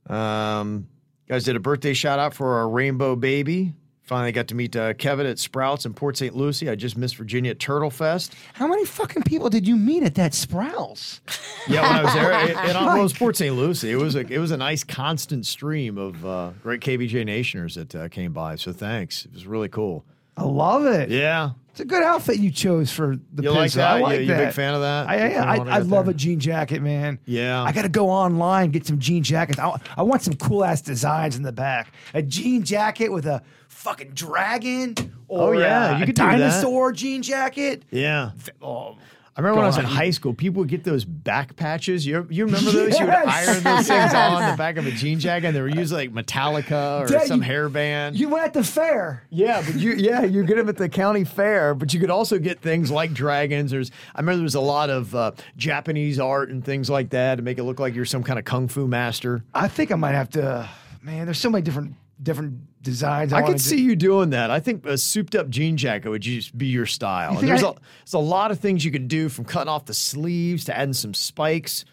Um, 0.08 0.88
guys 1.28 1.43
did 1.43 1.56
a 1.56 1.60
birthday 1.60 1.93
shout 1.93 2.19
out 2.19 2.34
for 2.34 2.56
our 2.56 2.69
rainbow 2.69 3.15
baby. 3.15 3.74
Finally 4.04 4.34
got 4.34 4.50
to 4.50 4.56
meet 4.56 4.76
uh, 4.76 4.94
Kevin 4.96 5.26
at 5.26 5.39
Sprouts 5.39 5.86
in 5.86 5.94
Port 5.94 6.18
St. 6.18 6.36
Lucie. 6.36 6.70
I 6.70 6.76
just 6.76 6.98
missed 6.98 7.16
Virginia 7.16 7.52
at 7.52 7.60
Turtle 7.60 7.89
Fest. 7.89 8.36
How 8.54 8.68
many 8.68 8.84
fucking 8.84 9.24
people 9.24 9.50
did 9.50 9.66
you 9.66 9.78
meet 9.78 10.04
at 10.04 10.16
that 10.16 10.34
Sprouts? 10.34 11.22
Yeah, 11.70 11.82
when 11.84 11.92
I 12.00 12.04
was 12.04 12.13
there, 12.13 12.32
it, 12.44 12.50
it, 12.70 12.76
it 12.98 13.02
was 13.02 13.13
Port 13.13 13.38
St. 13.38 13.56
Lucie. 13.56 13.92
It 13.92 13.96
was 13.96 14.16
a 14.16 14.20
it 14.20 14.39
was 14.39 14.52
a 14.52 14.58
nice 14.58 14.84
constant 14.84 15.46
stream 15.46 15.98
of 15.98 16.26
uh, 16.26 16.52
great 16.62 16.82
KVJ 16.82 17.26
Nationers 17.26 17.76
that 17.76 17.96
uh, 17.96 18.10
came 18.10 18.34
by. 18.34 18.58
So 18.58 18.74
thanks, 18.74 19.24
it 19.26 19.34
was 19.34 19.48
really 19.48 19.70
cool. 19.70 20.04
I 20.36 20.44
love 20.44 20.86
it. 20.88 21.10
Yeah, 21.12 21.52
It's 21.70 21.80
a 21.80 21.86
good 21.86 22.02
outfit 22.02 22.39
you 22.39 22.50
chose 22.50 22.92
for 22.92 23.18
the 23.34 23.44
You 23.44 23.52
like 23.52 23.66
pizza. 23.68 23.84
I 23.88 23.98
that? 24.00 24.02
like 24.04 24.16
You- 24.16 24.26
you 24.26 24.28
that. 24.34 24.42
a 24.42 24.46
big 24.48 24.54
fan 24.56 24.74
of 24.74 24.82
that? 24.82 25.08
I, 25.08 25.16
I, 25.16 25.28
I, 25.28 25.56
I 25.58 25.76
I 25.76 25.78
love 25.78 26.06
there? 26.08 26.12
a 26.16 26.18
jean 26.18 26.39
jacket, 26.39 26.82
man. 26.82 27.20
Yeah. 27.26 27.62
I 27.62 27.72
got 27.72 27.84
to 27.84 27.89
go 27.89 28.10
online 28.10 28.72
get 28.72 28.88
some 28.88 28.98
jean 28.98 29.22
jackets. 29.22 29.60
I, 29.60 29.80
I 29.96 30.02
want 30.02 30.24
some 30.24 30.34
cool 30.34 30.66
ass 30.66 30.82
designs 30.82 31.36
in 31.38 31.44
the 31.44 31.52
back. 31.52 31.94
A 32.16 32.24
jean 32.24 32.63
jacket 32.63 33.10
with 33.10 33.28
a 33.28 33.44
fucking 33.84 34.12
dragon. 34.12 34.96
Or 35.28 35.56
Oh, 35.56 35.60
yeah, 35.60 35.98
you 35.98 36.04
a 36.04 36.06
could 36.06 36.15
do 36.15 36.22
that. 36.24 36.38
dinosaur 36.38 36.91
jean 36.91 37.22
jacket. 37.22 37.84
yeah. 37.91 38.32
Oh, 38.62 38.98
I 39.36 39.39
remember 39.41 39.56
when 39.58 39.63
I 39.63 39.67
was 39.69 39.78
in 39.78 39.84
God. 39.86 39.91
high 39.93 40.12
school, 40.12 40.36
people 40.36 40.60
would 40.60 40.69
get 40.69 40.84
those 40.84 41.06
back 41.06 41.56
patches. 41.56 42.06
You, 42.06 42.28
you 42.30 42.46
remember 42.46 42.69
those? 42.69 43.00
You 43.00 43.06
would 43.06 43.12
Yes. 43.13 43.48
iron 43.50 43.63
those 43.63 43.88
things 43.88 44.13
on 44.13 44.52
the 44.52 44.56
back 44.58 44.78
of 44.78 44.86
a 44.86 44.91
jean 44.91 45.17
jacket, 45.19 45.48
and 45.48 45.56
they 45.56 45.62
were 45.62 45.67
usually 45.69 46.08
like 46.08 46.26
Metallica 46.26 47.02
or 47.02 47.08
Dad, 47.08 47.26
some 47.26 47.41
you- 47.41 47.50
hairband. 47.50 48.15
you 48.15 48.30
went 48.30 48.46
at 48.46 48.54
the 48.54 48.63
fair. 48.63 49.24
yeah, 49.32 49.63
but 49.65 49.74
you 49.76 49.93
yeah 49.93 50.22
you 50.24 50.43
get 50.43 50.58
them 50.58 50.69
at 50.69 50.78
the 50.78 50.88
county 50.88 51.24
fair, 51.24 51.74
but 51.74 51.96
you 51.96 52.00
could 52.00 52.12
also 52.12 52.38
get 52.38 52.60
things 52.62 52.91
like 52.91 53.12
dragons. 53.12 53.72
There's 53.72 53.89
I 54.13 54.19
remember 54.19 54.38
there 54.38 54.43
was 54.43 54.54
a 54.54 54.60
lot 54.62 54.91
of 54.91 55.15
uh, 55.15 55.32
Japanese 55.58 56.19
art 56.19 56.50
and 56.52 56.63
things 56.63 56.88
like 56.91 57.10
that 57.10 57.38
to 57.38 57.41
make 57.41 57.58
it 57.58 57.63
look 57.63 57.80
like 57.80 57.96
you're 57.96 58.06
some 58.06 58.22
kind 58.24 58.38
of 58.38 58.46
kung 58.46 58.67
fu 58.67 58.88
master. 58.88 59.43
I 59.56 59.67
think 59.67 59.91
I 59.91 59.96
might 59.96 60.13
have 60.13 60.30
to. 60.32 60.69
Man, 61.02 61.26
there's 61.26 61.39
so 61.39 61.50
many 61.50 61.63
different 61.63 61.96
different 62.21 62.82
designs. 62.82 63.34
I, 63.34 63.39
I, 63.39 63.41
could 63.43 63.54
do. 63.54 63.60
see 63.60 63.82
you 63.82 63.95
doing 63.95 64.32
that. 64.32 64.52
I 64.52 64.60
think 64.60 64.86
a 64.86 64.97
souped 64.97 65.36
up 65.36 65.49
jean 65.49 65.78
jacket 65.78 66.10
would 66.10 66.21
just 66.21 66.58
be 66.58 66.67
your 66.67 66.86
style. 66.86 67.36
Think 67.36 67.47
there's, 67.47 67.63
I- 67.63 67.69
a, 67.69 67.73
there's 67.73 68.13
a 68.13 68.19
lot 68.19 68.52
of 68.52 68.60
things 68.60 68.86
you 68.86 68.91
can 68.91 69.08
do 69.08 69.30
from 69.30 69.45
cutting 69.45 69.69
off 69.69 69.86
the 69.86 69.93
sleeves 69.93 70.65
to 70.65 70.78
adding 70.78 70.93
some 70.93 71.13
spikes, 71.13 71.86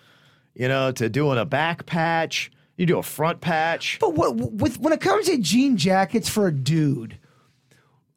you 0.54 0.68
know, 0.68 0.92
to 0.92 1.09
doing 1.09 1.38
a 1.38 1.44
back 1.44 1.87
patch. 1.87 2.50
You 2.76 2.87
do 2.87 2.98
a 2.98 3.02
front 3.02 3.40
patch. 3.40 3.98
But 4.00 4.14
what, 4.14 4.37
with 4.37 4.80
when 4.80 4.92
it 4.92 5.00
comes 5.00 5.26
to 5.26 5.37
jean 5.38 5.76
jackets 5.76 6.28
for 6.28 6.46
a 6.46 6.52
dude, 6.52 7.18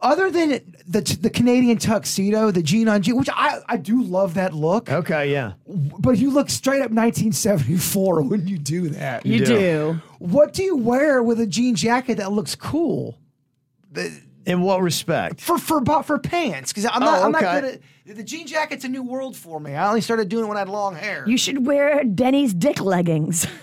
other 0.03 0.29
than 0.29 0.49
the 0.87 1.01
the 1.21 1.29
Canadian 1.31 1.77
tuxedo, 1.77 2.51
the 2.51 2.61
jean 2.61 2.87
on 2.87 3.01
jean, 3.01 3.15
which 3.17 3.29
I, 3.33 3.59
I 3.67 3.77
do 3.77 4.03
love 4.03 4.35
that 4.35 4.53
look, 4.53 4.91
Okay, 4.91 5.31
yeah. 5.31 5.53
but 5.65 6.17
you 6.19 6.29
look 6.29 6.49
straight 6.51 6.81
up 6.81 6.91
1974 6.91 8.21
when 8.21 8.47
you 8.47 8.57
do 8.59 8.89
that. 8.89 9.25
You 9.25 9.39
do. 9.39 9.45
do. 9.45 10.01
What 10.19 10.53
do 10.53 10.63
you 10.63 10.75
wear 10.77 11.23
with 11.23 11.39
a 11.39 11.47
jean 11.47 11.75
jacket 11.75 12.17
that 12.17 12.31
looks 12.31 12.53
cool 12.55 13.17
In 14.45 14.61
what 14.61 14.81
respect? 14.81 15.39
for 15.41 15.57
for 15.57 15.79
bo- 15.81 16.03
for 16.03 16.19
pants? 16.19 16.71
Because 16.73 16.85
I'm 16.91 16.99
not 16.99 17.21
Oh, 17.21 17.25
I'm 17.25 17.31
not 17.31 17.43
okay. 17.43 17.61
good 17.61 17.81
at 18.11 18.15
the 18.17 18.23
jean 18.23 18.45
jacket's 18.45 18.83
a 18.83 18.89
new 18.89 19.03
world 19.03 19.35
for 19.37 19.59
me. 19.59 19.73
I 19.75 19.87
only 19.87 20.01
started 20.01 20.27
doing 20.29 20.43
it 20.45 20.47
when 20.47 20.57
I 20.57 20.61
had 20.61 20.69
long 20.69 20.95
hair. 20.95 21.23
You 21.27 21.37
should 21.37 21.65
wear 21.65 22.03
Denny's 22.03 22.53
dick 22.53 22.81
leggings. 22.81 23.47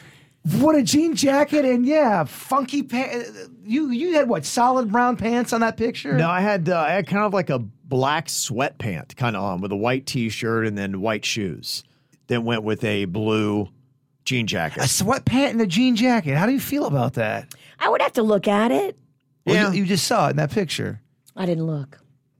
what 0.58 0.74
a 0.74 0.82
jean 0.82 1.14
jacket 1.14 1.64
and 1.64 1.84
yeah, 1.86 2.24
funky 2.24 2.82
pants. 2.82 3.48
You 3.64 3.90
you 3.90 4.14
had 4.14 4.28
what 4.28 4.44
solid 4.44 4.90
brown 4.90 5.16
pants 5.16 5.52
on 5.52 5.60
that 5.60 5.76
picture? 5.76 6.14
No, 6.14 6.28
I 6.28 6.40
had 6.40 6.68
uh, 6.68 6.78
I 6.80 6.90
had 6.92 7.06
kind 7.06 7.24
of 7.24 7.32
like 7.34 7.50
a 7.50 7.58
black 7.58 8.28
sweatpant 8.28 9.16
kind 9.16 9.36
of 9.36 9.42
on 9.42 9.60
with 9.60 9.72
a 9.72 9.76
white 9.76 10.06
t-shirt 10.06 10.66
and 10.66 10.78
then 10.78 11.00
white 11.00 11.24
shoes. 11.24 11.82
Then 12.28 12.44
went 12.44 12.62
with 12.62 12.84
a 12.84 13.04
blue 13.06 13.68
jean 14.24 14.46
jacket. 14.46 14.76
a 14.76 14.80
jacket. 14.80 14.90
sweat 14.90 15.24
pant 15.24 15.52
and 15.52 15.60
a 15.60 15.66
jean 15.66 15.96
jacket. 15.96 16.36
How 16.36 16.46
do 16.46 16.52
you 16.52 16.60
feel 16.60 16.86
about 16.86 17.14
that? 17.14 17.52
I 17.78 17.88
would 17.88 18.00
have 18.00 18.12
to 18.14 18.22
look 18.22 18.46
at 18.48 18.70
it. 18.70 18.96
Well, 19.44 19.54
Yeah. 19.56 19.70
you, 19.72 19.78
you 19.80 19.86
just 19.86 20.06
saw 20.06 20.28
it 20.28 20.30
in 20.30 20.36
that 20.36 20.50
picture. 20.52 21.00
I 21.36 21.46
didn't 21.46 21.64
look. 21.66 21.98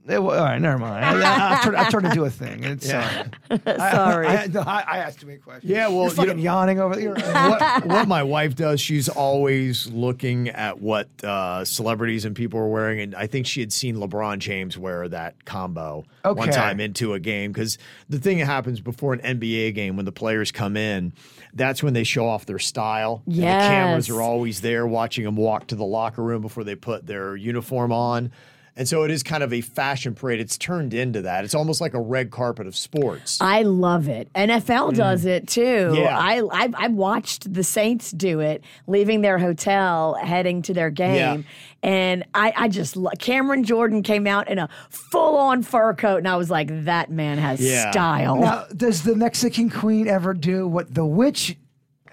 It 0.08 0.20
wa- 0.22 0.32
all 0.34 0.44
right, 0.44 0.58
never 0.60 0.78
mind. 0.78 1.04
I, 1.22 1.60
I, 1.60 1.62
turned, 1.62 1.76
I 1.76 1.88
turned 1.90 2.06
into 2.06 2.24
a 2.24 2.30
thing. 2.30 2.64
It's 2.64 2.88
Yeah. 2.88 3.26
sorry. 3.50 3.78
Sorry. 3.90 4.26
I, 4.26 4.42
I, 4.42 4.46
no, 4.46 4.60
I, 4.60 4.84
I 4.86 4.98
asked 4.98 5.20
too 5.20 5.26
many 5.26 5.38
questions. 5.38 5.70
Yeah, 5.70 5.88
well, 5.88 5.96
You're 5.98 6.04
you 6.04 6.10
fucking 6.14 6.36
know- 6.38 6.42
yawning 6.42 6.80
over 6.80 6.96
there. 6.96 7.14
what, 7.14 7.84
what 7.86 8.08
my 8.08 8.22
wife 8.22 8.56
does, 8.56 8.80
she's 8.80 9.08
always 9.08 9.86
looking 9.88 10.48
at 10.48 10.80
what 10.80 11.08
uh, 11.22 11.64
celebrities 11.64 12.24
and 12.24 12.34
people 12.34 12.58
are 12.60 12.68
wearing. 12.68 13.00
And 13.00 13.14
I 13.14 13.26
think 13.26 13.46
she 13.46 13.60
had 13.60 13.72
seen 13.72 13.96
LeBron 13.96 14.38
James 14.38 14.76
wear 14.78 15.06
that 15.08 15.44
combo 15.44 16.04
one 16.24 16.50
time 16.50 16.80
into 16.80 17.12
a 17.14 17.20
game. 17.20 17.52
Because 17.52 17.76
the 18.08 18.18
thing 18.18 18.38
that 18.38 18.46
happens 18.46 18.80
before 18.80 19.12
an 19.12 19.20
NBA 19.20 19.74
game, 19.74 19.96
when 19.96 20.06
the 20.06 20.12
players 20.12 20.50
come 20.50 20.76
in, 20.76 21.12
that's 21.52 21.82
when 21.82 21.92
they 21.92 22.04
show 22.04 22.26
off 22.26 22.46
their 22.46 22.58
style. 22.58 23.22
And 23.26 23.36
the 23.36 23.42
cameras 23.42 24.08
are 24.08 24.22
always 24.22 24.60
there 24.62 24.86
watching 24.86 25.24
them 25.24 25.36
walk 25.36 25.66
to 25.68 25.74
the 25.76 25.84
locker 25.84 26.22
room 26.22 26.40
before 26.42 26.64
they 26.64 26.74
put 26.74 27.06
their 27.06 27.36
uniform 27.36 27.92
on. 27.92 28.32
And 28.76 28.88
so 28.88 29.02
it 29.02 29.10
is 29.10 29.22
kind 29.22 29.42
of 29.42 29.52
a 29.52 29.60
fashion 29.60 30.14
parade. 30.14 30.40
It's 30.40 30.56
turned 30.56 30.94
into 30.94 31.22
that. 31.22 31.44
It's 31.44 31.54
almost 31.54 31.80
like 31.80 31.92
a 31.92 32.00
red 32.00 32.30
carpet 32.30 32.66
of 32.66 32.74
sports. 32.76 33.38
I 33.40 33.62
love 33.62 34.08
it. 34.08 34.32
NFL 34.34 34.94
does 34.94 35.24
it 35.26 35.48
too. 35.48 35.60
Mm. 35.62 35.96
Yeah. 35.98 36.18
I, 36.18 36.40
I 36.52 36.68
I 36.74 36.88
watched 36.88 37.52
the 37.52 37.64
Saints 37.64 38.10
do 38.12 38.40
it, 38.40 38.62
leaving 38.86 39.20
their 39.22 39.38
hotel, 39.38 40.14
heading 40.14 40.62
to 40.62 40.72
their 40.74 40.90
game, 40.90 41.44
and 41.82 42.24
I 42.34 42.52
I 42.56 42.68
just 42.68 42.96
lo- 42.96 43.10
Cameron 43.18 43.64
Jordan 43.64 44.02
came 44.02 44.26
out 44.26 44.48
in 44.48 44.58
a 44.58 44.68
full 44.88 45.36
on 45.36 45.62
fur 45.62 45.92
coat, 45.94 46.18
and 46.18 46.28
I 46.28 46.36
was 46.36 46.50
like, 46.50 46.84
that 46.84 47.10
man 47.10 47.38
has 47.38 47.60
Yeah. 47.60 47.90
style. 47.90 48.36
Now, 48.36 48.64
does 48.76 49.02
the 49.02 49.16
Mexican 49.16 49.68
queen 49.68 50.08
ever 50.08 50.32
do 50.32 50.66
what 50.68 50.94
the 50.94 51.04
witch, 51.04 51.56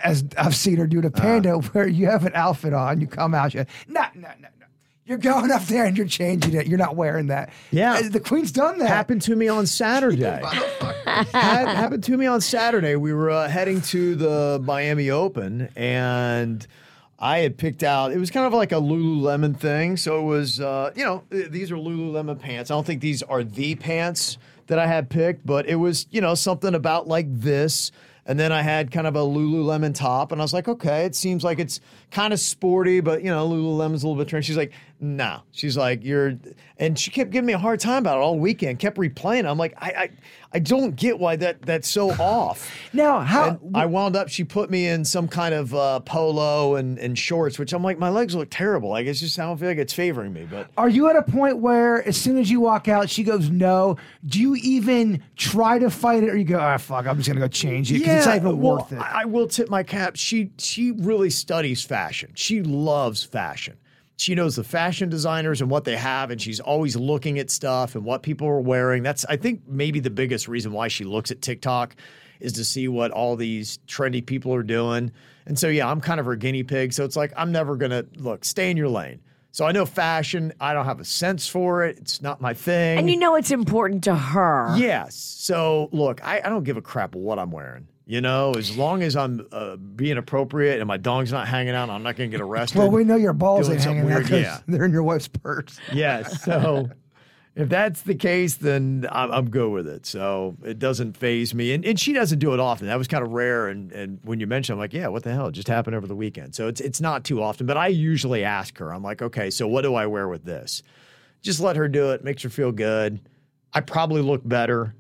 as 0.04 0.24
I've 0.38 0.56
seen 0.56 0.78
her 0.78 0.88
do 0.88 1.02
to 1.02 1.10
Panda, 1.12 1.56
Uh. 1.56 1.62
where 1.62 1.88
you 1.88 2.08
have 2.08 2.26
an 2.26 2.34
outfit 2.36 2.74
on, 2.74 3.00
you 3.00 3.08
come 3.08 3.34
out, 3.34 3.54
you 3.54 3.66
no, 3.88 4.02
no, 4.16 4.30
no, 4.42 4.48
no. 4.57 4.57
You're 5.08 5.18
going 5.18 5.52
up 5.52 5.64
there 5.64 5.86
and 5.86 5.98
you're 5.98 6.06
changing 6.06 6.54
it. 6.54 6.68
You're 6.68 6.78
not 6.78 6.96
wearing 6.98 7.28
that. 7.28 7.50
Yeah. 7.72 8.02
The 8.02 8.20
queen's 8.20 8.52
done 8.52 8.78
that. 8.80 8.90
happened 8.90 9.22
to 9.24 9.36
me 9.38 9.48
on 9.48 9.66
Saturday. 9.66 10.42
Had- 11.06 11.68
happened 11.68 12.04
to 12.06 12.18
me 12.18 12.26
on 12.26 12.42
Saturday. 12.42 12.96
We 12.98 13.14
were 13.14 13.30
uh, 13.32 13.48
heading 13.48 13.82
to 13.84 14.16
the 14.16 14.60
Miami 14.64 15.10
Open, 15.10 15.70
and 15.78 16.68
I 17.18 17.40
had 17.40 17.58
picked 17.58 17.84
out. 17.84 18.12
It 18.12 18.18
was 18.18 18.30
kind 18.32 18.46
of 18.46 18.54
like 18.54 18.74
a 18.74 18.76
Lululemon 18.76 19.58
thing. 19.58 19.96
So 19.98 20.20
it 20.20 20.24
was, 20.24 20.60
uh, 20.60 20.92
you 20.96 21.06
know, 21.06 21.24
these 21.30 21.72
are 21.72 21.76
Lululemon 21.78 22.38
pants. 22.40 22.70
I 22.70 22.76
don't 22.76 22.86
think 22.86 23.02
these 23.02 23.24
are 23.24 23.44
the 23.46 23.76
pants 23.76 24.38
that 24.68 24.78
I 24.78 24.88
had 24.88 25.10
picked, 25.10 25.46
but 25.46 25.68
it 25.68 25.76
was, 25.76 26.06
you 26.12 26.20
know, 26.20 26.36
something 26.36 26.76
about 26.76 27.08
like 27.08 27.28
this. 27.30 27.92
And 28.26 28.38
then 28.38 28.52
I 28.52 28.62
had 28.62 28.92
kind 28.92 29.08
of 29.08 29.16
a 29.16 29.22
Lululemon 29.22 29.96
top, 29.96 30.34
and 30.34 30.42
I 30.42 30.44
was 30.44 30.54
like, 30.54 30.68
okay, 30.68 31.06
it 31.06 31.16
seems 31.16 31.46
like 31.46 31.60
it's 31.60 31.80
kind 32.12 32.34
of 32.34 32.42
sporty, 32.42 33.00
but 33.00 33.24
you 33.24 33.30
know, 33.30 33.48
Lululemon's 33.48 34.04
a 34.04 34.08
little 34.10 34.22
bit 34.22 34.28
trendy. 34.30 34.44
She's 34.44 34.58
like, 34.58 34.74
no. 35.00 35.42
She's 35.52 35.78
like, 35.78 36.04
you're, 36.04 36.38
and 36.78 36.98
she 36.98 37.12
kept 37.12 37.32
giving 37.32 37.46
me 37.46 37.54
a 37.54 37.58
hard 37.58 37.80
time 37.80 38.04
about 38.04 38.18
it 38.18 38.22
all 38.22 38.40
weekend. 38.40 38.80
Kept 38.80 38.98
replaying. 38.98 39.42
it. 39.42 39.46
I'm 39.46 39.58
like, 39.58 39.76
I, 39.78 39.90
I, 39.90 40.10
I 40.54 40.60
don't 40.60 40.96
get 40.96 41.20
why 41.20 41.36
that 41.36 41.62
that's 41.62 41.90
so 41.90 42.12
off. 42.20 42.72
Now, 42.94 43.20
how? 43.20 43.50
And 43.50 43.78
I 43.78 43.86
wound 43.86 44.16
up. 44.16 44.30
She 44.30 44.44
put 44.44 44.70
me 44.70 44.88
in 44.88 45.06
some 45.06 45.28
kind 45.28 45.54
of 45.54 45.76
uh, 45.76 46.00
polo 46.00 46.76
and, 46.76 46.98
and 46.98 47.18
shorts, 47.18 47.60
which 47.60 47.74
I'm 47.74 47.84
like, 47.84 48.00
my 48.00 48.10
legs 48.10 48.36
look 48.36 48.50
terrible. 48.50 48.90
Like 48.90 49.06
it's 49.06 49.20
just 49.20 49.38
I 49.38 49.44
don't 49.44 49.58
feel 49.58 49.70
like 49.70 49.78
it's 49.78 49.94
favoring 49.94 50.34
me. 50.34 50.48
But 50.50 50.70
Are 50.78 50.90
you 50.90 51.10
at 51.10 51.16
a 51.16 51.24
point 51.24 51.60
where 51.60 52.08
as 52.08 52.18
soon 52.18 52.38
as 52.38 52.50
you 52.50 52.60
walk 52.60 52.88
out, 52.88 53.10
she 53.10 53.24
goes 53.24 53.50
no? 53.50 53.98
Do 54.26 54.40
you 54.40 54.56
even 54.56 55.24
try 55.36 55.80
to 55.80 55.90
fight 55.90 56.24
it, 56.24 56.30
or 56.30 56.38
you 56.38 56.46
go, 56.46 56.60
ah, 56.60 56.78
fuck, 56.78 57.06
I'm 57.06 57.18
just 57.18 57.28
gonna 57.28 57.40
go 57.40 57.48
change 57.48 57.92
it 57.92 58.00
because 58.00 58.18
it's 58.18 58.26
not 58.26 58.38
even 58.38 58.58
well, 58.60 58.78
worth 58.78 58.92
it? 58.92 59.00
I 59.00 59.22
I 59.22 59.26
will 59.26 59.48
tip 59.48 59.70
my 59.70 59.84
cap. 59.84 60.16
She 60.16 60.52
she 60.58 60.92
really 60.92 61.30
studies 61.30 61.84
fashion. 61.84 62.32
She 62.36 62.62
loves 62.62 63.24
fashion. 63.24 63.78
She 64.20 64.34
knows 64.34 64.56
the 64.56 64.64
fashion 64.64 65.10
designers 65.10 65.62
and 65.62 65.70
what 65.70 65.84
they 65.84 65.96
have, 65.96 66.32
and 66.32 66.42
she's 66.42 66.60
always 66.60 66.96
looking 66.96 67.38
at 67.38 67.52
stuff 67.52 67.94
and 67.96 68.04
what 68.04 68.24
people 68.24 68.48
are 68.48 68.60
wearing. 68.60 69.04
That's 69.04 69.24
I 69.26 69.38
think 69.38 69.62
maybe 69.68 70.00
the 70.00 70.10
biggest 70.10 70.48
reason 70.48 70.72
why 70.74 70.88
she 70.88 71.04
looks 71.04 71.30
at 71.30 71.42
TikTok 71.42 71.96
is 72.40 72.54
to 72.54 72.66
see 72.66 72.88
what 72.88 73.12
all 73.12 73.36
these 73.36 73.78
trendy 73.88 74.26
people 74.26 74.54
are 74.54 74.64
doing. 74.64 75.12
And 75.46 75.58
so 75.58 75.68
yeah, 75.68 75.90
I'm 75.90 76.02
kind 76.02 76.20
of 76.20 76.26
her 76.26 76.36
guinea 76.36 76.64
pig. 76.64 76.94
So 76.94 77.06
it's 77.06 77.16
like 77.16 77.32
I'm 77.38 77.52
never 77.52 77.76
gonna 77.76 78.06
look, 78.18 78.44
stay 78.44 78.72
in 78.72 78.78
your 78.78 78.90
lane. 78.90 79.20
So 79.52 79.66
I 79.66 79.72
know 79.72 79.86
fashion, 79.86 80.52
I 80.60 80.74
don't 80.74 80.86
have 80.86 81.00
a 81.00 81.06
sense 81.06 81.48
for 81.48 81.84
it. 81.86 81.98
It's 82.00 82.22
not 82.22 82.42
my 82.42 82.54
thing. 82.54 83.00
and 83.00 83.10
you 83.10 83.18
know 83.18 83.36
it's 83.36 83.50
important 83.52 84.04
to 84.06 84.16
her. 84.16 84.76
Yes. 84.78 85.16
So 85.16 85.90
look, 85.92 86.24
I, 86.24 86.42
I 86.44 86.50
don't 86.50 86.64
give 86.64 86.78
a 86.78 86.82
crap 86.82 87.16
what 87.16 87.40
I'm 87.40 87.52
wearing. 87.52 87.88
You 88.10 88.22
know, 88.22 88.54
as 88.54 88.78
long 88.78 89.04
as 89.04 89.18
I'm 89.18 89.46
uh, 89.52 89.76
being 89.76 90.18
appropriate 90.18 90.80
and 90.80 90.88
my 90.88 90.96
dong's 90.96 91.34
not 91.34 91.46
hanging 91.46 91.76
out, 91.76 91.90
I'm 91.90 92.04
not 92.04 92.16
going 92.16 92.32
to 92.32 92.38
get 92.38 92.42
arrested. 92.42 92.78
well, 92.78 92.90
we 92.90 93.04
know 93.04 93.18
your 93.18 93.34
balls 93.34 93.70
ain't 93.70 93.84
hanging 93.84 94.10
out 94.10 94.30
yeah. 94.30 94.60
they're 94.66 94.86
in 94.86 94.94
your 94.94 95.04
wife's 95.04 95.28
purse. 95.28 95.78
Yes. 95.92 96.42
So 96.42 96.90
if 97.58 97.68
that's 97.68 98.04
the 98.04 98.16
case, 98.16 98.56
then 98.56 99.06
I'm, 99.12 99.30
I'm 99.34 99.50
good 99.50 99.70
with 99.72 99.90
it. 99.90 100.06
So 100.06 100.56
it 100.64 100.80
doesn't 100.80 101.18
phase 101.18 101.54
me. 101.54 101.74
And, 101.74 101.84
and 101.84 102.00
she 102.00 102.14
doesn't 102.14 102.40
do 102.40 102.54
it 102.54 102.62
often. 102.62 102.88
That 102.88 102.98
was 102.98 103.10
kind 103.10 103.26
of 103.26 103.34
rare. 103.34 103.68
And, 103.68 103.92
and 103.92 104.20
when 104.24 104.40
you 104.40 104.48
mentioned, 104.48 104.76
I'm 104.76 104.80
like, 104.80 104.94
yeah, 104.94 105.08
what 105.08 105.24
the 105.24 105.34
hell? 105.34 105.48
It 105.48 105.52
just 105.52 105.68
happened 105.68 105.98
over 105.98 106.08
the 106.08 106.16
weekend. 106.16 106.56
So 106.56 106.70
it's, 106.70 106.80
it's 106.80 107.02
not 107.02 107.26
too 107.26 107.44
often. 107.44 107.68
But 107.68 107.76
I 107.76 107.88
usually 107.88 108.46
ask 108.46 108.78
her, 108.78 108.94
I'm 108.94 109.04
like, 109.04 109.22
okay, 109.22 109.50
so 109.50 109.68
what 109.68 109.82
do 109.82 109.96
I 109.96 110.06
wear 110.06 110.30
with 110.30 110.46
this? 110.46 110.82
Just 111.42 111.60
let 111.60 111.76
her 111.76 111.90
do 111.90 112.12
it. 112.12 112.24
Makes 112.24 112.44
her 112.44 112.50
feel 112.50 112.72
good. 112.72 113.20
I 113.74 113.82
probably 113.82 114.22
look 114.22 114.48
better 114.48 114.96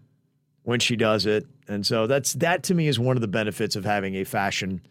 when 0.68 0.82
she 0.82 0.98
does 0.98 1.26
it. 1.26 1.48
And 1.70 1.86
so 1.86 2.08
that's 2.08 2.34
that 2.34 2.64
to 2.64 2.76
me 2.76 2.90
is 2.90 3.00
one 3.00 3.16
of 3.16 3.22
the 3.22 3.28
benefits 3.30 3.78
of 3.78 3.86
having 3.86 4.16
a 4.16 4.26
fashion 4.26 4.82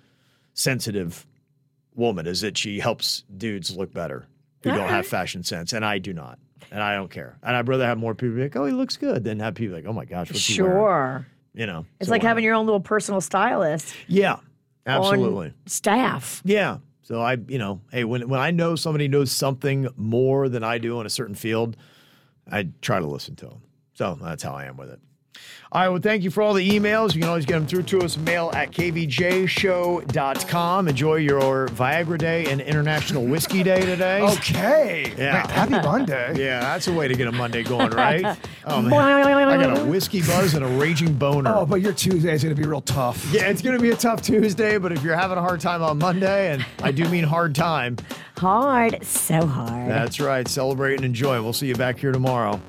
sensitive 0.55 1.27
woman 1.95 2.27
is 2.27 2.41
that 2.41 2.57
she 2.57 2.81
helps 2.81 3.25
dudes 3.37 3.77
look 3.77 3.93
better 3.93 4.27
who 4.63 4.71
don't 4.71 4.89
have 4.89 5.07
fashion 5.07 5.43
sense, 5.43 5.75
and 5.75 5.85
I 5.85 5.99
do 5.99 6.15
not, 6.15 6.39
and 6.73 6.83
I 6.83 6.95
don't 6.95 7.11
care. 7.11 7.37
And 7.43 7.55
I'd 7.55 7.69
rather 7.69 7.85
have 7.87 7.99
more 7.99 8.15
people 8.15 8.37
be 8.37 8.43
like, 8.45 8.57
"Oh, 8.57 8.65
he 8.65 8.73
looks 8.73 8.97
good," 8.97 9.23
than 9.23 9.39
have 9.41 9.55
people 9.55 9.77
like, 9.77 9.85
"Oh 9.87 9.93
my 9.93 10.07
gosh, 10.07 10.31
what's 10.31 10.47
he 10.47 10.61
wearing?" 10.63 10.77
Sure. 10.79 11.27
You 11.53 11.67
know, 11.67 11.85
It's 12.01 12.09
so 12.09 12.13
like 12.13 12.23
having 12.23 12.43
your 12.43 12.55
own 12.55 12.65
little 12.67 12.81
personal 12.81 13.21
stylist 13.21 13.95
yeah, 14.09 14.39
absolutely, 14.87 15.53
staff. 15.67 16.41
yeah. 16.45 16.79
So 17.03 17.21
I, 17.21 17.35
you 17.49 17.59
know, 17.59 17.81
hey, 17.93 18.05
when 18.05 18.29
when 18.31 18.41
I 18.41 18.51
know 18.51 18.77
somebody 18.77 19.09
knows 19.09 19.31
something 19.31 19.89
more 19.97 20.49
than 20.49 20.65
I 20.65 20.79
do 20.79 20.99
in 21.01 21.07
a 21.07 21.11
certain 21.11 21.35
field, 21.37 21.77
I 22.51 22.69
try 22.81 22.99
to 22.99 23.07
listen 23.07 23.37
to 23.37 23.47
them. 23.47 23.63
So 23.93 24.19
that's 24.21 24.43
how 24.43 24.55
I 24.55 24.65
am 24.65 24.77
with 24.79 24.91
it. 24.91 25.01
All 25.73 25.81
right. 25.83 25.89
Well, 25.89 26.01
thank 26.01 26.23
you 26.23 26.31
for 26.31 26.43
all 26.43 26.55
the 26.55 26.69
emails. 26.69 27.15
You 27.15 27.21
can 27.21 27.29
always 27.29 27.45
get 27.45 27.55
them 27.55 27.67
through 27.67 27.83
to 27.85 27.99
us. 28.05 28.17
Mail 28.17 28.51
at 28.55 28.71
kvjshow.com. 28.71 30.07
Enjoy 30.89 31.15
your 31.17 31.69
Viagra 31.69 32.17
Day 32.19 32.47
and 32.47 32.61
International 32.61 33.25
Whiskey 33.27 33.63
Day 33.63 33.85
today. 33.85 34.23
Okay. 34.37 35.13
Yeah. 35.19 35.33
Man, 35.33 35.49
happy 35.49 35.73
Monday. 35.87 36.35
Yeah, 36.39 36.61
that's 36.61 36.87
a 36.89 36.93
way 36.93 37.09
to 37.09 37.15
get 37.15 37.27
a 37.27 37.33
Monday 37.33 37.63
going, 37.65 37.91
right? 37.91 38.37
Oh, 38.69 38.83
man. 38.83 38.93
I 38.93 39.57
got 39.63 39.79
a 39.79 39.85
whiskey 39.85 40.21
buzz 40.23 40.55
and 40.55 40.65
a 40.65 40.69
raging 40.69 41.15
boner. 41.15 41.53
Oh, 41.55 41.65
but 41.67 41.81
your 41.81 41.93
Tuesday 41.93 42.33
is 42.33 42.43
going 42.43 42.55
to 42.55 42.61
be 42.61 42.67
real 42.67 42.81
tough. 42.81 43.25
yeah, 43.33 43.49
it's 43.49 43.63
going 43.63 43.77
to 43.77 43.83
be 43.83 43.91
a 43.91 43.97
tough 43.97 44.23
Tuesday, 44.23 44.77
but 44.79 44.91
if 44.93 45.03
you're 45.05 45.15
having 45.17 45.39
a 45.39 45.41
hard 45.41 45.61
time 45.61 45.83
on 45.83 45.99
Monday, 45.99 46.53
and 46.53 46.65
I 46.83 46.91
do 46.91 47.09
mean 47.09 47.23
hard 47.25 47.55
time, 47.55 47.97
Hard, 48.39 49.05
so 49.05 49.47
hard. 49.47 49.89
that's 49.91 50.19
right. 50.21 50.47
Celebrate 50.49 50.97
and 50.97 51.05
enjoy. 51.05 51.41
We'll 51.43 51.53
see 51.53 51.69
you 51.69 51.75
back 51.77 51.99
here 51.99 52.11
tomorrow. 52.13 52.61